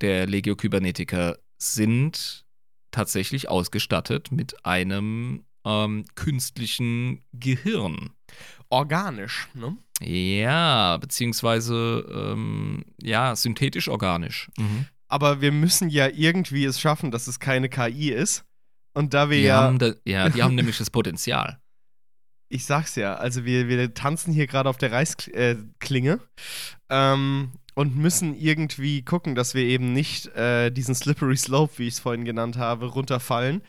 [0.00, 2.46] der Legio Kybernetica sind
[2.90, 8.10] tatsächlich ausgestattet mit einem ähm, künstlichen Gehirn.
[8.70, 9.76] Organisch, ne?
[10.00, 14.50] Ja, beziehungsweise ähm, ja, synthetisch organisch.
[14.56, 14.86] Mhm.
[15.10, 18.44] Aber wir müssen ja irgendwie es schaffen, dass es keine KI ist.
[18.94, 19.60] Und da wir Die ja.
[19.62, 21.60] haben da, ja, die haben nämlich das Potenzial.
[22.48, 26.18] Ich sag's ja, also wir, wir tanzen hier gerade auf der Reisklinge
[26.88, 31.94] ähm, und müssen irgendwie gucken, dass wir eben nicht äh, diesen Slippery Slope, wie ich
[31.94, 33.62] es vorhin genannt habe, runterfallen,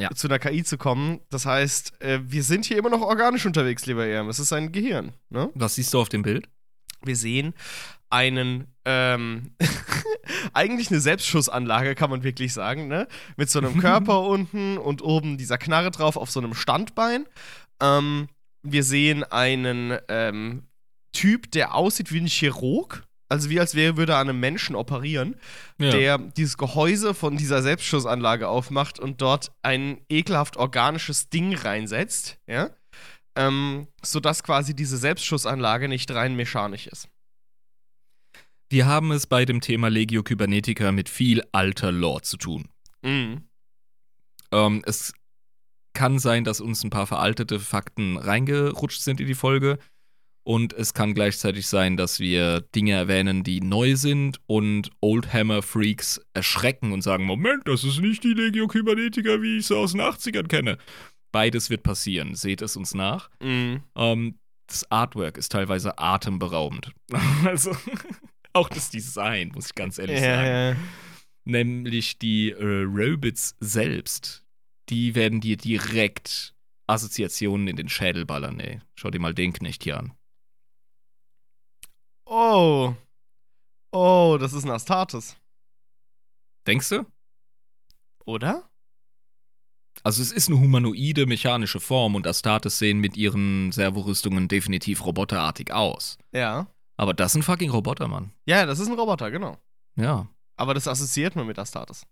[0.00, 0.10] Ja.
[0.14, 1.20] zu einer KI zu kommen.
[1.28, 4.30] Das heißt, äh, wir sind hier immer noch organisch unterwegs, lieber Erm.
[4.30, 5.50] Es ist ein Gehirn, ne?
[5.54, 6.48] Was siehst du auf dem Bild?
[7.04, 7.52] Wir sehen
[8.12, 9.54] einen, ähm,
[10.52, 13.08] eigentlich eine Selbstschussanlage, kann man wirklich sagen, ne?
[13.36, 17.26] Mit so einem Körper unten und oben dieser Knarre drauf auf so einem Standbein.
[17.80, 18.28] Ähm,
[18.62, 20.64] wir sehen einen ähm,
[21.12, 23.04] Typ, der aussieht wie ein Chirurg.
[23.28, 25.36] Also wie als wäre, würde er an einem Menschen operieren,
[25.78, 32.68] der dieses Gehäuse von dieser Selbstschussanlage aufmacht und dort ein ekelhaft organisches Ding reinsetzt, ja?
[33.34, 37.08] Ähm, sodass quasi diese Selbstschussanlage nicht rein mechanisch ist.
[38.72, 42.70] Wir haben es bei dem Thema Legio Kybernetica mit viel alter Lore zu tun.
[43.02, 43.42] Mhm.
[44.50, 45.12] Ähm, es
[45.92, 49.78] kann sein, dass uns ein paar veraltete Fakten reingerutscht sind in die Folge.
[50.42, 56.92] Und es kann gleichzeitig sein, dass wir Dinge erwähnen, die neu sind und Oldhammer-Freaks erschrecken
[56.92, 60.48] und sagen: Moment, das ist nicht die Legio Kybernetica, wie ich sie aus den 80ern
[60.48, 60.78] kenne.
[61.30, 62.34] Beides wird passieren.
[62.34, 63.28] Seht es uns nach.
[63.42, 63.82] Mhm.
[63.96, 66.92] Ähm, das Artwork ist teilweise atemberaubend.
[67.44, 67.76] also,
[68.54, 70.46] auch das Design, muss ich ganz ehrlich sagen.
[70.46, 70.76] Ja,
[71.44, 74.44] Nämlich die äh, Robots selbst.
[74.88, 76.54] Die werden dir direkt
[76.86, 78.80] Assoziationen in den Schädel ballern, ey.
[78.94, 80.12] Schau dir mal den Knecht hier an.
[82.26, 82.94] Oh.
[83.92, 85.36] Oh, das ist ein Astartes.
[86.66, 87.06] Denkst du?
[88.24, 88.68] Oder?
[90.02, 95.72] Also es ist eine humanoide mechanische Form und Astartes sehen mit ihren Servorüstungen definitiv roboterartig
[95.72, 96.18] aus.
[96.32, 96.71] Ja.
[96.96, 98.32] Aber das sind fucking Roboter, Mann.
[98.46, 99.58] Ja, das ist ein Roboter, genau.
[99.96, 102.06] Ja, Aber das assoziiert man mit Astartes.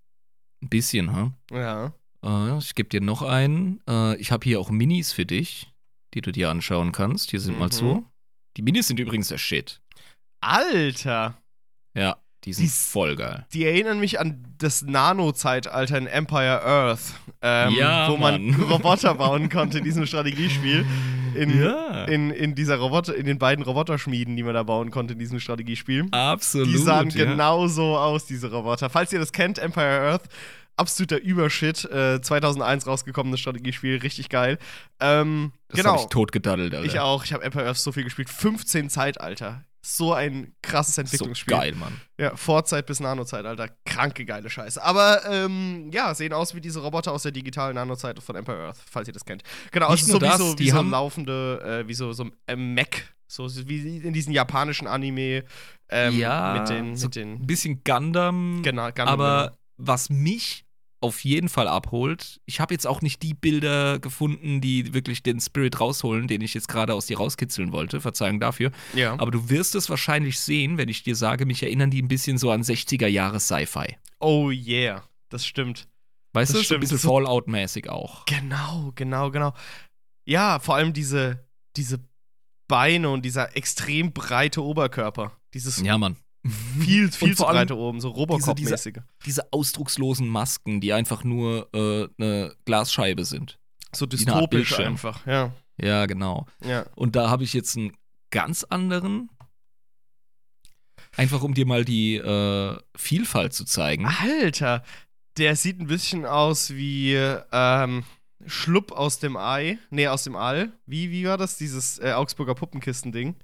[0.63, 1.33] ein bisschen, ha?
[1.51, 1.93] Ja.
[2.23, 3.81] Äh, ich gebe dir noch einen.
[3.89, 5.73] Äh, ich habe hier auch Minis für dich,
[6.15, 7.31] die du dir anschauen kannst.
[7.31, 7.73] Hier sind mal Mhm.
[7.73, 8.05] so.
[8.57, 9.81] Die Minis sind übrigens der Shit.
[10.41, 11.37] Alter!
[11.95, 13.45] Ja, die sind Die- voll geil.
[13.53, 17.01] Die erinnern mich an das Nano-Zeitalter in Empire Earth,
[17.43, 18.61] ähm, Ja, wo man Mann.
[18.71, 20.85] Roboter bauen konnte in diesem Strategiespiel.
[21.35, 22.05] In, Ja.
[22.07, 25.39] in, in dieser Roboter, in den beiden Roboterschmieden, die man da bauen konnte in diesem
[25.39, 26.07] Strategiespiel.
[26.11, 26.69] Absolut.
[26.69, 27.25] Die sahen ja.
[27.25, 28.91] genau so aus, diese Roboter.
[28.91, 30.25] Falls ihr das kennt, Empire Earth,
[30.77, 31.85] absoluter Übershit.
[31.85, 34.59] Äh, 2001 rausgekommenes Strategiespiel, richtig geil.
[34.99, 35.91] Ähm, Das genau.
[35.93, 36.87] habe ich totgedaddelt, Alter.
[36.87, 37.25] Ich auch.
[37.25, 38.29] Ich habe Empire Earth so viel gespielt.
[38.29, 39.63] 15 Zeitalter.
[39.83, 41.57] So ein krasses So Entwicklungsspiel.
[41.57, 42.01] geil, Mann.
[42.19, 43.69] Ja, Vorzeit bis Nano-Zeitalter.
[43.87, 44.83] Kranke geile Scheiße.
[44.83, 48.79] Aber ähm, ja, sehen aus wie diese Roboter aus der digitalen Nano-Zeit von Empire Earth,
[48.91, 49.43] falls ihr das kennt.
[49.71, 52.29] Genau, Nicht nur so wie das, so, die wie so laufende, äh, wie so, so
[52.47, 53.05] ein Mech.
[53.27, 55.45] So wie in diesen japanischen Anime
[55.89, 58.61] ähm, ja, mit den, so mit den ein bisschen Gundam.
[58.63, 60.65] Genau, Gundam, aber was mich
[61.03, 65.41] auf jeden Fall abholt, ich habe jetzt auch nicht die Bilder gefunden, die wirklich den
[65.41, 68.01] Spirit rausholen, den ich jetzt gerade aus dir rauskitzeln wollte.
[68.01, 68.71] Verzeihung dafür.
[68.95, 69.15] Ja.
[69.19, 72.37] Aber du wirst es wahrscheinlich sehen, wenn ich dir sage, mich erinnern die ein bisschen
[72.37, 73.97] so an 60er Jahre Sci-Fi.
[74.19, 75.89] Oh yeah, das stimmt.
[76.35, 78.27] Weißt Das du, so ein bisschen Fallout-mäßig auch.
[78.27, 79.55] Genau, genau, genau.
[80.27, 81.99] Ja, vor allem diese, diese
[82.69, 85.33] Beine und dieser extrem breite Oberkörper.
[85.55, 86.17] Dieses Ja, Mann.
[86.45, 89.01] Viel, viel Und zu breite oben, so Robocop-mäßige.
[89.27, 93.59] Diese ausdruckslosen Masken, die einfach nur äh, eine Glasscheibe sind.
[93.93, 95.53] So dystopisch einfach, ja.
[95.81, 96.47] Ja, genau.
[96.65, 96.87] Ja.
[96.95, 97.93] Und da habe ich jetzt einen
[98.31, 99.31] ganz anderen.
[101.17, 104.07] Einfach um dir mal die äh, Vielfalt zu zeigen.
[104.07, 104.85] Alter,
[105.39, 107.15] der sieht ein bisschen aus wie
[107.51, 108.05] ähm,
[108.47, 109.79] Schlupp aus dem Ei.
[109.91, 110.73] Nee, aus dem All.
[110.87, 111.57] Wie, wie war das?
[111.57, 113.37] Dieses äh, Augsburger Puppenkisten-Ding.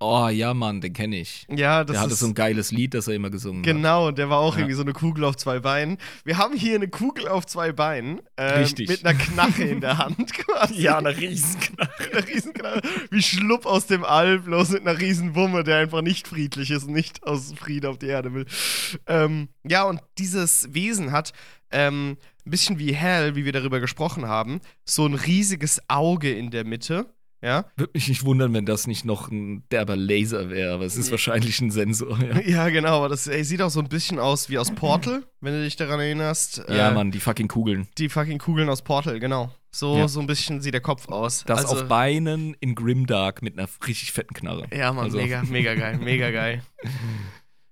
[0.00, 1.44] Oh ja, Mann, den kenne ich.
[1.50, 2.20] Ja, das Der hatte ist.
[2.20, 3.64] so ein geiles Lied, das er immer gesungen hat.
[3.64, 4.60] Genau, und der war auch Ja.
[4.60, 5.98] irgendwie so eine Kugel auf zwei Beinen.
[6.24, 8.20] Wir haben hier eine Kugel auf zwei Beinen.
[8.36, 8.88] ähm, Richtig.
[8.88, 10.88] Mit einer Knarre in der Hand quasi.
[10.88, 11.90] eine Riesenknarre.
[12.12, 12.80] eine Riesenknarre.
[13.10, 16.92] Wie Schlupp aus dem All, bloß mit einer Riesenwumme, der einfach nicht friedlich ist und
[16.92, 18.46] nicht aus Frieden auf die Erde will.
[19.08, 21.32] Ähm, ja, und dieses Wesen hat
[21.72, 26.50] ähm, ein bisschen wie Hell, wie wir darüber gesprochen haben, so ein riesiges Auge in
[26.50, 27.66] der Mitte, Ja?
[27.76, 31.06] Würde mich nicht wundern, wenn das nicht noch ein derber Laser wäre, aber es ist
[31.06, 31.10] Nee.
[31.12, 32.18] wahrscheinlich ein Sensor.
[32.20, 35.22] Ja, Ja, genau, aber das ey, sieht auch so ein bisschen aus wie aus Portal,
[35.40, 36.64] wenn du dich daran erinnerst.
[36.68, 37.86] ja Äh, Mann, die fucking Kugeln.
[37.98, 39.52] Die fucking Kugeln aus Portal, genau.
[39.70, 40.08] So, Ja.
[40.08, 41.44] so ein bisschen sieht der Kopf aus.
[41.46, 44.66] Das also, auf Beinen in Grimdark mit einer richtig fetten Knarre.
[44.74, 46.62] Ja, Mann, Also- mega, mega geil, mega geil.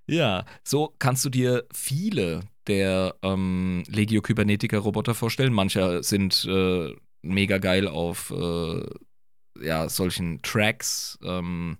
[0.09, 5.52] Ja, so kannst du dir viele der ähm, Legio Kybernetica Roboter vorstellen.
[5.52, 8.82] Manche sind äh, mega geil auf äh,
[9.62, 11.18] ja, solchen Tracks.
[11.22, 11.78] Ähm,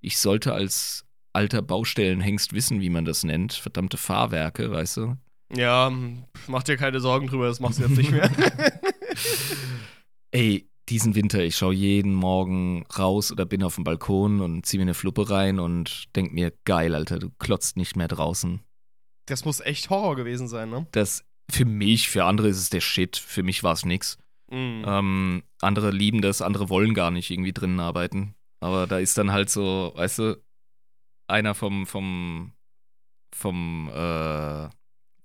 [0.00, 3.54] ich sollte als alter Baustellenhengst wissen, wie man das nennt.
[3.54, 5.16] Verdammte Fahrwerke, weißt du?
[5.54, 5.92] Ja,
[6.46, 8.30] mach dir keine Sorgen drüber, das machst du jetzt nicht mehr.
[10.30, 14.78] Ey, diesen Winter, ich schaue jeden Morgen raus oder bin auf dem Balkon und ziehe
[14.78, 18.60] mir eine Fluppe rein und denk mir, geil, Alter, du klotzt nicht mehr draußen.
[19.26, 20.86] das muss echt Horror gewesen sein, ne?
[20.92, 24.18] Das für mich, für andere ist es der Shit, für mich war es nix.
[24.50, 24.84] Mhm.
[24.86, 28.34] Ähm, andere lieben das, andere wollen gar nicht irgendwie drinnen arbeiten.
[28.60, 30.42] Aber da ist dann halt so, weißt du,
[31.26, 32.52] einer vom, vom,
[33.34, 34.68] vom äh,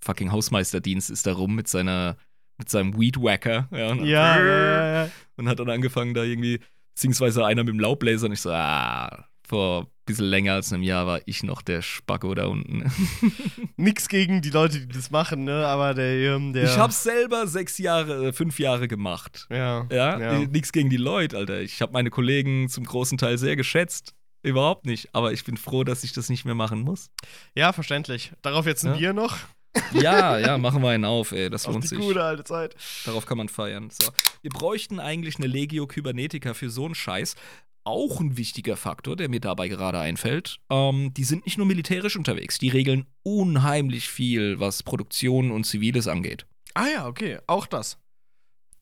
[0.03, 2.17] fucking Hausmeisterdienst ist da rum mit seiner,
[2.57, 3.67] mit seinem Weedwacker.
[3.71, 5.11] Ja, und, Ja, ja, ja, ja.
[5.37, 6.59] und hat dann angefangen, da irgendwie,
[6.95, 11.07] beziehungsweise einer mit dem Laubbläser und ich so, ah, vor bisschen länger als einem Jahr
[11.07, 12.91] war ich noch der Spacko da unten.
[13.77, 15.65] Nix gegen die Leute, die das machen, ne?
[15.67, 16.63] Aber der, der.
[16.63, 19.47] Ich hab's selber sechs Jahre, äh, fünf Jahre gemacht.
[19.49, 19.85] Ja.
[19.91, 20.39] Ja, Ja.
[20.39, 21.61] nichts gegen die Leute, Alter.
[21.61, 24.13] Ich habe meine Kollegen zum großen Teil sehr geschätzt.
[24.41, 25.09] Überhaupt nicht.
[25.13, 27.09] Aber ich bin froh, dass ich das nicht mehr machen muss.
[27.55, 28.31] ja, verständlich.
[28.41, 28.97] Darauf jetzt ein Ja.
[28.97, 29.37] Bier noch.
[29.93, 31.47] Ja, ja, machen wir einen auf, ey.
[31.49, 31.99] Das Auf lohnt die sich.
[31.99, 32.75] gute alte Zeit.
[33.05, 33.89] Darauf kann man feiern.
[33.91, 34.11] So.
[34.41, 37.35] Wir bräuchten eigentlich eine Legio Kybernetica für so einen Scheiß.
[37.83, 40.59] Auch ein wichtiger Faktor, der mir dabei gerade einfällt.
[40.69, 46.07] Ähm, die sind nicht nur militärisch unterwegs, die regeln unheimlich viel, was Produktion und Ziviles
[46.07, 46.45] angeht.
[46.73, 47.39] Ah ja, okay.
[47.47, 47.97] Auch das.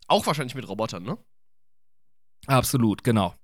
[0.07, 1.18] Auch wahrscheinlich mit Robotern, ne?
[2.48, 3.36] Absolut, genau.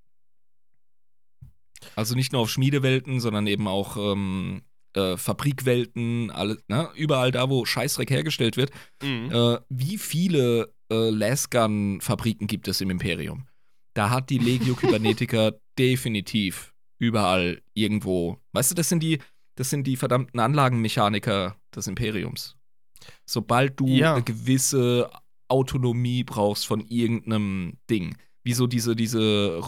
[1.95, 4.63] Also nicht nur auf Schmiedewelten, sondern eben auch ähm,
[4.93, 6.89] äh, Fabrikwelten, alle, ne?
[6.95, 8.71] überall da, wo Scheißdreck hergestellt wird.
[9.01, 9.31] Mhm.
[9.31, 13.47] Äh, wie viele äh, Lasgun-Fabriken gibt es im Imperium?
[13.93, 18.37] Da hat die Legio Kybernetica definitiv überall irgendwo.
[18.53, 19.19] Weißt du, das sind die,
[19.55, 22.55] das sind die verdammten Anlagenmechaniker des Imperiums.
[23.25, 24.13] Sobald du Ja.
[24.15, 25.09] eine gewisse
[25.47, 29.61] Autonomie brauchst von irgendeinem Ding, wie so diese, diese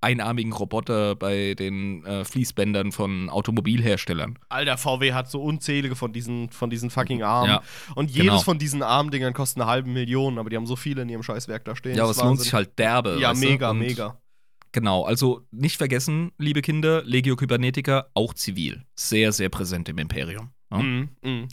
[0.00, 4.38] einarmigen Roboter bei den äh, Fließbändern von Automobilherstellern.
[4.48, 7.50] Alter, VW hat so unzählige von diesen, von diesen fucking Armen.
[7.50, 7.62] Ja,
[7.94, 8.40] Und jedes genau.
[8.40, 11.64] von diesen Armdingern kostet eine halbe Million, aber die haben so viele in ihrem Scheißwerk
[11.64, 11.96] da stehen.
[11.96, 13.18] Ja, aber es lohnt sich halt derbe.
[13.20, 14.20] Ja, mega, Und mega.
[14.72, 18.84] Genau, also nicht vergessen, liebe Kinder, Legio Kybernetica auch zivil.
[18.94, 20.50] Sehr, sehr präsent im Imperium.
[20.70, 20.78] Ja?
[20.78, 21.48] Mhm, mhm.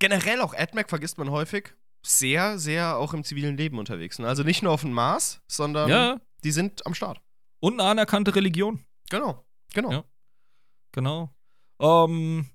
[0.00, 1.74] Generell auch AdMac vergisst man häufig.
[2.04, 4.18] Sehr, sehr auch im zivilen Leben unterwegs.
[4.18, 4.26] Ne?
[4.26, 7.20] Also nicht nur auf dem Mars, sondern ja, die sind am Start.
[7.60, 8.84] Und eine anerkannte Religion.
[9.10, 9.92] Genau, genau.
[9.92, 10.04] Ja.
[10.92, 11.34] Genau.
[11.80, 12.46] Ähm,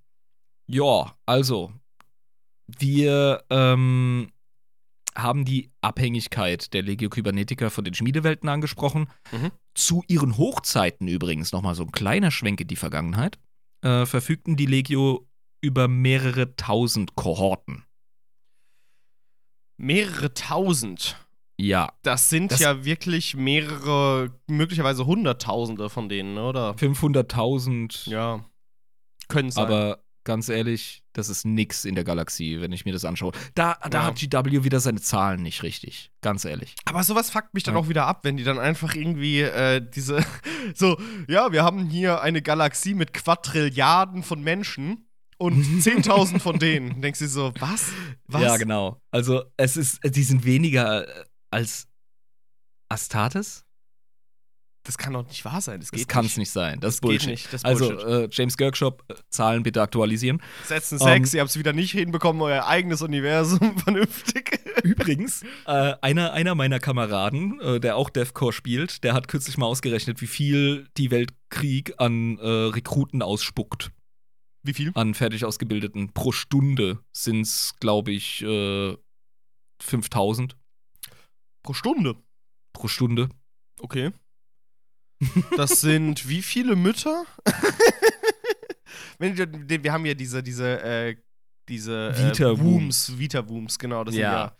[0.68, 1.74] ja, also,
[2.68, 4.32] wir ähm,
[5.16, 9.10] haben die Abhängigkeit der Legio Kybernetica von den Schmiedewelten angesprochen.
[9.32, 9.52] Mhm.
[9.76, 13.40] Zu ihren Hochzeiten übrigens, nochmal so ein kleiner Schwenk in die Vergangenheit,
[13.82, 15.28] äh, verfügten die Legio
[15.62, 17.86] über mehrere tausend Kohorten.
[19.78, 21.18] Mehrere tausend.
[21.62, 26.74] Ja, Das sind Das- ja wirklich mehrere, möglicherweise Hunderttausende von denen, ne, oder?
[26.78, 28.08] 500.000.
[28.08, 28.46] Ja.
[29.28, 29.66] Können sein.
[29.66, 33.34] Aber ganz ehrlich, das ist nix in der Galaxie, wenn ich mir das anschaue.
[33.56, 34.04] Da, da Ja.
[34.06, 36.12] hat GW wieder seine Zahlen nicht richtig.
[36.22, 36.76] Ganz ehrlich.
[36.86, 37.82] Aber sowas fuckt mich dann Ja.
[37.82, 40.24] auch wieder ab, wenn die dann einfach irgendwie äh, diese,
[40.76, 45.08] so, ja, wir haben hier eine Galaxie mit Quadrilliarden von Menschen
[45.38, 47.02] und 10.000 von denen.
[47.02, 47.92] Denkst du so, was?
[48.28, 48.42] Was?
[48.42, 49.02] Ja, genau.
[49.12, 51.06] Also, es ist, die sind weniger
[51.52, 51.88] als
[52.90, 53.66] Astartes?
[54.84, 55.82] Das kann doch nicht wahr sein.
[55.82, 56.50] Das, Das kann es nicht.
[56.52, 56.80] sein.
[56.80, 57.30] Das ist Das geht Bullshit.
[57.30, 58.08] nicht, das ist also, Bullshit.
[58.08, 60.42] äh, James Girkshop, äh, Zahlen bitte aktualisieren.
[60.66, 64.60] Setzen Ähm, Sex, ihr habt es wieder nicht hinbekommen, euer eigenes Universum vernünftig.
[64.84, 69.66] Übrigens, äh, einer, einer meiner Kameraden, äh, der auch Deathcore spielt, der hat kürzlich mal
[69.66, 73.92] ausgerechnet, wie viel die Weltkrieg an äh, Rekruten ausspuckt.
[74.64, 74.92] Wie viel?
[74.96, 78.96] an fertig ausgebildeten pro Stunde sind es, glaube ich, äh,
[79.82, 80.56] 5000
[81.64, 82.16] Pro Stunde.
[82.74, 83.30] pro Stunde.
[83.80, 84.12] Okay.
[85.58, 87.26] Das sind wie viele Mütter?
[89.18, 91.16] Wenn wir, haben ja diese, diese, äh,
[91.68, 93.10] diese äh, Vita-Wombs.
[93.10, 94.04] Wombs, Vita-Wombs, genau.
[94.04, 94.32] Das Ja.
[94.32, 94.58] ja.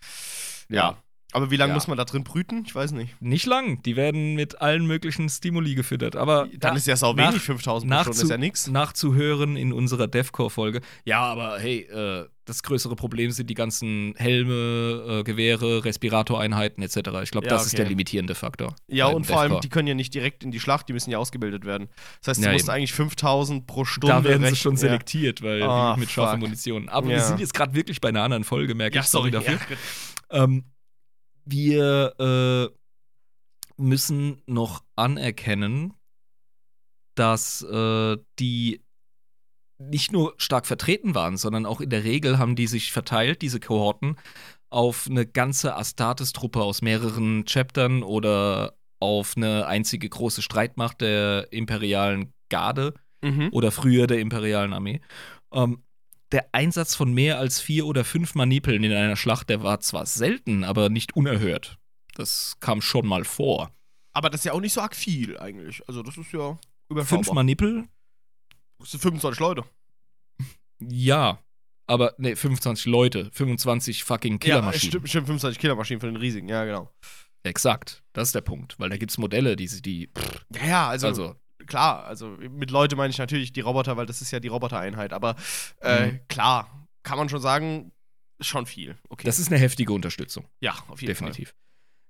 [0.70, 1.04] Ja.
[1.32, 1.76] Aber wie lange Ja.
[1.76, 2.64] muss man da drin brüten?
[2.66, 3.22] Ich weiß nicht.
[3.22, 6.16] Nicht lang, die werden mit allen möglichen Stimuli gefüttert.
[6.16, 8.68] Aber Dann da- ist ja sau wenig, 5000 pro Stunde ist ja nix.
[8.68, 10.82] nachzuhören in unserer Deathcore-Folge.
[11.06, 16.98] Ja, aber hey, äh, das größere Problem sind die ganzen Helme, äh, Gewehre, Respiratoreinheiten etc.
[17.24, 17.84] Ich glaube, Ja, das ist okay.
[17.84, 18.76] der limitierende Faktor.
[18.88, 21.20] Ja, und vor allem, die können ja nicht direkt in die Schlacht, die müssen ja
[21.20, 21.90] ausgebildet werden.
[22.22, 22.74] Das heißt, du Ja, musst eben.
[22.74, 24.80] eigentlich 5000 pro Stunde da werden sie schon ja.
[24.80, 26.38] selektiert, weil Ah, mit scharfer.
[26.38, 26.90] Munition.
[26.90, 29.08] Aber wir sind jetzt gerade wirklich bei einer anderen Folge, merke Ja, ich.
[29.08, 29.60] Sorry dafür.
[30.32, 30.66] Ähm,
[31.46, 32.76] wir äh,
[33.78, 35.94] müssen noch anerkennen,
[37.16, 38.82] dass äh, die
[39.80, 43.60] nicht nur stark vertreten waren, sondern auch in der Regel haben die sich verteilt, diese
[43.60, 44.18] Kohorten,
[44.70, 52.34] auf eine ganze Astartes-Truppe aus mehreren Chaptern oder auf eine einzige große Streitmacht der imperialen
[52.50, 53.50] Garde Mhm.
[53.52, 55.02] oder früher der imperialen Armee.
[55.52, 55.84] Ähm,
[56.32, 60.06] der Einsatz von mehr als vier oder fünf Manipeln in einer Schlacht, der war zwar
[60.06, 61.78] selten, aber nicht unerhört.
[62.16, 63.72] Das kam schon mal vor.
[64.14, 65.82] Aber das ist ja auch nicht so arg viel eigentlich.
[65.88, 66.58] Also, das ist ja
[66.90, 67.24] überschaubar.
[67.24, 67.88] Fünf Manipel?
[68.80, 69.64] Das sind 25 Leute.
[70.80, 71.40] Ja.
[71.88, 74.92] Aber, ne, 25 Leute, 25 fucking Ja, Killermaschinen.
[74.92, 76.92] stimmt, stimmt, 25 Killermaschinen von den riesigen, ja, genau.
[77.44, 78.04] Exakt.
[78.14, 78.80] Das ist der Punkt.
[78.80, 81.36] Weil da gibt es Modelle, die, die pff, Ja, ja, also, also,
[81.66, 85.14] klar, also mit Leute meine ich natürlich die Roboter, weil das ist ja die Robotereinheit.
[85.14, 85.36] Aber
[85.82, 86.20] äh, Mhm.
[86.28, 87.92] klar, kann man schon sagen,
[88.40, 88.96] schon viel.
[89.10, 89.26] Okay.
[89.26, 90.46] das ist eine heftige Unterstützung.
[90.62, 91.56] ja, auf jeden Definitiv.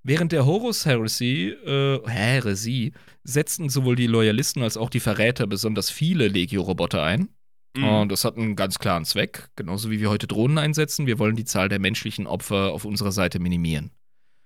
[0.04, 2.94] Während der Horus Heresy, äh, Heresy
[3.24, 7.30] setzten sowohl die Loyalisten als auch die Verräter besonders viele Legio-Roboter ein.
[7.76, 7.84] Mhm.
[7.84, 9.50] Und das hat einen ganz klaren Zweck.
[9.56, 11.06] Genauso wie wir heute Drohnen einsetzen.
[11.06, 13.92] Wir wollen die Zahl der menschlichen Opfer auf unserer Seite minimieren.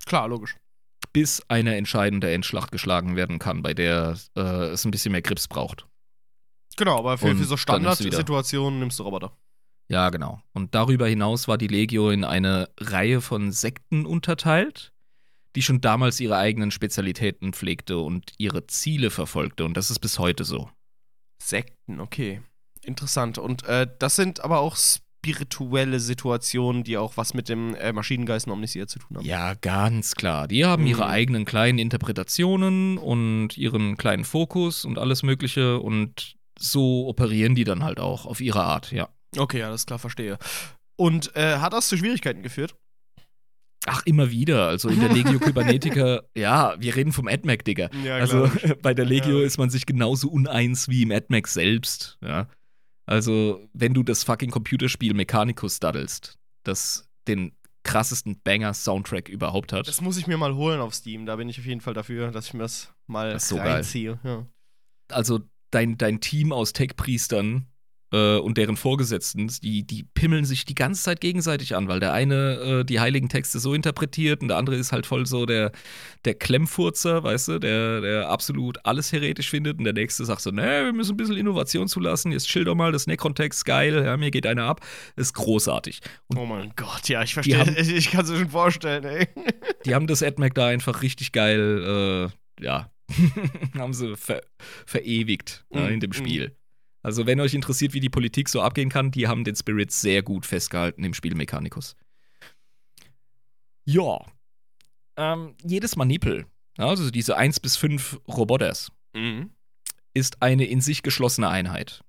[0.05, 0.55] Klar, logisch.
[1.13, 5.47] Bis eine entscheidende Endschlacht geschlagen werden kann, bei der äh, es ein bisschen mehr Grips
[5.47, 5.85] braucht.
[6.75, 9.37] Genau, aber für, für so Standardsituationen nimmst du Roboter.
[9.89, 10.41] Ja, genau.
[10.53, 14.92] Und darüber hinaus war die Legio in eine Reihe von Sekten unterteilt,
[15.55, 19.65] die schon damals ihre eigenen Spezialitäten pflegte und ihre Ziele verfolgte.
[19.65, 20.69] Und das ist bis heute so.
[21.41, 22.41] Sekten, okay.
[22.81, 23.37] Interessant.
[23.37, 28.47] Und äh, das sind aber auch spirituelle Situationen, die auch was mit dem äh, Maschinengeist
[28.47, 29.25] und Omnisier zu tun haben.
[29.25, 30.47] Ja, ganz klar.
[30.47, 31.09] Die haben ihre Mhm.
[31.09, 37.83] eigenen kleinen Interpretationen und ihren kleinen Fokus und alles Mögliche und so operieren die dann
[37.83, 39.09] halt auch auf ihre Art, ja.
[39.37, 40.37] Okay, alles klar, verstehe.
[40.95, 42.75] Und äh, hat das zu Schwierigkeiten geführt?
[43.85, 44.67] Ach, immer wieder.
[44.67, 47.89] Also in der Legio Kybernetica, ja, wir reden vom AdMac, Digga.
[48.03, 48.49] Ja, Also
[48.81, 49.45] bei der Legio Ja.
[49.45, 52.47] ist man sich genauso uneins wie im AdMac selbst, ja.
[53.05, 57.51] Also, wenn du das fucking Computerspiel Mechanicus daddelst, das den
[57.83, 59.89] krassesten Banger-Soundtrack überhaupt hat.
[59.89, 61.25] Das muss ich mir mal holen auf Steam.
[61.25, 64.19] Da bin ich auf jeden Fall dafür, dass ich mir das mal Das so reinziehe.
[64.23, 64.47] Ja.
[65.11, 65.41] also
[65.71, 67.65] dein, dein Team aus Tech-Priestern
[68.13, 72.13] äh, und deren Vorgesetzten, die, die pimmeln sich die ganze Zeit gegenseitig an, weil der
[72.13, 75.71] eine äh, die heiligen Texte so interpretiert und der andere ist halt voll so der,
[76.23, 80.51] der Klemmfurzer, weißt du, der, der absolut alles heretisch findet und der nächste sagt so,
[80.51, 84.15] ne, wir müssen ein bisschen Innovation zulassen, jetzt chill doch mal, das Necron-Text, geil, ja,
[84.15, 84.81] mir geht einer ab,
[85.15, 85.99] ist großartig.
[86.27, 87.57] Und Oh mein Gott, ja, ich verstehe.
[87.57, 89.27] haben- Ich, kann es mir schon vorstellen, ey.
[89.85, 92.29] die haben das AdMac da einfach richtig geil,
[92.59, 92.91] äh, ja,
[93.77, 94.41] haben sie ver
[94.85, 96.55] verewigt äh, in dem Mm, Spiel.
[97.03, 100.23] Also, wenn euch interessiert, wie die Politik so abgehen kann, die haben den Spirit sehr
[100.23, 101.95] gut festgehalten im Spiel Mechanicus.
[103.85, 104.25] Ja.
[105.17, 106.45] Ähm, jedes Manipel,
[106.77, 109.51] also diese 1 bis 5 Roboters, Mhm.
[110.13, 112.03] ist eine in sich geschlossene Einheit,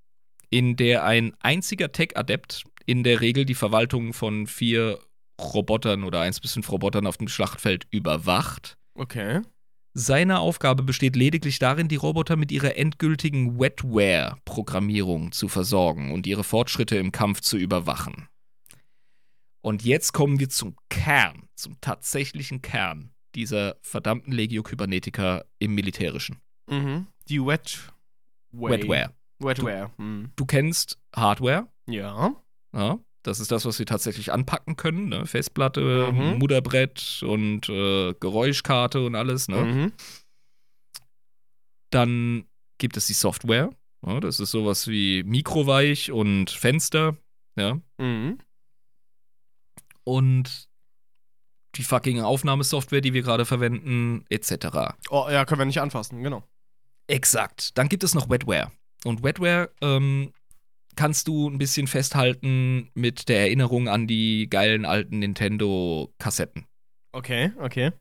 [0.48, 4.98] in der ein einziger Tech-Adept in der Regel die Verwaltung von vier
[5.40, 8.78] Robotern oder 1 bis 5 Robotern auf dem Schlachtfeld überwacht.
[8.94, 9.42] Okay.
[9.96, 16.42] Seine Aufgabe besteht lediglich darin, die Roboter mit ihrer endgültigen Wetware-Programmierung zu versorgen und ihre
[16.42, 18.28] Fortschritte im Kampf zu überwachen.
[19.60, 26.40] Und jetzt kommen wir zum Kern, zum tatsächlichen Kern dieser verdammten Legio Kybernetica im Militärischen.
[26.68, 27.06] Mhm.
[27.28, 27.92] Die Wet.
[28.50, 29.14] Wetware.
[29.38, 29.92] Wetware.
[29.96, 30.32] Mhm.
[30.34, 32.34] Du kennst Hardware, Ja.
[32.72, 35.26] ja, das ist das, was wir tatsächlich anpacken können, ne?
[35.26, 36.38] Festplatte, Mhm.
[36.38, 39.56] Mutterbrett und äh, Geräuschkarte und alles, ne?
[39.56, 39.92] Mhm.
[41.90, 42.44] Dann
[42.78, 43.70] gibt es die Software.
[44.06, 47.16] Ja, das ist sowas wie Mikroweich und Fenster.
[47.56, 47.80] Ja.
[47.98, 48.38] Mhm.
[50.04, 50.68] Und
[51.76, 54.94] die fucking Aufnahmesoftware, die wir gerade verwenden, etc.
[55.08, 56.44] Oh, ja, können wir nicht anfassen, genau.
[57.06, 57.76] Exakt.
[57.78, 58.70] Dann gibt es noch Wetware.
[59.04, 60.32] Und Wetware ähm,
[60.96, 66.66] kannst du ein bisschen festhalten mit der Erinnerung an die geilen alten Nintendo-Kassetten.
[67.12, 67.92] Okay, okay.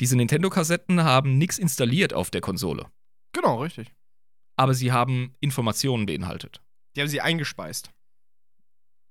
[0.00, 2.86] Diese Nintendo-Kassetten haben nichts installiert auf der Konsole,
[3.32, 3.92] Genau, richtig.
[4.56, 6.60] aber sie haben Informationen beinhaltet.
[6.96, 7.90] Die haben sie eingespeist.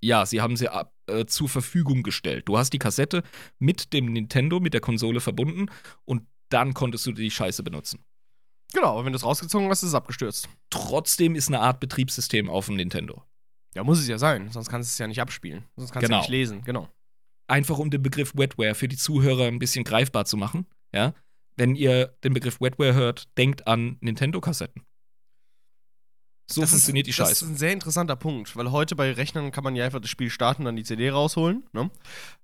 [0.03, 2.47] Ja, sie haben sie ab, äh, zur Verfügung gestellt.
[2.47, 3.23] Du hast die Kassette
[3.59, 5.67] mit dem Nintendo, mit der Konsole verbunden
[6.05, 8.03] und dann konntest du die Scheiße benutzen.
[8.73, 10.47] Genau, aber wenn du es rausgezogen hast, ist es abgestürzt.
[10.69, 13.23] Trotzdem ist eine Art Betriebssystem auf dem Nintendo.
[13.75, 15.65] Ja, muss es ja sein, sonst kannst du es ja nicht abspielen.
[15.75, 16.17] Sonst kannst du Genau.
[16.17, 16.89] ja nicht lesen, genau.
[17.47, 21.13] Einfach um den Begriff Wetware für die Zuhörer ein bisschen greifbar zu machen, ja.
[21.57, 24.83] Wenn ihr den Begriff Wetware hört, denkt an Nintendo-Kassetten.
[26.49, 27.45] So Das funktioniert ist, die Das Scheiße.
[27.45, 30.29] ist ein sehr interessanter Punkt, weil heute bei Rechnern kann man ja einfach das Spiel
[30.29, 31.89] starten und dann die CD rausholen, ne?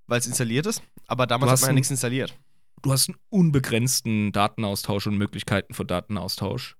[0.07, 0.81] weil es installiert ist.
[1.07, 2.37] Aber damals hat man ja nichts installiert.
[2.81, 6.75] Du hast einen unbegrenzten Datenaustausch und Möglichkeiten für Datenaustausch.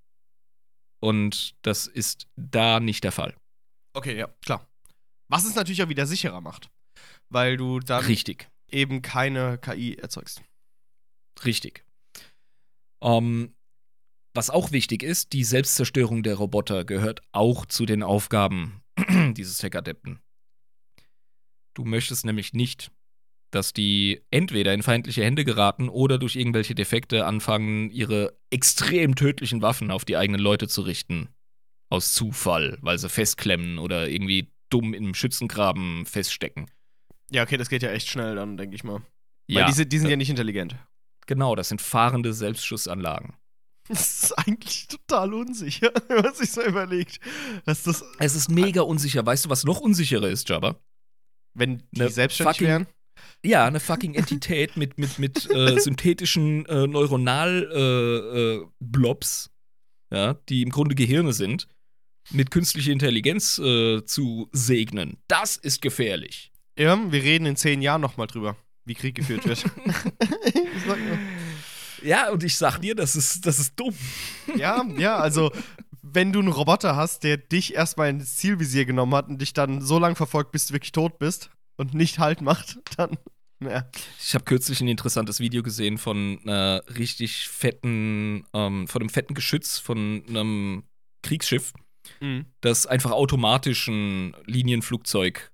[0.99, 3.35] Und das ist da nicht der Fall.
[3.93, 4.67] Okay, ja, klar.
[5.29, 6.69] Was es natürlich auch wieder sicherer macht,
[7.29, 10.41] weil du dann Richtig, eben keine KI erzeugst.
[11.43, 11.85] richtig.
[13.01, 13.53] Ähm,
[14.33, 18.81] was auch wichtig ist, die Selbstzerstörung der Roboter gehört auch zu den Aufgaben
[19.33, 20.19] dieses Tech-Adepten.
[21.75, 22.91] Du möchtest nämlich nicht,
[23.51, 29.61] dass die entweder in feindliche Hände geraten oder durch irgendwelche Defekte anfangen, ihre extrem tödlichen
[29.61, 31.29] Waffen auf die eigenen Leute zu richten.
[31.89, 36.69] Aus Zufall, weil sie festklemmen oder irgendwie dumm im Schützengraben feststecken.
[37.31, 39.01] Ja, okay, das geht ja echt schnell dann, denke ich mal.
[39.47, 40.75] Ja, Weil die, sind- die sind ja nicht intelligent.
[41.27, 43.33] genau, das sind fahrende Selbstschussanlagen.
[43.89, 47.21] Das ist eigentlich total unsicher, wenn man sich so überlegt.
[47.63, 49.25] Dass das, Es ist mega unsicher.
[49.25, 50.75] Weißt du, was noch unsicherer ist, Jabba?
[51.53, 52.87] wenn die Ne, selbstständig fucking- wären.
[53.45, 59.49] Ja, eine fucking Entität mit, mit, mit äh, synthetischen äh, Neuronal-Blobs, äh, Blobs,
[60.11, 61.67] ja, die im Grunde Gehirne sind,
[62.31, 65.17] mit künstlicher Intelligenz äh, zu segnen.
[65.27, 66.51] Das ist gefährlich.
[66.77, 69.63] Ja, wir reden in zehn Jahren nochmal drüber, wie Krieg geführt wird.
[70.75, 71.17] Ich sag nur.
[72.03, 73.95] Ja, und ich sag dir, das ist, das ist dumm.
[74.55, 75.51] ja, ja, also
[76.03, 79.81] wenn du einen Roboter hast, der dich erstmal ins Zielvisier genommen hat und dich dann
[79.81, 83.17] so lange verfolgt, bis du wirklich tot bist und nicht Halt macht, dann,
[83.59, 83.89] ja.
[84.19, 89.33] Ich habe kürzlich ein interessantes Video gesehen von einer richtig fetten, ähm, von einem fetten
[89.33, 90.83] Geschütz von einem
[91.23, 91.73] Kriegsschiff,
[92.21, 92.45] Mhm.
[92.61, 95.51] das einfach automatisch ein Linienflugzeug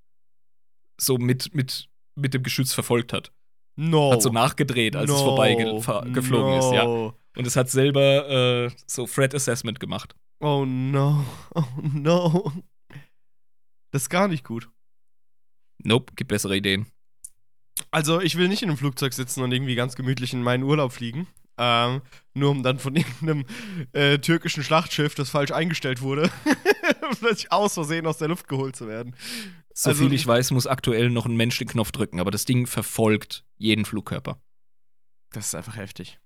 [1.01, 3.31] so mit, mit, mit dem Geschütz verfolgt hat.
[3.75, 4.11] No.
[4.11, 5.23] Hat so nachgedreht, als es No.
[5.25, 6.83] vorbeigeflogen ist, ja.
[6.85, 7.17] No.
[7.35, 8.29] Und es hat selber
[8.67, 10.15] äh, so Threat Assessment gemacht.
[10.41, 11.25] Oh no.
[11.55, 12.51] Oh no.
[13.91, 14.69] Das ist gar nicht gut.
[15.79, 16.87] Nope, gibt bessere Ideen.
[17.91, 20.91] Also, ich will nicht in einem Flugzeug sitzen und irgendwie ganz gemütlich in meinen Urlaub
[20.93, 21.27] fliegen.
[21.57, 22.01] Ähm,
[22.33, 23.45] nur um dann von irgendeinem
[23.93, 26.31] äh, türkischen Schlachtschiff, das falsch eingestellt wurde,
[27.19, 29.15] plötzlich aus Versehen aus der Luft geholt zu werden.
[29.73, 32.45] So Also- viel ich weiß, muss aktuell noch ein Mensch den Knopf drücken, aber das
[32.45, 34.41] Ding verfolgt jeden Flugkörper.
[35.31, 36.19] Das ist einfach heftig.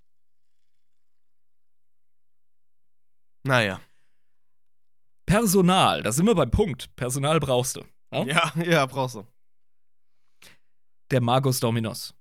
[3.44, 3.80] Naja.
[5.26, 6.94] Personal, da sind wir beim Punkt.
[6.96, 7.84] Personal brauchst du.
[8.12, 8.24] Ja?
[8.26, 9.28] Ja, ja, brauchst du.
[11.12, 12.14] Der Magus Dominos.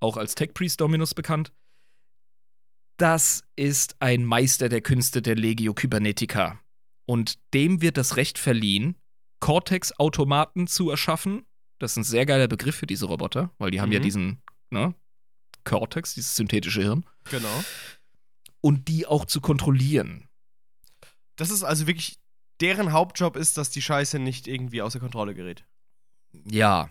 [0.00, 1.52] Auch als Tech Priest Dominus bekannt.
[2.96, 6.60] Das ist ein Meister der Künste der Legio Kybernetica.
[7.06, 8.96] Und dem wird das Recht verliehen,
[9.40, 11.44] Cortex-Automaten zu erschaffen.
[11.78, 14.04] Das ist ein sehr geiler Begriff für diese Roboter, weil die haben ja Mhm.
[14.04, 14.94] diesen ne,
[15.64, 17.04] Cortex, dieses synthetische Hirn.
[17.30, 17.64] Genau.
[18.60, 20.28] Und die auch zu kontrollieren.
[21.36, 22.18] Das ist also wirklich,
[22.60, 25.64] deren Hauptjob ist, dass die Scheiße nicht irgendwie außer Kontrolle gerät.
[26.44, 26.90] Ja.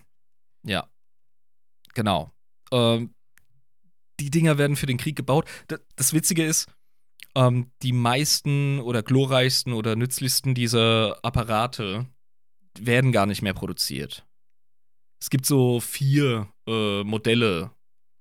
[0.63, 0.89] Ja.
[1.93, 2.31] Genau.
[2.71, 3.13] Ähm,
[4.19, 5.47] die Dinger werden für den Krieg gebaut.
[5.95, 6.67] Das Witzige ist,
[7.35, 12.07] ähm, die meisten oder glorreichsten oder nützlichsten dieser Apparate
[12.77, 14.25] werden gar nicht mehr produziert.
[15.21, 17.71] Es gibt so vier äh, Modelle.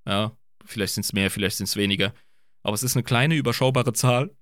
[0.07, 2.15] Ja, vielleicht sind es mehr, vielleicht sind es weniger.
[2.65, 4.37] Aber es ist eine kleine, überschaubare Zahl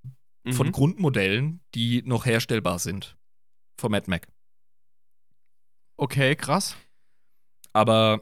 [0.52, 0.72] von Mhm.
[0.72, 3.16] Grundmodellen, die noch herstellbar sind.
[3.80, 4.28] Vom Mad Mac.
[5.98, 6.76] Okay, krass.
[7.76, 8.20] Aber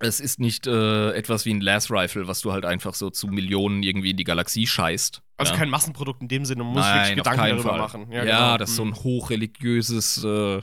[0.00, 3.26] es ist nicht äh, etwas wie ein Las Rifle, was du halt einfach so zu
[3.26, 5.20] Millionen irgendwie in die Galaxie scheißt.
[5.38, 5.58] Also ja.
[5.58, 7.78] kein Massenprodukt in dem Sinne, man muss Nein, wirklich Gedanken darüber Fall.
[7.78, 8.12] machen.
[8.12, 8.58] Ja, genau.
[8.58, 8.92] das ist so Mhm.
[8.92, 10.60] ein hochreligiöses äh,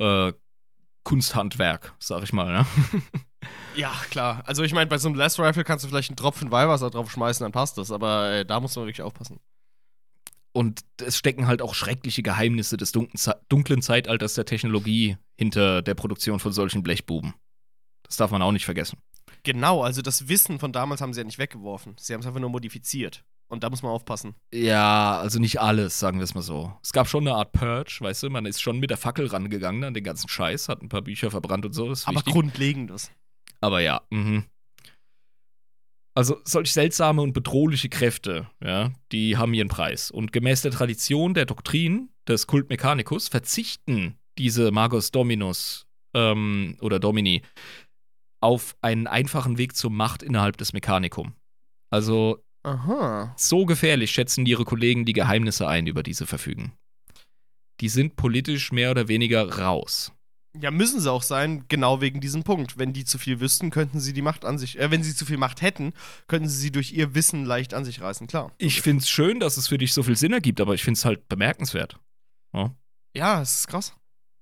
[0.00, 0.32] äh,
[1.04, 2.52] Kunsthandwerk, sag ich mal.
[2.52, 2.66] Ne?
[3.76, 4.42] Ja, klar.
[4.46, 7.10] Also ich meine, bei so einem Last Rifle kannst du vielleicht einen Tropfen Weihwasser drauf
[7.10, 7.92] schmeißen, dann passt das.
[7.92, 9.38] Aber äh, da muss man wirklich aufpassen.
[10.56, 15.82] Und es stecken halt auch schreckliche Geheimnisse des dunklen, Ze- dunklen Zeitalters der Technologie hinter
[15.82, 17.34] der Produktion von solchen Blechbuben.
[18.04, 18.98] Das darf man auch nicht vergessen.
[19.42, 21.96] Genau, also das Wissen von damals haben sie ja nicht weggeworfen.
[21.98, 23.22] Sie haben es einfach nur modifiziert.
[23.48, 24.34] Und da muss man aufpassen.
[24.52, 26.72] Ja, also nicht alles, sagen wir es mal so.
[26.82, 29.84] Es gab schon eine Art Purge, weißt du, man ist schon mit der Fackel rangegangen
[29.84, 32.32] an den ganzen Scheiß, hat ein paar Bücher verbrannt und so, Aber wichtig.
[32.32, 33.10] Grundlegendes.
[33.60, 34.44] Aber ja, mhm.
[36.16, 40.10] Also solch seltsame und bedrohliche Kräfte, ja, die haben ihren Preis.
[40.10, 46.98] Und gemäß der Tradition der Doktrin des Kult Mechanicus verzichten diese Magos Dominus ähm, oder
[47.00, 47.42] Domini
[48.40, 51.34] auf einen einfachen Weg zur Macht innerhalb des Mechanicum.
[51.90, 53.34] Also Aha.
[53.36, 56.72] so gefährlich schätzen ihre Kollegen die Geheimnisse ein, über diese verfügen.
[57.80, 60.12] die sind politisch mehr oder weniger raus.
[60.60, 62.78] Ja, müssen sie auch sein, genau wegen diesem Punkt.
[62.78, 65.26] Wenn die zu viel wüssten, könnten sie die Macht an sich, äh, wenn sie zu
[65.26, 65.92] viel Macht hätten,
[66.28, 68.52] könnten sie sie durch ihr Wissen leicht an sich reißen, klar.
[68.58, 70.98] Ich finde es schön, dass es für dich so viel Sinn ergibt, aber ich finde
[70.98, 71.98] es halt bemerkenswert.
[73.14, 73.94] Ja, es ist krass.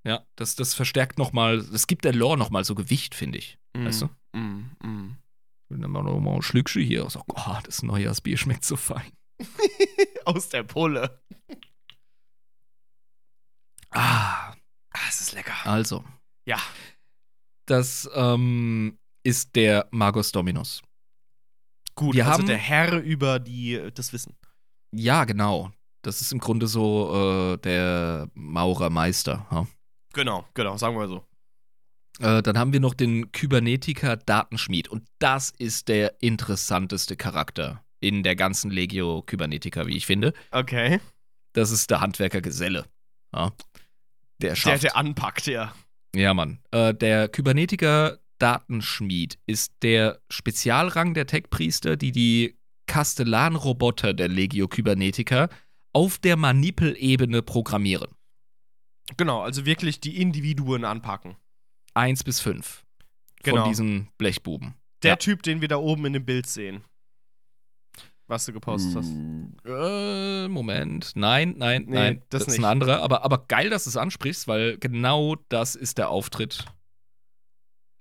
[0.05, 3.59] Ja, das, das verstärkt nochmal, das gibt der Lore nochmal so Gewicht, finde ich.
[3.77, 4.39] Weißt du?
[4.39, 5.17] Mm, mm.
[5.69, 9.13] Wenn dann mal noch mal ein Schlückchen hier sag, oh, das Neujahrsbier schmeckt so fein.
[10.25, 11.21] Aus der Pulle.
[13.91, 14.54] Ah,
[14.95, 15.55] Ah, es ist lecker.
[15.65, 16.05] also.
[16.47, 16.59] Ja.
[17.67, 20.83] Das ähm, ist der Magos Dominus.
[21.95, 24.37] Gut, Wir also haben- der Herr über die, das Wissen.
[24.95, 25.73] Ja, genau.
[26.03, 29.47] Das ist im Grunde so äh, der Maurermeister.
[29.51, 29.67] Ja?
[30.13, 31.25] Genau, genau, sagen wir so.
[32.21, 34.89] Äh, dann haben wir noch den Kybernetiker Datenschmied.
[34.89, 40.35] Und das ist der interessanteste Charakter in der ganzen Legio Kybernetica, wie ich finde.
[40.51, 41.01] Okay.
[41.55, 42.87] Das ist der Handwerker Geselle.
[43.35, 43.53] Ja?
[44.41, 44.83] Der Der, schafft.
[44.83, 45.75] der anpackt, ja.
[46.15, 46.61] Ja, Mann.
[46.71, 55.49] Äh, der Kybernetiker Datenschmied ist der Spezialrang der Tech-Priester, die die Kastellan-Roboter der Legio Kybernetica
[55.93, 58.11] auf der Manipel-Ebene programmieren.
[59.17, 61.37] Genau, also wirklich die Individuen anpacken.
[61.95, 62.85] Eins bis fünf
[63.43, 63.63] Genau.
[63.63, 64.75] von diesen Blechbuben.
[65.03, 65.17] Der Ja.
[65.17, 66.83] Typ, den wir da oben in dem Bild sehen.
[68.27, 69.13] Was du gepostet hast.
[69.67, 71.13] Äh, Moment.
[71.15, 72.23] Nein, nein, Nee, nein.
[72.31, 72.59] das ist nicht.
[72.61, 73.03] ein anderer.
[73.03, 76.65] Aber, aber geil, dass du es ansprichst, weil genau das ist der Auftritt.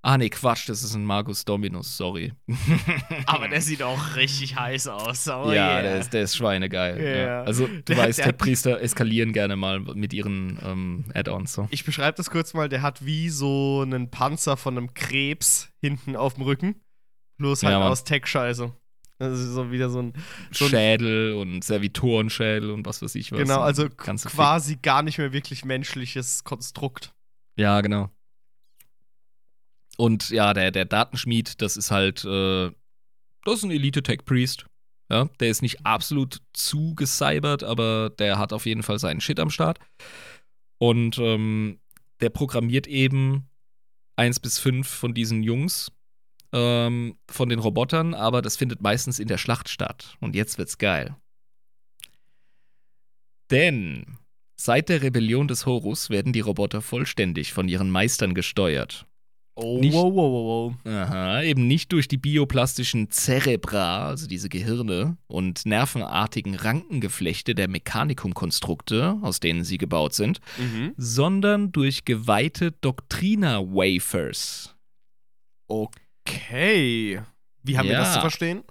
[0.06, 2.34] Ah, nee, Quatsch, das ist ein Magus Dominus, sorry.
[3.26, 5.30] Aber der sieht auch richtig heiß aus.
[5.30, 5.82] Oh ja, yeah.
[5.82, 7.02] der, ist, der ist schweinegeil.
[7.02, 7.16] Ja.
[7.16, 7.44] Ja.
[7.44, 11.54] Also, du Der- weißt, der- Tech-Priester eskalieren gerne mal mit ihren ähm, Add-ons.
[11.54, 11.68] So.
[11.72, 12.68] Ich beschreibe das kurz mal.
[12.68, 16.76] Der hat wie so einen Panzer von einem Krebs hinten auf dem Rücken.
[17.38, 18.74] Bloß halt Ja, aus Tech-Scheiße.
[19.20, 20.14] Also so wieder so ein.
[20.52, 23.40] So ein Schädel und Servitorenschädel und was weiß ich was.
[23.40, 23.98] genau, also Fick.
[23.98, 27.14] quasi gar nicht mehr wirklich menschliches Konstrukt.
[27.56, 28.10] Ja, genau.
[29.98, 32.72] Und ja, der, der Datenschmied, das ist halt, äh,
[33.44, 34.66] das ist ein Elite-Tech-Priest.
[35.12, 39.40] Ja, der ist nicht absolut zu gecybert, aber der hat auf jeden Fall seinen Shit
[39.40, 39.78] am Start.
[40.80, 41.80] Und ähm,
[42.22, 43.50] der programmiert eben
[44.16, 45.92] eins bis fünf von diesen Jungs
[46.54, 50.16] ähm, von den Robotern, aber das findet meistens in der Schlacht statt.
[50.22, 51.16] Und jetzt wird's geil.
[53.52, 54.18] Denn
[54.56, 59.06] seit der Rebellion des Horus werden die Roboter vollständig von ihren Meistern gesteuert.
[59.56, 65.18] Oh, Nicht- wow, wow, wow, Aha, eben nicht durch die bioplastischen Cerebra, also diese Gehirne
[65.28, 70.40] und nervenartigen Rankengeflechte der Mechanikum-Konstrukte, aus denen sie gebaut sind.
[70.58, 70.94] Mhm.
[70.98, 74.76] sondern durch geweihte Doktrina-Wafers.
[75.68, 76.00] Okay.
[76.26, 78.14] Wie haben wir das Ja.
[78.16, 78.64] zu verstehen?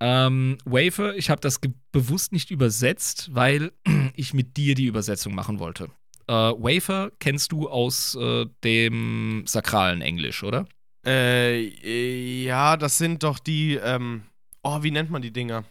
[0.00, 1.60] Ähm, Wafer, ich habe das
[1.92, 3.72] bewusst nicht übersetzt, weil
[4.14, 5.88] ich mit dir die Übersetzung machen wollte.
[6.26, 10.66] Äh, Wafer kennst du aus äh, dem sakralen Englisch, oder?
[11.06, 14.24] Äh, äh, ja, das sind doch die, ähm,
[14.62, 15.64] oh, wie nennt man die Dinger?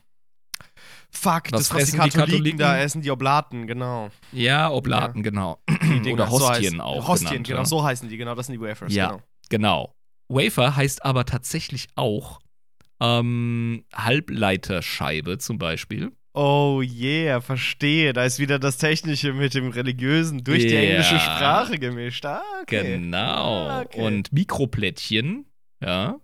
[1.11, 2.57] Fuck, Was das, was die fressen die Katholiken, Katholiken?
[2.59, 4.09] da essen, die Oblaten, genau.
[4.31, 5.59] Ja, Oblaten, genau.
[5.69, 7.07] Die Dinger, Oder Hostien so heißen, auch.
[7.07, 7.65] Hostien, genannt, genau, ja.
[7.65, 9.07] so heißen die, genau, das sind die Wafers, Ja.
[9.09, 9.21] genau.
[9.49, 9.95] Genau.
[10.33, 12.39] Wafer heißt aber tatsächlich auch
[12.99, 16.11] ähm, Halbleiterscheibe zum Beispiel.
[16.33, 18.11] Oh yeah, verstehe.
[18.13, 20.81] Da ist wieder das Technische mit dem Religiösen durch die Ja.
[20.81, 22.25] englische Sprache gemischt.
[22.25, 22.81] Ah, okay.
[22.83, 23.67] Genau.
[23.69, 24.01] Ah, okay.
[24.01, 25.45] Und Mikroplättchen,
[25.83, 26.19] ja.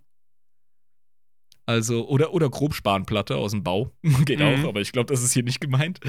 [1.66, 3.92] Also, oder, oder Grobspanplatte aus dem Bau.
[4.24, 4.44] Geht Mhm.
[4.64, 6.00] auch, aber ich glaube, das ist hier nicht gemeint.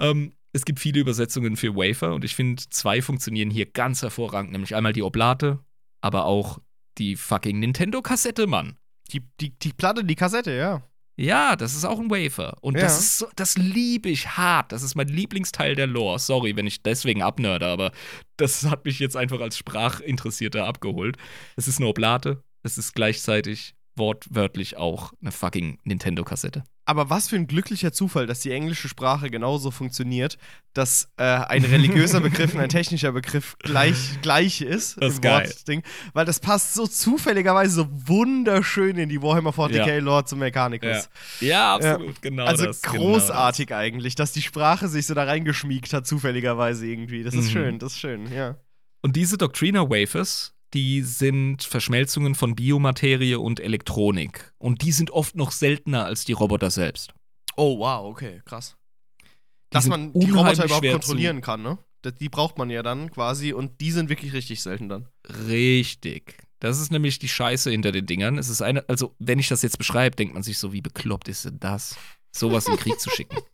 [0.00, 4.50] Ähm, es gibt viele Übersetzungen für Wafer und ich finde, zwei funktionieren hier ganz hervorragend.
[4.52, 5.60] Nämlich einmal die Oblate,
[6.00, 6.58] aber auch
[6.98, 8.76] die fucking Nintendo-Kassette, Mann.
[9.12, 10.82] Die, die, die Platte, die Kassette, ja.
[11.18, 12.56] Ja, das ist auch ein Wafer.
[12.60, 12.82] Und Ja.
[12.82, 14.72] das ist so, das liebe ich hart.
[14.72, 16.18] Das ist mein Lieblingsteil der Lore.
[16.18, 17.92] Sorry, wenn ich deswegen abnörde, aber
[18.36, 21.16] das hat mich jetzt einfach als Sprachinteressierter abgeholt.
[21.56, 26.64] Es ist eine Oblate, es ist gleichzeitig wortwörtlich auch eine fucking Nintendo-Kassette.
[26.88, 30.38] Aber was für ein glücklicher Zufall, dass die englische Sprache genauso funktioniert,
[30.72, 34.96] dass äh, ein religiöser Begriff und ein technischer Begriff gleich, gleich ist.
[35.02, 35.48] Das ist geil.
[35.48, 35.82] Wortding.
[36.12, 39.98] Weil das passt so zufälligerweise so wunderschön in die Warhammer 40k Ja.
[39.98, 41.08] Lore zum Mechanicus.
[41.40, 42.82] Ja, absolut, genau Also das.
[42.82, 47.24] genau großartig eigentlich, dass die Sprache sich so da reingeschmiegt hat, zufälligerweise irgendwie.
[47.24, 47.50] Das ist Mhm.
[47.52, 48.56] schön, das ist schön, ja.
[49.02, 54.52] Und diese Doctrina-Wafers, die sind Verschmelzungen von Biomaterie und Elektronik.
[54.58, 57.14] Und die sind oft noch seltener als die Roboter selbst.
[57.56, 58.76] Oh, wow, okay, krass.
[59.20, 59.26] Die
[59.70, 61.78] Dass man die Roboter überhaupt kontrollieren kann, ne?
[62.20, 65.08] Die braucht man ja dann quasi und die sind wirklich richtig selten dann.
[65.48, 66.38] Richtig.
[66.60, 68.38] Das ist nämlich die Scheiße hinter den Dingern.
[68.38, 71.28] Es ist eine, also wenn ich das jetzt beschreibe, denkt man sich so, wie bekloppt
[71.28, 71.96] ist denn das,
[72.32, 73.36] sowas in den Krieg zu schicken.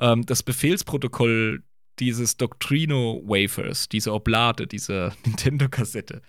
[0.00, 1.62] Ähm, das Befehlsprotokoll
[1.98, 6.22] dieses Doctrino Wafers, diese Oblate, diese Nintendo-Kassette.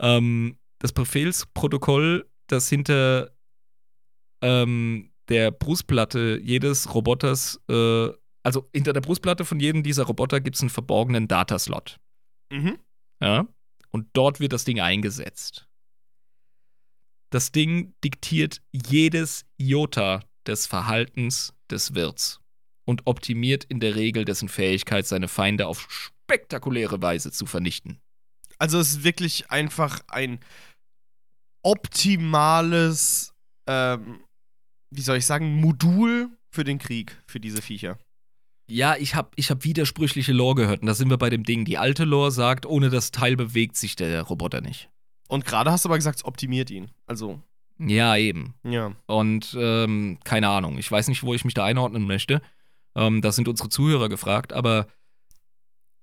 [0.00, 3.34] Ähm, das Befehlsprotokoll, das hinter
[4.42, 8.08] ähm, der Brustplatte jedes Roboters, äh,
[8.42, 11.98] also hinter der Brustplatte von jedem dieser Roboter gibt es einen verborgenen Dataslot.
[12.52, 12.78] Mhm.
[13.22, 13.46] Ja?
[13.90, 15.68] Und dort wird das Ding eingesetzt.
[17.30, 22.43] Das Ding diktiert jedes Iota des Verhaltens des Wirts
[22.84, 27.98] und optimiert in der Regel dessen Fähigkeit, seine Feinde auf spektakuläre Weise zu vernichten.
[28.58, 30.38] Also es ist wirklich einfach ein
[31.62, 33.34] optimales,
[33.66, 34.20] ähm,
[34.90, 37.98] wie soll ich sagen, Modul für den Krieg, für diese Viecher.
[38.70, 41.64] Ja, ich habe ich hab widersprüchliche Lore gehört und da sind wir bei dem Ding.
[41.64, 44.88] Die alte Lore sagt, ohne das Teil bewegt sich der Roboter nicht.
[45.28, 46.90] Und gerade hast du aber gesagt, es optimiert ihn.
[47.06, 47.42] Also,
[47.78, 48.54] Ja, eben.
[48.62, 48.94] ja.
[49.06, 52.40] Und ähm, keine Ahnung, ich weiß nicht, wo ich mich da einordnen möchte.
[52.94, 54.86] Ähm, da sind unsere Zuhörer gefragt, aber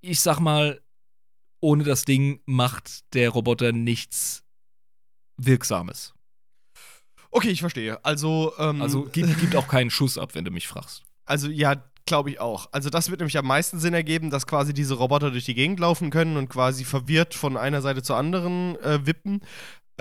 [0.02, 0.82] ich sag mal,
[1.62, 4.44] ohne das Ding macht der Roboter nichts
[5.38, 6.14] Wirksames.
[7.30, 8.04] Okay, ich verstehe.
[8.04, 11.04] Also, ähm, Also gibt, gibt auch keinen Schuss ab, wenn du mich fragst.
[11.26, 12.68] Also ja, glaube ich auch.
[12.72, 15.80] Also das wird nämlich am meisten Sinn ergeben, dass quasi diese Roboter durch die Gegend
[15.80, 19.42] laufen können und quasi verwirrt von einer Seite zur anderen äh, wippen.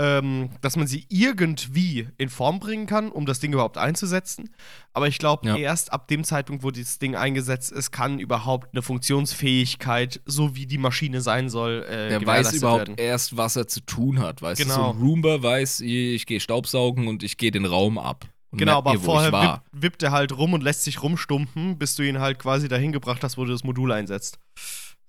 [0.02, 4.48] Ähm, dass man sie irgendwie in Form bringen kann, um das Ding überhaupt einzusetzen.
[4.94, 5.56] Aber ich glaube, Ja.
[5.56, 10.66] erst ab dem Zeitpunkt, wo dieses Ding eingesetzt ist, kann überhaupt eine Funktionsfähigkeit, so wie
[10.66, 12.94] die Maschine sein soll, äh, Der weiß überhaupt werden.
[12.96, 14.40] erst, was er zu tun hat.
[14.42, 14.74] Weißt Genau.
[14.76, 18.26] du, so ein Roomba weiß, ich gehe Staubsaugen und ich gehe den Raum ab.
[18.52, 19.64] Genau, aber mir, vorher war.
[19.72, 22.90] wippt, wippt er halt rum und lässt sich rumstumpen, bis du ihn halt quasi dahin
[22.92, 24.38] gebracht hast, wo du das Modul einsetzt.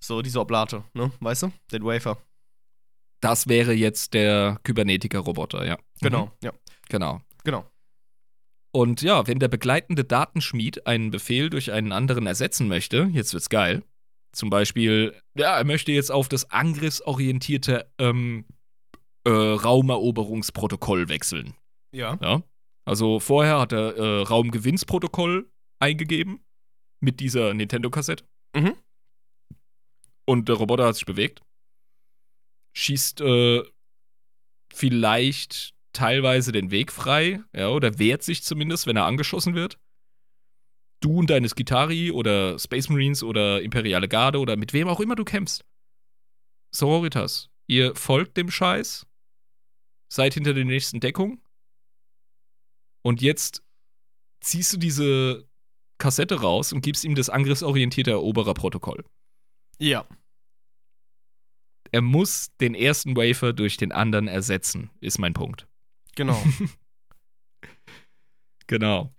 [0.00, 1.10] So, diese Oblate, ne?
[1.20, 1.52] Weißt du?
[1.72, 2.18] Den Wafer.
[3.22, 5.78] Das wäre jetzt der Kybernetiker-Roboter, ja.
[6.00, 6.30] Genau, Mhm.
[6.42, 6.52] ja.
[6.88, 7.20] Genau.
[7.44, 7.64] Genau.
[8.74, 13.48] Und ja, wenn der begleitende Datenschmied einen Befehl durch einen anderen ersetzen möchte, jetzt wird's
[13.48, 13.82] geil.
[14.32, 18.44] Zum Beispiel, ja, er möchte jetzt auf das angriffsorientierte ähm,
[19.24, 21.54] äh, Raumeroberungsprotokoll wechseln.
[21.94, 22.18] Ja.
[22.22, 22.42] Ja.
[22.84, 26.40] Also vorher hat er äh, Raumgewinnsprotokoll eingegeben
[27.00, 28.24] mit dieser Nintendo-Kassette.
[28.56, 28.74] Mhm.
[30.24, 31.42] Und der Roboter hat sich bewegt.
[32.72, 33.62] Schießt äh,
[34.72, 39.78] vielleicht teilweise den Weg frei, ja, oder wehrt sich zumindest, wenn er angeschossen wird.
[41.00, 45.16] Du und deine Skitari oder Space Marines oder Imperiale Garde oder mit wem auch immer
[45.16, 45.64] du kämpfst.
[46.74, 49.06] Sororitas, ihr folgt dem Scheiß,
[50.08, 51.42] seid hinter der nächsten Deckung
[53.02, 53.62] und jetzt
[54.40, 55.46] ziehst du diese
[55.98, 59.04] Kassette raus und gibst ihm das angriffsorientierte Erobererprotokoll.
[59.78, 60.06] Ja.
[61.92, 65.66] Er muss den ersten Wafer durch den anderen ersetzen, ist mein Punkt.
[66.16, 66.42] Genau.
[68.68, 69.12] Genau.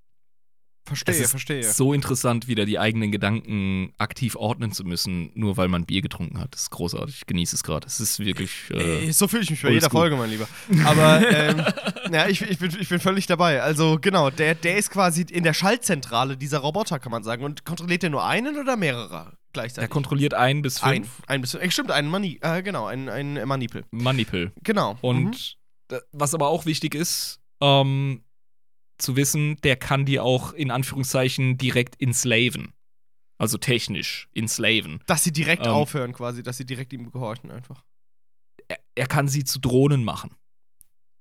[0.86, 1.64] Verstehe, es ist verstehe.
[1.64, 6.40] so interessant, wieder die eigenen Gedanken aktiv ordnen zu müssen, nur weil man Bier getrunken
[6.40, 6.56] hat.
[6.56, 7.18] Das ist großartig.
[7.20, 7.86] Ich genieße es gerade.
[7.86, 8.52] Es ist wirklich.
[8.72, 10.48] Äh, so fühle ich mich bei jeder Folge, mein Lieber.
[10.86, 11.64] Aber ähm,
[12.12, 13.62] ja, ich, ich, bin, ich bin völlig dabei.
[13.62, 17.46] Also genau, der, der ist quasi in der Schaltzentrale dieser Roboter, kann man sagen.
[17.46, 19.90] Und kontrolliert der nur einen oder mehrere gleichzeitig?
[19.90, 23.08] er kontrolliert ein bis ein, fünf ein bis, äh, stimmt, einen Mani, äh, genau, ein,
[23.10, 23.86] ein Manipel.
[23.92, 24.52] Manipel.
[24.64, 24.98] Genau.
[25.02, 25.58] Und
[25.92, 26.00] Mhm.
[26.12, 28.24] was aber auch wichtig ist, ähm,
[28.98, 32.74] zu wissen, der kann die auch in Anführungszeichen direkt enslaven.
[33.40, 35.02] Also technisch enslaven.
[35.08, 37.84] dass sie direkt ähm, aufhören, quasi, dass sie direkt ihm gehorchen einfach.
[38.68, 40.36] Er, er kann sie zu Drohnen machen.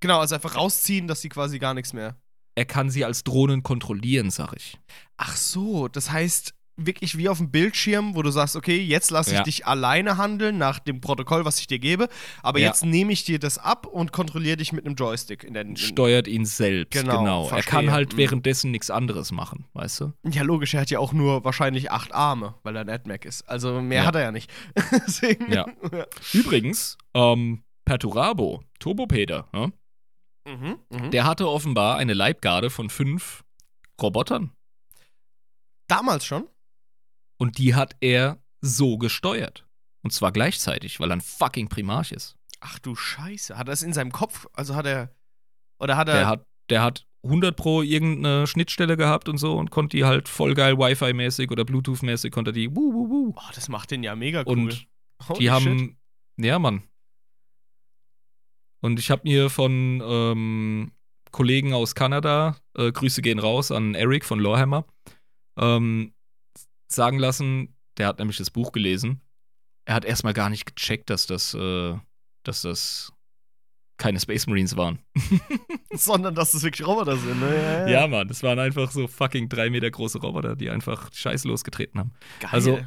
[0.01, 2.17] Genau, also einfach rausziehen, dass sie quasi gar nichts mehr.
[2.55, 4.79] Er kann sie als Drohnen kontrollieren, sag ich.
[5.17, 9.31] Ach so, das heißt wirklich wie auf dem Bildschirm, wo du sagst, okay, jetzt lasse
[9.31, 9.43] ich Ja.
[9.43, 12.09] dich alleine handeln nach dem Protokoll, was ich dir gebe,
[12.43, 12.69] aber Ja.
[12.69, 15.77] jetzt nehme ich dir das ab und kontrolliere dich mit einem Joystick in der in,
[15.77, 16.93] Steuert ihn selbst.
[16.93, 17.49] Genau, Genau.
[17.51, 18.17] Er kann halt Mhm.
[18.19, 20.13] währenddessen nichts anderes machen, weißt du?
[20.31, 23.43] Ja, logisch, er hat ja auch nur wahrscheinlich acht Arme, weil er ein AdMac ist.
[23.49, 24.07] Also mehr Ja.
[24.07, 24.51] hat er ja nicht.
[25.07, 25.53] Deswegen.
[25.53, 25.67] Ja.
[26.33, 29.73] Übrigens, ähm, Perturabo, Turbopeter, ne?
[30.49, 31.11] Mhm, mhm.
[31.11, 33.45] der hatte offenbar eine Leibgarde von fünf
[34.01, 34.53] Robotern.
[35.89, 36.49] Damals schon?
[37.43, 39.67] Und die hat er so gesteuert.
[40.05, 42.37] Und zwar gleichzeitig, weil er ein fucking Primarch ist.
[42.61, 43.59] Ach du Scheiße.
[43.59, 44.47] Hat er es in seinem Kopf?
[44.53, 45.13] Also hat er.
[45.81, 46.15] Oder hat er.
[46.15, 50.29] Der hat, der hat 100 pro irgendeine Schnittstelle gehabt und so und konnte die halt
[50.29, 53.35] voll geil Wi-Fi-mäßig oder Bluetooth-mäßig konnte die wuh, wuh, wuh.
[53.37, 54.53] oh, das macht den ja mega cool.
[54.53, 54.87] Und
[55.29, 55.97] Holy die haben, shit.
[56.47, 56.85] ja Mann.
[58.83, 60.93] Und ich habe mir von ähm,
[61.33, 64.85] Kollegen aus Kanada, äh, Grüße gehen raus an Eric von Lorehammer,
[65.57, 66.15] ähm,
[66.95, 69.21] sagen lassen, der hat nämlich das Buch gelesen.
[69.85, 71.95] Er hat erstmal gar nicht gecheckt, dass das, äh,
[72.45, 73.13] dass das
[73.99, 74.99] keine Space Marines waren.
[75.93, 77.91] Sondern, dass das wirklich Roboter sind, ne?
[77.91, 82.01] Ja, Mann, das waren einfach so fucking drei Meter große Roboter, die einfach Scheiß losgetreten
[82.01, 82.13] haben.
[82.41, 82.51] Geil.
[82.53, 82.81] Also,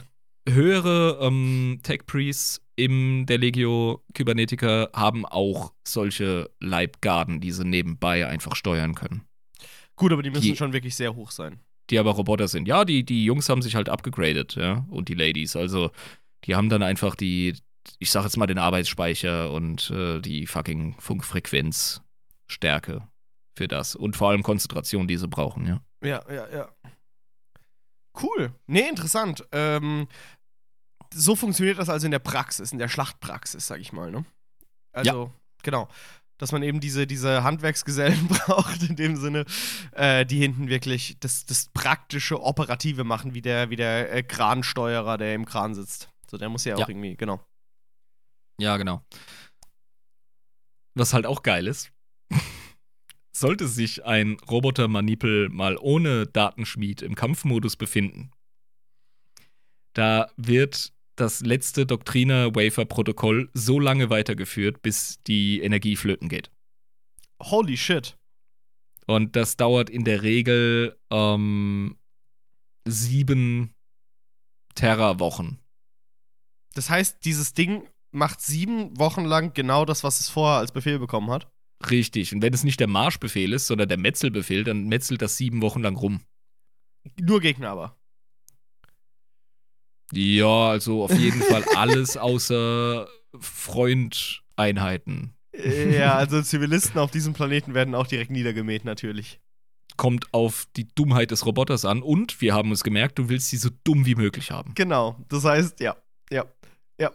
[0.47, 8.55] höhere ähm, Tech-Priests in der Legio Kybernetica haben auch solche Leibgarden, die sie nebenbei einfach
[8.55, 9.23] steuern können.
[9.95, 11.59] Gut, aber die müssen Die- schon wirklich sehr hoch sein.
[11.89, 12.67] Die aber Roboter sind.
[12.67, 15.55] Ja, die, die Jungs haben sich halt abgegradet, ja, und die Ladies.
[15.55, 15.91] Also,
[16.45, 17.55] die haben dann einfach die,
[17.99, 23.07] ich sag jetzt mal, den Arbeitsspeicher und äh, die fucking Funkfrequenzstärke
[23.55, 23.95] für das.
[23.95, 25.81] Und vor allem Konzentration, die sie brauchen, ja.
[26.03, 26.69] Ja, ja, ja.
[28.21, 28.53] Cool.
[28.67, 29.45] Nee, interessant.
[29.51, 30.07] Ähm,
[31.13, 34.25] so funktioniert das also in der Praxis, in der Schlachtpraxis, sag ich mal, ne?
[34.91, 35.31] Also,
[35.63, 35.89] genau.
[36.37, 39.45] Dass man eben diese, diese Handwerksgesellen braucht, in dem Sinne,
[39.93, 45.17] äh, die hinten wirklich das, das praktische, operative machen, wie der, wie der äh, Kransteuerer,
[45.17, 46.09] der im Kran sitzt.
[46.29, 46.89] So, der muss ja auch Ja.
[46.89, 47.39] irgendwie, genau.
[48.59, 49.05] Ja, genau.
[50.93, 51.91] Was halt auch geil ist,
[53.35, 58.31] sollte sich ein Roboter-Manipel mal ohne Datenschmied im Kampfmodus befinden,
[59.93, 66.51] da wird das letzte Doktriner-Wafer-Protokoll so lange weitergeführt, bis die Energie flöten geht.
[67.41, 68.17] Holy shit.
[69.07, 71.97] Und das dauert in der Regel ähm,
[72.87, 73.73] sieben
[74.73, 75.59] Terra-Wochen.
[76.73, 80.99] Das heißt, dieses Ding macht sieben Wochen lang genau das, was es vorher als Befehl
[80.99, 81.47] bekommen hat.
[81.89, 82.33] Richtig.
[82.33, 85.81] Und wenn es nicht der Marschbefehl ist, sondern der Metzelbefehl, dann metzelt das sieben Wochen
[85.81, 86.21] lang rum.
[87.19, 87.97] Nur Gegner aber.
[90.11, 93.07] Ja, also auf jeden Fall alles außer
[93.39, 95.33] Freundeinheiten.
[95.63, 99.39] Ja, also Zivilisten auf diesem Planeten werden auch direkt niedergemäht, natürlich.
[99.97, 103.57] Kommt auf die Dummheit des Roboters an und wir haben uns gemerkt, du willst sie
[103.57, 104.73] so dumm wie möglich haben.
[104.75, 105.17] Genau.
[105.29, 105.95] Das heißt, ja,
[106.29, 106.45] ja,
[106.99, 107.11] ja.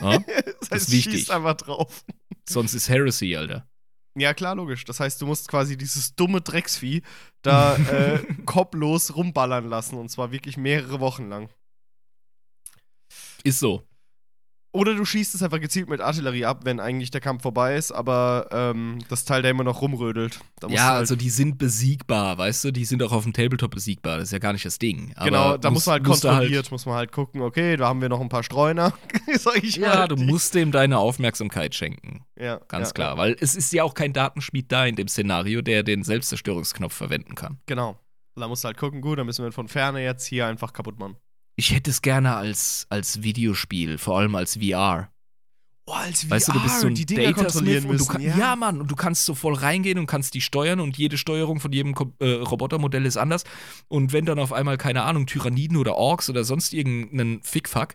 [0.00, 0.18] Ja?
[0.60, 1.12] das heißt, ist wichtig.
[1.12, 2.04] schießt einfach drauf.
[2.48, 3.68] Sonst ist Heresy, Alter.
[4.16, 4.84] Ja, klar, logisch.
[4.84, 7.02] Das heißt, du musst quasi dieses dumme Drecksvieh
[7.42, 11.50] da äh, kopflos rumballern lassen und zwar wirklich mehrere Wochen lang.
[13.44, 13.82] Ist so.
[14.70, 17.90] Oder du schießt es einfach gezielt mit Artillerie ab, wenn eigentlich der Kampf vorbei ist,
[17.90, 20.40] aber ähm, das Teil, der immer noch rumrödelt.
[20.60, 22.70] Da Ja, halt, also die sind besiegbar, weißt du?
[22.70, 24.18] Die sind auch auf dem Tabletop besiegbar.
[24.18, 25.12] Das ist ja gar nicht das Ding.
[25.16, 28.02] Aber genau, da muss man halt du kontrolliert, muss man halt gucken, okay, da haben
[28.02, 28.92] wir noch ein paar Streuner,
[29.38, 29.86] sag ich mal.
[29.86, 32.26] ja, du musst dem deine Aufmerksamkeit schenken.
[32.38, 33.10] ja, Ganz ja, klar.
[33.12, 36.92] Ja, Weil es ist ja auch kein Datenschmied da in dem Szenario, der den Selbstzerstörungsknopf
[36.92, 37.58] verwenden kann.
[37.66, 37.98] genau.
[38.36, 40.96] Da musst du halt gucken, gut, dann müssen wir von Ferne jetzt hier einfach kaputt
[41.00, 41.16] machen.
[41.58, 45.10] Ich hätte es gerne als, als Videospiel, vor allem als VR.
[45.86, 48.04] Oh, als Weißt du, du bist so ein die Dinger Data kontrollieren Smith und du
[48.04, 48.12] müssen.
[48.12, 48.38] kann, ja.
[48.38, 48.56] ja.
[48.56, 51.72] Mann, und du kannst so voll reingehen und kannst die steuern und jede Steuerung von
[51.72, 53.42] jedem äh, Robotermodell ist anders.
[53.88, 57.94] Und wenn dann auf einmal, keine Ahnung, Tyranniden oder Orks oder sonst irgendeinen Fickfuck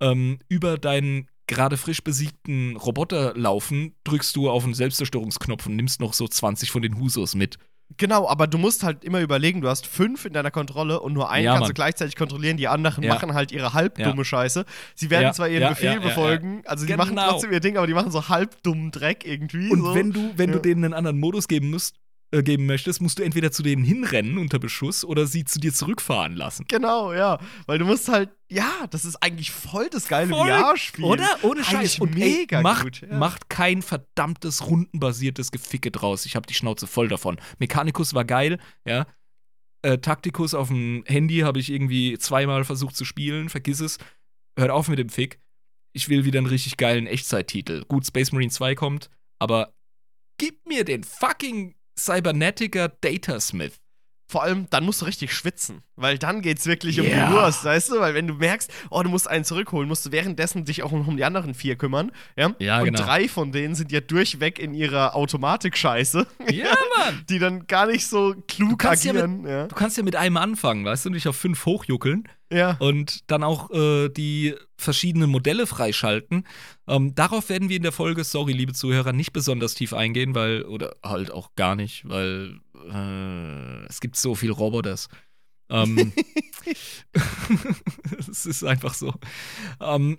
[0.00, 6.00] ähm, über deinen gerade frisch besiegten Roboter laufen, drückst du auf den Selbstzerstörungsknopf und nimmst
[6.00, 7.58] noch so 20 von den Husos mit.
[7.96, 11.30] Genau, aber du musst halt immer überlegen, du hast fünf in deiner Kontrolle und nur
[11.30, 11.74] einen Ja, kannst du Mann.
[11.74, 12.56] gleichzeitig kontrollieren.
[12.56, 13.12] Die anderen Ja.
[13.14, 14.24] machen halt ihre halbdumme Ja.
[14.24, 14.64] Scheiße.
[14.94, 17.30] Sie werden zwar ihren Befehl befolgen, also die machen Genau.
[17.30, 19.70] trotzdem ihr Ding, aber die machen so halbdummen Dreck irgendwie.
[19.70, 19.94] Und so.
[19.94, 21.96] wenn du, wenn du denen einen anderen Modus geben musst,
[22.32, 25.74] äh, geben möchtest, musst du entweder zu denen hinrennen unter Beschuss oder sie zu dir
[25.74, 26.64] zurückfahren lassen.
[26.68, 27.40] Genau, ja.
[27.66, 31.04] Weil du musst halt, ja, das ist eigentlich voll das geile VR-Spiel.
[31.04, 31.26] Oder?
[31.42, 31.98] Ohne Scheiß.
[31.98, 33.18] Und mega ey, macht, gut, ja.
[33.18, 36.24] macht kein verdammtes rundenbasiertes Geficke draus.
[36.24, 37.40] Ich habe die Schnauze voll davon.
[37.58, 39.06] Mechanicus war geil, ja.
[39.82, 43.48] Äh, Taktikus auf dem Handy habe ich irgendwie zweimal versucht zu spielen.
[43.48, 43.98] Vergiss es.
[44.56, 45.40] Hört auf mit dem Fick.
[45.92, 47.84] Ich will wieder einen richtig geilen Echtzeittitel.
[47.86, 49.74] Gut, Space Marine 2 kommt, aber
[50.38, 53.78] gib mir den fucking Cybernetica Datasmith.
[54.30, 55.82] Vor allem, dann musst du richtig schwitzen.
[55.96, 57.26] Weil dann geht's wirklich um Ja.
[57.26, 58.00] die Wurst, weißt du?
[58.00, 61.16] Weil wenn du merkst, oh, du musst einen zurückholen, musst du währenddessen dich auch um
[61.16, 62.12] die anderen vier kümmern.
[62.36, 63.00] Ja, Ja, Und genau.
[63.02, 66.66] drei von denen sind ja durchweg in ihrer Automatik-Scheiße, Ja,
[66.96, 67.24] Mann.
[67.28, 69.46] die dann gar nicht so klug kannst ja agieren.
[69.46, 72.28] Ja, Du kannst ja mit einem anfangen, weißt du, dich auf fünf hochjuckeln.
[72.52, 72.76] ja.
[72.80, 76.46] und dann auch äh, die verschiedenen Modelle freischalten.
[76.88, 80.62] Ähm, darauf werden wir in der Folge, sorry, liebe Zuhörer, nicht besonders tief eingehen, weil,
[80.62, 82.58] oder halt auch gar nicht, weil
[82.88, 85.08] äh, es gibt so viel Roboters.
[85.70, 86.12] Ähm,
[88.28, 89.14] es ist einfach so.
[89.80, 90.18] Ähm,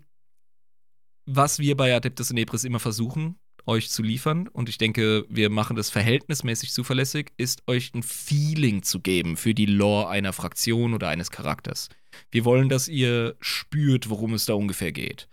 [1.26, 5.76] was wir bei Adeptus Inebris immer versuchen, euch zu liefern, und ich denke, wir machen
[5.76, 11.10] das verhältnismäßig zuverlässig, ist euch ein Feeling zu geben für die Lore einer Fraktion oder
[11.10, 11.90] eines Charakters.
[12.32, 15.28] Wir wollen, dass ihr spürt, worum es da ungefähr geht.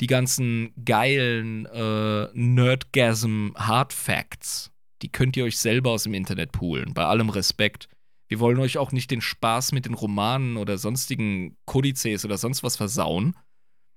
[0.00, 4.70] Die ganzen geilen äh, Nerdgasm Hard Facts,
[5.02, 7.88] die könnt ihr euch selber aus dem Internet poolen, bei allem Respekt.
[8.28, 12.62] Wir wollen euch auch nicht den Spaß mit den Romanen oder sonstigen Kodizes oder sonst
[12.62, 13.34] was versauen,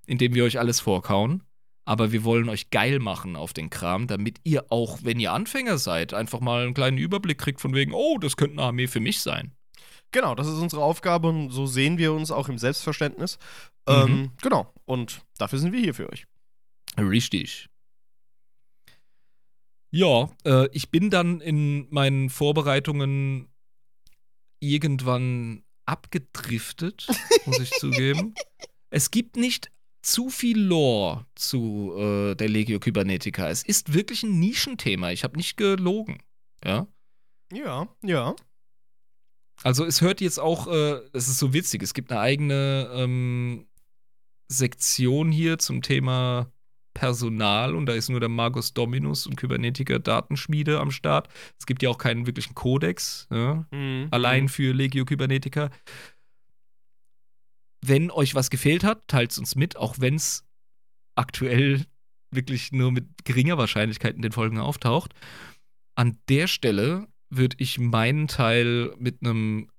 [0.05, 1.43] indem wir euch alles vorkauen.
[1.83, 5.77] Aber wir wollen euch geil machen auf den Kram, damit ihr auch, wenn ihr Anfänger
[5.77, 8.99] seid, einfach mal einen kleinen Überblick kriegt von wegen, oh, das könnte eine Armee für
[8.99, 9.55] mich sein.
[10.11, 13.39] Genau, das ist unsere Aufgabe und so sehen wir uns auch im Selbstverständnis.
[13.87, 13.93] Mhm.
[13.93, 16.27] Ähm, genau, und dafür sind wir hier für euch.
[16.97, 17.70] Richtig.
[19.91, 23.49] Ja, äh, ich bin dann in meinen Vorbereitungen
[24.59, 27.07] irgendwann abgedriftet,
[27.45, 28.33] muss ich zugeben.
[28.89, 33.49] Es gibt nicht zu viel Lore zu äh, der Legio Kybernetica.
[33.49, 35.11] Es ist wirklich ein Nischenthema.
[35.11, 36.23] Ich habe nicht gelogen.
[36.63, 36.87] Ja.
[37.51, 38.35] Ja, ja.
[39.63, 43.67] Also es hört jetzt auch, äh, das ist so witzig, es gibt eine eigene ähm,
[44.47, 46.51] Sektion hier zum Thema
[46.93, 51.29] Personal und da ist nur der Magus Dominus und Kybernetica Datenschmiede am Start.
[51.59, 54.07] Es gibt ja auch keinen wirklichen Kodex, ja, Mhm.
[54.11, 55.69] allein für Legio Kybernetica.
[57.83, 60.45] Wenn euch was gefehlt hat, teilt es uns mit, auch wenn es
[61.15, 61.85] aktuell
[62.29, 65.13] wirklich nur mit geringer Wahrscheinlichkeit in den Folgen auftaucht.
[65.95, 69.69] An der Stelle würde ich meinen Teil mit einem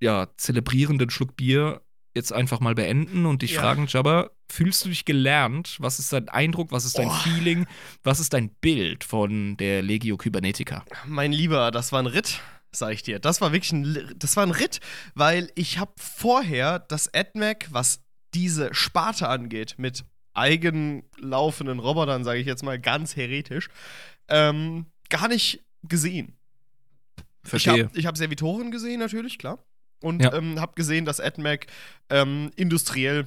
[0.00, 1.82] ja, zelebrierenden Schluck Bier
[2.14, 3.60] jetzt einfach mal beenden und dich Ja.
[3.60, 5.76] fragen, Jabba, fühlst du dich gelernt?
[5.78, 6.72] Was ist dein Eindruck?
[6.72, 7.14] Was ist dein Oh.
[7.22, 7.66] Feeling?
[8.02, 10.84] Was ist dein Bild von der Legio Kybernetica?
[11.06, 12.40] Mein Lieber, das war ein Ritt,
[12.72, 13.18] sag ich dir.
[13.20, 14.80] Das war wirklich ein, das war ein Ritt,
[15.14, 18.02] weil ich habe vorher das AdMac, was
[18.34, 20.04] diese Sparte angeht, mit
[20.34, 23.68] eigenlaufenden Robotern, sage ich jetzt mal ganz heretisch,
[24.28, 26.36] ähm, gar nicht gesehen.
[27.52, 29.58] Ich habe ich hab Servitoren gesehen, natürlich, klar.
[30.02, 30.32] Und Ja.
[30.34, 31.66] ähm, habe gesehen, dass AdMac
[32.08, 33.26] ähm, industriell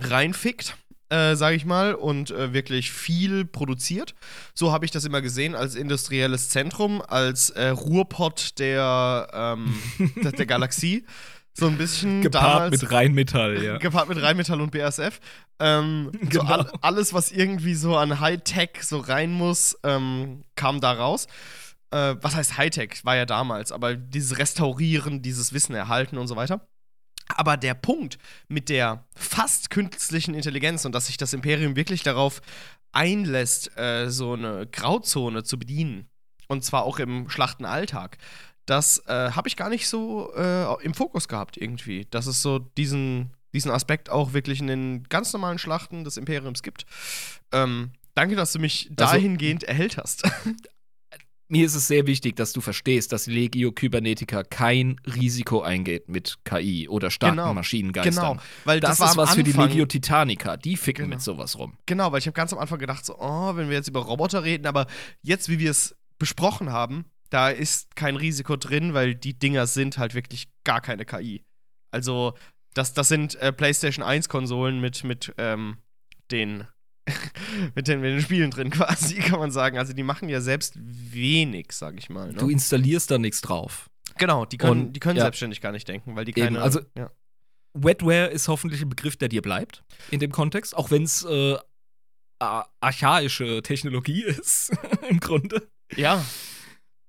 [0.00, 0.76] reinfickt,
[1.10, 4.14] äh, sage ich mal, und äh, wirklich viel produziert.
[4.54, 9.74] So habe ich das immer gesehen als industrielles Zentrum, als äh, Ruhrpott der, ähm,
[10.22, 11.04] der, der Galaxie.
[11.52, 13.76] So ein bisschen Gepaart damals, mit Rheinmetall, ja.
[13.78, 15.20] Gepaart mit Rheinmetall und BASF.
[15.58, 16.44] Ähm, so Genau.
[16.44, 21.26] all, alles, was irgendwie so an Hightech so rein muss, ähm, kam da raus.
[21.90, 23.04] Äh, was heißt Hightech?
[23.04, 26.66] War ja damals, aber dieses Restaurieren, dieses Wissen erhalten und so weiter.
[27.36, 28.18] Aber der Punkt
[28.48, 32.40] mit der fast künstlichen Intelligenz und dass sich das Imperium wirklich darauf
[32.92, 36.08] einlässt, äh, so eine Grauzone zu bedienen,
[36.48, 38.18] und zwar auch im Schlachtenalltag,
[38.66, 42.06] das äh, habe ich gar nicht so äh, im Fokus gehabt irgendwie.
[42.10, 46.62] Dass es so diesen, diesen Aspekt auch wirklich in den ganz normalen Schlachten des Imperiums
[46.62, 46.86] gibt.
[47.52, 50.22] Ähm, danke, dass du mich Also- dahingehend erhellt hast.
[51.52, 56.38] Mir ist es sehr wichtig, dass du verstehst, dass Legio Kybernetica kein Risiko eingeht mit
[56.44, 57.54] KI oder starken Genau.
[57.54, 58.14] Maschinengeistern.
[58.34, 60.56] genau, weil Das, das, ist was für die Anfang- Legio Titanica.
[60.56, 61.16] Die ficken Genau.
[61.16, 61.76] mit sowas rum.
[61.86, 64.44] Genau, weil ich habe ganz am Anfang gedacht, so, oh, wenn wir jetzt über Roboter
[64.44, 64.86] reden, aber
[65.22, 69.98] jetzt, wie wir es besprochen haben, da ist kein Risiko drin, weil die Dinger sind
[69.98, 71.42] halt wirklich gar keine KI.
[71.90, 72.34] Also,
[72.74, 75.78] das, das sind äh, PlayStation 1-Konsolen mit, mit, ähm,
[76.30, 76.68] den,
[77.74, 79.78] mit, den, mit den Spielen drin quasi, kann man sagen.
[79.78, 82.28] Also, die machen ja selbst wenig, sag ich mal.
[82.28, 82.34] Ne?
[82.38, 83.88] Du installierst da nichts drauf.
[84.18, 85.22] genau, die können, Und- die können ja.
[85.24, 86.62] selbstständig gar nicht denken, weil die Eben, keine.
[86.62, 87.10] also- ja.
[87.72, 91.56] Wetware ist hoffentlich ein Begriff, der dir bleibt in dem Kontext, auch wenn es äh,
[92.40, 94.72] archaische Technologie ist,
[95.08, 95.68] im Grunde.
[95.96, 96.24] ja,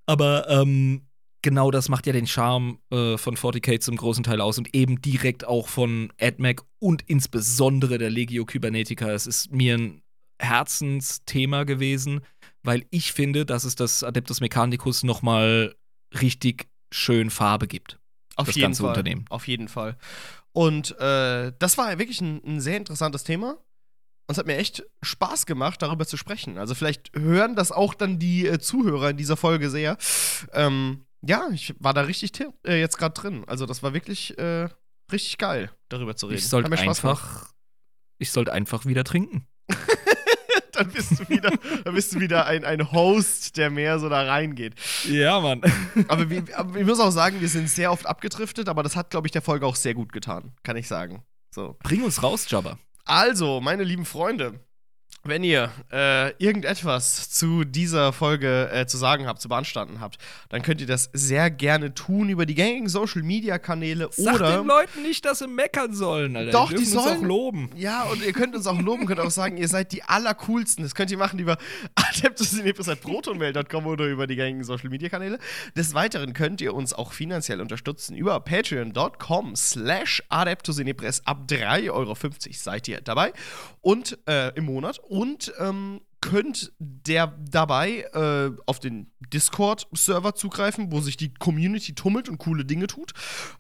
[0.06, 1.08] Aber ähm,
[1.42, 5.02] genau das macht ja den Charme äh, von 40k zum großen Teil aus und eben
[5.02, 9.10] direkt auch von AdMac und insbesondere der Legio Kybernetica.
[9.12, 10.02] Es ist mir ein
[10.40, 12.22] Herzensthema gewesen,
[12.64, 15.76] weil ich finde, dass es das Adeptus Mechanicus nochmal
[16.20, 18.00] richtig schön Farbe gibt.
[18.36, 18.90] Auf das jeden ganze Fall.
[18.90, 19.26] Unternehmen.
[19.30, 19.98] Auf jeden Fall.
[20.54, 23.52] Und äh, das war wirklich ein, ein sehr interessantes Thema.
[23.52, 26.58] Und es hat mir echt Spaß gemacht, darüber zu sprechen.
[26.58, 29.98] Also vielleicht hören das auch dann die äh, Zuhörer in dieser Folge sehr.
[30.54, 33.44] Ähm, ja, ich war da richtig ti- äh, jetzt gerade drin.
[33.48, 34.68] Also das war wirklich äh,
[35.12, 36.40] richtig geil, darüber zu reden.
[36.40, 37.52] Ich sollte einfach,
[38.18, 39.48] ich sollte einfach wieder trinken.
[40.74, 41.52] dann bist du wieder,
[41.84, 44.74] dann bist du wieder ein, ein Host, der mehr so da reingeht.
[45.08, 45.62] Ja, Mann.
[46.08, 49.10] Aber, wir, aber ich muss auch sagen, wir sind sehr oft abgedriftet, aber das hat,
[49.10, 51.24] glaube ich, der Folge auch sehr gut getan, kann ich sagen.
[51.54, 51.76] So.
[51.84, 52.80] Bring uns raus, Jabba.
[53.06, 54.60] Also, meine lieben Freunde,
[55.24, 60.18] wenn ihr äh, irgendetwas zu dieser Folge äh, zu sagen habt, zu beanstanden habt,
[60.50, 64.58] dann könnt ihr das sehr gerne tun über die gängigen Social Media Kanäle Sag oder.
[64.58, 66.52] den Leuten nicht, dass sie meckern sollen, Alter.
[66.52, 67.70] Doch, die, die dürfen uns sollen- auch loben.
[67.76, 70.84] Ja, und ihr könnt uns auch loben, könnt auch sagen, ihr seid die allercoolsten.
[70.84, 71.58] Das könnt ihr machen über
[71.96, 75.40] adeptusinepris.protonmail.com oder über die gängigen Social Media Kanäle.
[75.76, 81.22] Des Weiteren könnt ihr uns auch finanziell unterstützen über patreon.com slash adeptusinepris.
[81.26, 82.16] Ab 3,50 Euro
[82.52, 83.34] seid ihr dabei
[83.82, 91.02] und äh, im Monat und ähm, könnt der dabei äh, auf den Discord-Server zugreifen, wo
[91.02, 93.12] sich die Community tummelt und coole Dinge tut.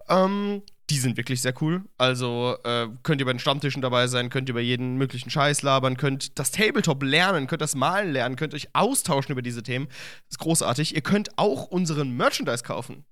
[0.08, 1.84] Ähm, die sind wirklich sehr cool.
[1.98, 5.62] Also äh, könnt ihr bei den Stammtischen dabei sein, könnt ihr über jeden möglichen Scheiß
[5.62, 9.88] labern, könnt das Tabletop lernen, könnt das Malen lernen, könnt euch austauschen über diese Themen.
[9.88, 10.96] Das ist großartig.
[10.96, 13.04] Ihr könnt auch unseren Merchandise kaufen.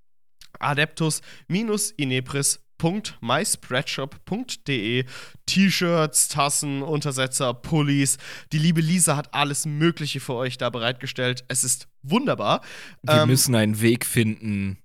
[2.79, 5.05] adeptus-inepris.myspreadshop.de
[5.45, 8.17] T-Shirts, Tassen, Untersetzer, Pullis.
[8.51, 11.43] Die liebe Lisa hat alles Mögliche für euch da bereitgestellt.
[11.47, 12.61] Es ist wunderbar.
[13.03, 14.77] Wir Ähm, müssen einen Weg finden,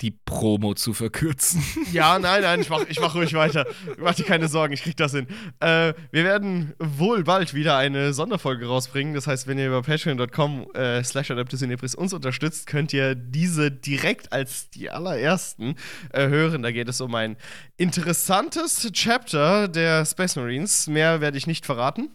[0.00, 1.62] die Promo zu verkürzen.
[1.92, 3.64] Ja, nein, nein, ich mach, ich mach ruhig weiter.
[3.96, 5.26] Mach dir keine Sorgen, ich krieg das hin.
[5.60, 9.14] Äh, wir werden wohl bald wieder eine Sonderfolge rausbringen.
[9.14, 14.32] Das heißt, wenn ihr über patreon.com äh, slash adeptusinepris uns unterstützt, könnt ihr diese direkt
[14.32, 15.76] als die allerersten
[16.12, 16.62] äh, hören.
[16.62, 17.36] Da geht es um ein
[17.76, 20.86] interessantes Chapter der Space Marines.
[20.88, 22.10] Mehr werde ich nicht verraten.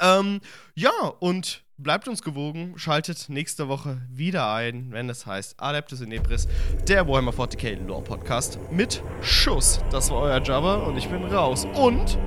[0.00, 0.40] Ähm,
[0.74, 0.90] ja,
[1.20, 6.48] und bleibt uns gewogen, schaltet nächste Woche wieder ein, wenn es heißt Adeptus Inepris,
[6.88, 9.80] der Warhammer 40k Lore Podcast mit Schuss.
[9.90, 11.66] Das war euer Jabba und ich bin raus.
[11.74, 12.18] Und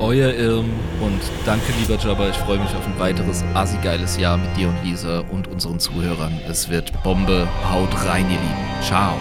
[0.00, 2.28] Euer Irm und danke, lieber Jabba.
[2.28, 6.38] Ich freue mich auf ein weiteres assi-geiles Jahr mit dir und Lisa und unseren Zuhörern.
[6.48, 7.48] Es wird Bombe.
[7.68, 8.82] Haut rein, ihr Lieben.
[8.82, 9.18] Ciao.